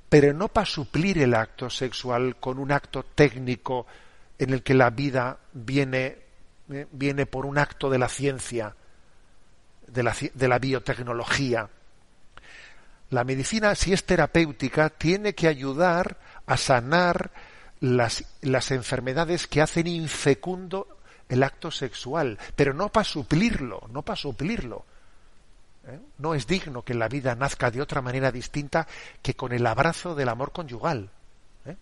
pero 0.10 0.34
no 0.34 0.48
para 0.48 0.66
suplir 0.66 1.20
el 1.20 1.34
acto 1.34 1.70
sexual 1.70 2.38
con 2.38 2.60
un 2.60 2.72
acto 2.72 3.04
técnico 3.04 3.86
en 4.38 4.52
el 4.54 4.64
que 4.64 4.74
la 4.74 4.90
vida 4.90 5.38
viene 5.54 6.26
¿eh? 6.70 6.88
viene 6.92 7.26
por 7.26 7.46
un 7.46 7.58
acto 7.58 7.90
de 7.90 7.98
la 7.98 8.10
ciencia, 8.10 8.76
de 9.88 10.04
la, 10.04 10.16
de 10.34 10.48
la 10.48 10.60
biotecnología. 10.60 11.70
La 13.10 13.24
medicina, 13.24 13.76
si 13.76 13.94
es 13.94 14.04
terapéutica, 14.06 14.90
tiene 14.90 15.36
que 15.36 15.48
ayudar 15.48 16.18
a 16.46 16.58
sanar 16.58 17.32
las, 17.80 18.26
las 18.42 18.72
enfermedades 18.72 19.48
que 19.48 19.62
hacen 19.62 19.88
infecundo 19.88 20.88
el 21.30 21.44
acto 21.44 21.72
sexual, 21.72 22.38
pero 22.56 22.74
no 22.74 22.92
para 22.92 23.04
suplirlo, 23.04 23.88
no 23.92 24.02
para 24.04 24.16
suplirlo. 24.16 24.86
¿Eh? 25.88 26.00
No 26.18 26.34
es 26.34 26.48
digno 26.48 26.84
que 26.84 26.94
la 26.94 27.08
vida 27.08 27.36
nazca 27.36 27.72
de 27.72 27.82
otra 27.82 28.02
manera 28.02 28.32
distinta 28.32 28.88
que 29.22 29.36
con 29.36 29.52
el 29.52 29.66
abrazo 29.66 30.16
del 30.16 30.30
amor 30.30 30.52
conyugal. 30.52 31.10
¿eh? 31.66 31.76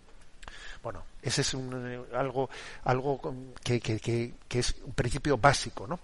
Bueno, 0.82 1.04
ese 1.22 1.42
es 1.42 1.54
un, 1.54 2.06
algo, 2.14 2.50
algo 2.84 3.22
que, 3.64 3.80
que, 3.80 4.00
que, 4.00 4.60
es 4.60 4.76
un 4.84 4.94
principio 4.94 5.38
básico, 5.38 5.88
¿no? 5.88 6.00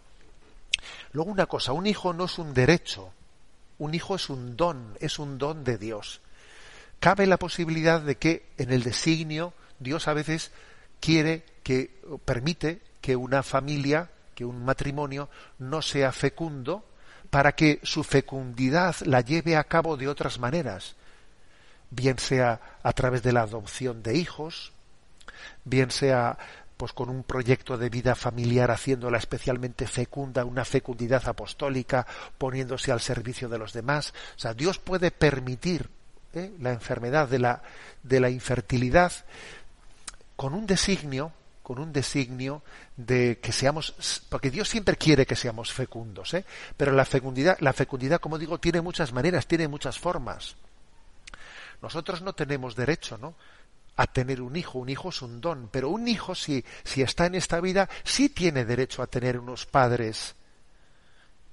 Luego 1.11 1.31
una 1.31 1.45
cosa, 1.45 1.73
un 1.73 1.87
hijo 1.87 2.13
no 2.13 2.25
es 2.25 2.37
un 2.39 2.53
derecho, 2.53 3.11
un 3.79 3.93
hijo 3.93 4.15
es 4.15 4.29
un 4.29 4.55
don, 4.55 4.95
es 4.99 5.19
un 5.19 5.37
don 5.37 5.63
de 5.63 5.77
Dios. 5.77 6.21
Cabe 6.99 7.27
la 7.27 7.37
posibilidad 7.37 8.01
de 8.01 8.17
que 8.17 8.45
en 8.57 8.71
el 8.71 8.83
designio 8.83 9.53
Dios 9.79 10.07
a 10.07 10.13
veces 10.13 10.51
quiere 10.99 11.43
que 11.63 12.01
permite 12.25 12.81
que 13.01 13.15
una 13.15 13.43
familia, 13.43 14.09
que 14.35 14.45
un 14.45 14.63
matrimonio 14.63 15.29
no 15.57 15.81
sea 15.81 16.11
fecundo 16.11 16.83
para 17.29 17.53
que 17.53 17.79
su 17.83 18.03
fecundidad 18.03 18.95
la 19.05 19.21
lleve 19.21 19.55
a 19.55 19.63
cabo 19.63 19.97
de 19.97 20.07
otras 20.07 20.39
maneras, 20.39 20.95
bien 21.91 22.19
sea 22.19 22.59
a 22.83 22.93
través 22.93 23.23
de 23.23 23.33
la 23.33 23.41
adopción 23.41 24.01
de 24.03 24.15
hijos, 24.15 24.71
bien 25.63 25.91
sea 25.91 26.37
pues 26.77 26.93
con 26.93 27.09
un 27.09 27.23
proyecto 27.23 27.77
de 27.77 27.89
vida 27.89 28.15
familiar 28.15 28.71
haciéndola 28.71 29.17
especialmente 29.17 29.85
fecunda, 29.85 30.45
una 30.45 30.63
fecundidad 30.63 31.27
apostólica, 31.27 32.07
poniéndose 32.37 32.93
al 32.93 33.01
servicio 33.01 33.49
de 33.49 33.57
los 33.57 33.73
demás. 33.73 34.13
O 34.37 34.39
sea, 34.39 34.53
Dios 34.53 34.79
puede 34.79 35.11
permitir 35.11 35.89
¿eh? 36.33 36.53
la 36.61 36.71
enfermedad 36.71 37.27
de 37.27 37.39
la, 37.39 37.61
de 38.01 38.21
la 38.21 38.29
infertilidad 38.29 39.11
con 40.37 40.53
un 40.53 40.65
designio 40.65 41.33
con 41.69 41.77
un 41.77 41.93
designio 41.93 42.63
de 42.97 43.37
que 43.37 43.51
seamos, 43.51 43.93
porque 44.27 44.49
Dios 44.49 44.67
siempre 44.67 44.95
quiere 44.95 45.27
que 45.27 45.35
seamos 45.35 45.71
fecundos, 45.71 46.33
¿eh? 46.33 46.43
pero 46.75 46.91
la 46.91 47.05
fecundidad, 47.05 47.57
la 47.59 47.73
fecundidad, 47.73 48.19
como 48.19 48.39
digo, 48.39 48.59
tiene 48.59 48.81
muchas 48.81 49.13
maneras, 49.13 49.45
tiene 49.45 49.67
muchas 49.67 49.99
formas. 49.99 50.55
Nosotros 51.79 52.23
no 52.23 52.33
tenemos 52.33 52.75
derecho, 52.75 53.19
¿no? 53.19 53.35
a 53.97 54.07
tener 54.07 54.41
un 54.41 54.55
hijo. 54.55 54.79
Un 54.79 54.89
hijo 54.89 55.09
es 55.09 55.21
un 55.21 55.41
don, 55.41 55.69
pero 55.71 55.89
un 55.89 56.07
hijo, 56.07 56.33
si, 56.33 56.65
si 56.83 57.03
está 57.03 57.27
en 57.27 57.35
esta 57.35 57.61
vida, 57.61 57.87
sí 58.03 58.29
tiene 58.29 58.65
derecho 58.65 59.03
a 59.03 59.07
tener 59.07 59.37
unos 59.37 59.67
padres. 59.67 60.33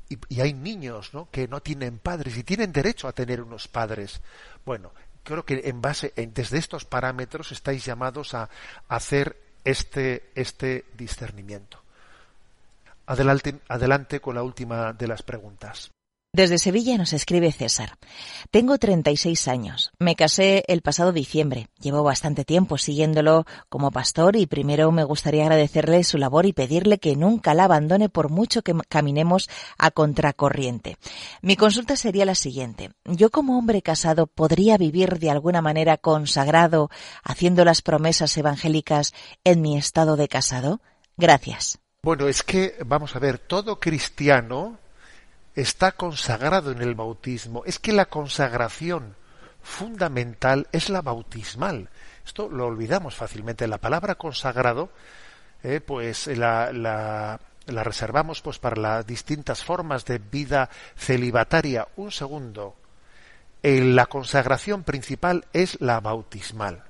Y, 0.08 0.40
hay 0.40 0.54
niños 0.54 1.12
¿no? 1.12 1.28
que 1.30 1.46
no 1.46 1.60
tienen 1.60 1.98
padres 1.98 2.38
y 2.38 2.42
tienen 2.42 2.72
derecho 2.72 3.06
a 3.06 3.12
tener 3.12 3.42
unos 3.42 3.68
padres. 3.68 4.22
Bueno, 4.64 4.92
creo 5.24 5.44
que 5.44 5.60
en 5.66 5.82
base, 5.82 6.14
en, 6.16 6.32
desde 6.32 6.56
estos 6.56 6.86
parámetros 6.86 7.52
estáis 7.52 7.84
llamados 7.84 8.32
a 8.32 8.48
hacer 8.88 9.44
este, 9.66 10.30
este 10.36 10.84
discernimiento. 10.96 11.82
Adelante, 13.06 13.58
adelante 13.68 14.20
con 14.20 14.36
la 14.36 14.44
última 14.44 14.92
de 14.92 15.08
las 15.08 15.22
preguntas. 15.22 15.90
Desde 16.36 16.58
Sevilla 16.58 16.98
nos 16.98 17.14
escribe 17.14 17.50
César. 17.50 17.96
Tengo 18.50 18.76
36 18.76 19.48
años. 19.48 19.92
Me 19.98 20.16
casé 20.16 20.64
el 20.68 20.82
pasado 20.82 21.12
diciembre. 21.12 21.68
Llevo 21.80 22.02
bastante 22.02 22.44
tiempo 22.44 22.76
siguiéndolo 22.76 23.46
como 23.70 23.90
pastor 23.90 24.36
y 24.36 24.44
primero 24.44 24.92
me 24.92 25.04
gustaría 25.04 25.44
agradecerle 25.44 26.04
su 26.04 26.18
labor 26.18 26.44
y 26.44 26.52
pedirle 26.52 26.98
que 26.98 27.16
nunca 27.16 27.54
la 27.54 27.64
abandone 27.64 28.10
por 28.10 28.28
mucho 28.28 28.60
que 28.60 28.74
caminemos 28.86 29.48
a 29.78 29.90
contracorriente. 29.90 30.98
Mi 31.40 31.56
consulta 31.56 31.96
sería 31.96 32.26
la 32.26 32.34
siguiente. 32.34 32.90
¿Yo 33.06 33.30
como 33.30 33.56
hombre 33.56 33.80
casado 33.80 34.26
podría 34.26 34.76
vivir 34.76 35.18
de 35.18 35.30
alguna 35.30 35.62
manera 35.62 35.96
consagrado 35.96 36.90
haciendo 37.24 37.64
las 37.64 37.80
promesas 37.80 38.36
evangélicas 38.36 39.14
en 39.42 39.62
mi 39.62 39.78
estado 39.78 40.16
de 40.16 40.28
casado? 40.28 40.82
Gracias. 41.16 41.78
Bueno, 42.02 42.28
es 42.28 42.42
que, 42.42 42.76
vamos 42.84 43.16
a 43.16 43.20
ver, 43.20 43.38
todo 43.38 43.80
cristiano 43.80 44.80
está 45.56 45.92
consagrado 45.92 46.70
en 46.70 46.82
el 46.82 46.94
bautismo. 46.94 47.64
Es 47.64 47.78
que 47.78 47.92
la 47.92 48.04
consagración 48.04 49.16
fundamental 49.62 50.68
es 50.70 50.90
la 50.90 51.02
bautismal. 51.02 51.88
Esto 52.24 52.48
lo 52.48 52.66
olvidamos 52.66 53.16
fácilmente. 53.16 53.66
La 53.66 53.78
palabra 53.78 54.14
consagrado, 54.16 54.90
eh, 55.62 55.80
pues 55.80 56.26
la, 56.28 56.72
la, 56.72 57.40
la, 57.66 57.84
reservamos 57.84 58.42
pues 58.42 58.58
para 58.58 58.80
las 58.80 59.06
distintas 59.06 59.64
formas 59.64 60.04
de 60.04 60.18
vida 60.18 60.68
celibataria. 60.96 61.88
Un 61.96 62.12
segundo. 62.12 62.76
la 63.62 64.06
consagración 64.06 64.84
principal 64.84 65.46
es 65.52 65.80
la 65.80 66.00
bautismal. 66.00 66.84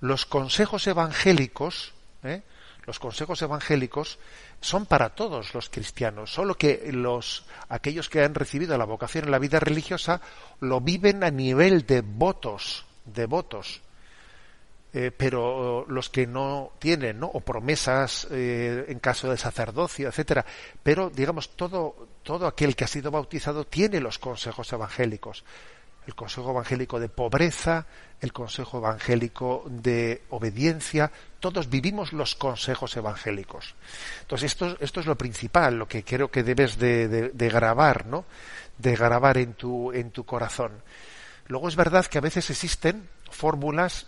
Los 0.00 0.24
consejos 0.24 0.86
evangélicos, 0.86 1.92
eh, 2.22 2.42
los 2.86 2.98
consejos 2.98 3.42
evangélicos 3.42 4.18
son 4.60 4.86
para 4.86 5.10
todos 5.10 5.54
los 5.54 5.70
cristianos, 5.70 6.32
solo 6.32 6.54
que 6.54 6.90
los 6.92 7.44
aquellos 7.68 8.08
que 8.08 8.22
han 8.22 8.34
recibido 8.34 8.76
la 8.76 8.84
vocación 8.84 9.24
en 9.24 9.30
la 9.30 9.38
vida 9.38 9.58
religiosa 9.58 10.20
lo 10.60 10.80
viven 10.80 11.24
a 11.24 11.30
nivel 11.30 11.86
de 11.86 12.02
votos, 12.02 12.84
de 13.06 13.26
votos. 13.26 13.80
Eh, 14.92 15.12
pero 15.16 15.86
los 15.88 16.10
que 16.10 16.26
no 16.26 16.72
tienen, 16.80 17.20
¿no? 17.20 17.28
o 17.28 17.40
promesas 17.40 18.26
eh, 18.32 18.86
en 18.88 18.98
caso 18.98 19.30
de 19.30 19.36
sacerdocio, 19.36 20.08
etcétera, 20.08 20.44
pero 20.82 21.10
digamos 21.10 21.50
todo 21.50 22.08
todo 22.24 22.48
aquel 22.48 22.74
que 22.74 22.82
ha 22.82 22.88
sido 22.88 23.12
bautizado 23.12 23.64
tiene 23.64 24.00
los 24.00 24.18
consejos 24.18 24.72
evangélicos 24.72 25.44
el 26.06 26.14
consejo 26.14 26.50
evangélico 26.50 26.98
de 26.98 27.08
pobreza, 27.08 27.86
el 28.20 28.32
consejo 28.32 28.78
evangélico 28.78 29.64
de 29.68 30.22
obediencia, 30.30 31.10
todos 31.40 31.70
vivimos 31.70 32.12
los 32.12 32.34
consejos 32.34 32.96
evangélicos. 32.96 33.74
Entonces, 34.22 34.56
esto, 34.80 35.00
es 35.00 35.06
lo 35.06 35.16
principal, 35.16 35.78
lo 35.78 35.88
que 35.88 36.04
creo 36.04 36.30
que 36.30 36.42
debes 36.42 36.78
de, 36.78 37.30
grabar, 37.34 38.06
¿no? 38.06 38.24
De 38.78 38.96
grabar 38.96 39.38
en 39.38 39.54
tu, 39.54 39.92
en 39.92 40.10
tu 40.10 40.24
corazón. 40.24 40.72
Luego 41.46 41.68
es 41.68 41.76
verdad 41.76 42.06
que 42.06 42.18
a 42.18 42.22
veces 42.22 42.48
existen 42.50 43.08
fórmulas 43.30 44.06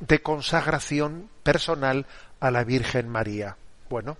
de 0.00 0.22
consagración 0.22 1.28
personal 1.42 2.06
a 2.40 2.50
la 2.50 2.64
Virgen 2.64 3.08
María. 3.08 3.56
Bueno, 3.88 4.16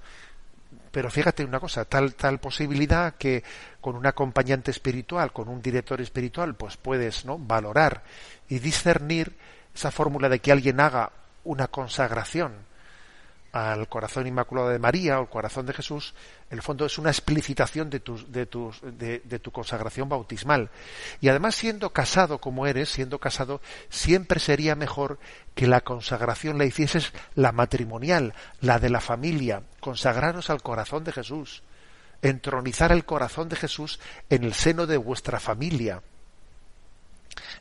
pero 0.94 1.10
fíjate 1.10 1.44
una 1.44 1.58
cosa, 1.58 1.84
tal, 1.86 2.14
tal 2.14 2.38
posibilidad 2.38 3.14
que 3.14 3.42
con 3.80 3.96
un 3.96 4.06
acompañante 4.06 4.70
espiritual, 4.70 5.32
con 5.32 5.48
un 5.48 5.60
director 5.60 6.00
espiritual, 6.00 6.54
pues 6.54 6.76
puedes 6.76 7.24
¿no? 7.24 7.36
valorar 7.36 8.04
y 8.48 8.60
discernir 8.60 9.36
esa 9.74 9.90
fórmula 9.90 10.28
de 10.28 10.38
que 10.38 10.52
alguien 10.52 10.78
haga 10.78 11.10
una 11.42 11.66
consagración 11.66 12.52
al 13.54 13.86
corazón 13.86 14.26
inmaculado 14.26 14.70
de 14.70 14.80
María 14.80 15.16
o 15.16 15.20
al 15.20 15.28
corazón 15.28 15.64
de 15.64 15.72
Jesús, 15.72 16.12
en 16.50 16.58
el 16.58 16.62
fondo 16.62 16.84
es 16.86 16.98
una 16.98 17.10
explicitación 17.10 17.88
de 17.88 18.00
tu, 18.00 18.16
de, 18.26 19.20
de, 19.24 19.38
tu 19.38 19.52
consagración 19.52 20.08
bautismal. 20.08 20.70
Y 21.20 21.28
además, 21.28 21.54
siendo 21.54 21.92
casado 21.92 22.38
como 22.38 22.66
eres, 22.66 22.88
siendo 22.88 23.20
casado, 23.20 23.60
siempre 23.90 24.40
sería 24.40 24.74
mejor 24.74 25.20
que 25.54 25.68
la 25.68 25.82
consagración 25.82 26.58
la 26.58 26.64
hicieses 26.64 27.12
la 27.36 27.52
matrimonial, 27.52 28.34
la 28.60 28.80
de 28.80 28.90
la 28.90 29.00
familia, 29.00 29.62
consagraros 29.78 30.50
al 30.50 30.60
corazón 30.60 31.04
de 31.04 31.12
Jesús, 31.12 31.62
entronizar 32.22 32.90
el 32.90 33.04
corazón 33.04 33.48
de 33.48 33.54
Jesús 33.54 34.00
en 34.30 34.42
el 34.42 34.54
seno 34.54 34.88
de 34.88 34.96
vuestra 34.96 35.38
familia. 35.38 36.02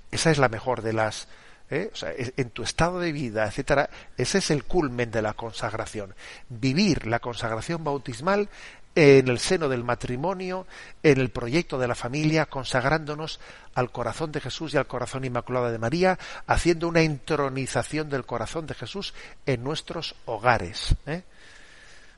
Esa 0.09 0.31
es 0.31 0.39
la 0.39 0.49
mejor 0.49 0.81
de 0.81 0.93
las, 0.93 1.27
¿eh? 1.74 1.91
en 2.38 2.49
tu 2.51 2.63
estado 2.63 2.99
de 2.99 3.11
vida, 3.11 3.45
etcétera, 3.45 3.89
ese 4.17 4.38
es 4.38 4.51
el 4.51 4.63
culmen 4.63 5.11
de 5.11 5.21
la 5.21 5.34
consagración. 5.34 6.13
Vivir 6.49 7.07
la 7.07 7.19
consagración 7.19 7.84
bautismal 7.84 8.49
en 8.95 9.28
el 9.28 9.39
seno 9.39 9.69
del 9.69 9.84
matrimonio, 9.84 10.67
en 11.01 11.19
el 11.19 11.30
proyecto 11.30 11.80
de 11.80 11.88
la 11.88 11.95
familia, 11.95 12.45
consagrándonos 12.45 13.39
al 13.74 13.91
corazón 13.91 14.32
de 14.32 14.41
Jesús 14.41 14.74
y 14.74 14.78
al 14.78 14.86
corazón 14.86 15.26
inmaculado 15.26 15.71
de 15.71 15.80
María, 15.80 16.19
haciendo 16.45 16.88
una 16.88 17.01
entronización 17.01 18.09
del 18.09 18.26
corazón 18.26 18.67
de 18.67 18.76
Jesús 18.76 19.13
en 19.45 19.63
nuestros 19.63 20.15
hogares. 20.26 20.95
¿eh? 21.07 21.24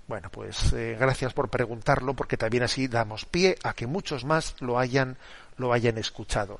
Bueno, 0.08 0.30
pues 0.30 0.74
eh, 0.74 0.98
gracias 1.00 1.34
por 1.34 1.50
preguntarlo, 1.50 2.14
porque 2.14 2.38
también 2.38 2.64
así 2.64 2.88
damos 2.88 3.26
pie 3.26 3.58
a 3.64 3.74
que 3.74 3.88
muchos 3.88 4.26
más 4.26 4.56
lo 4.60 4.78
hayan, 4.78 5.18
lo 5.58 5.72
hayan 5.72 5.98
escuchado 5.98 6.60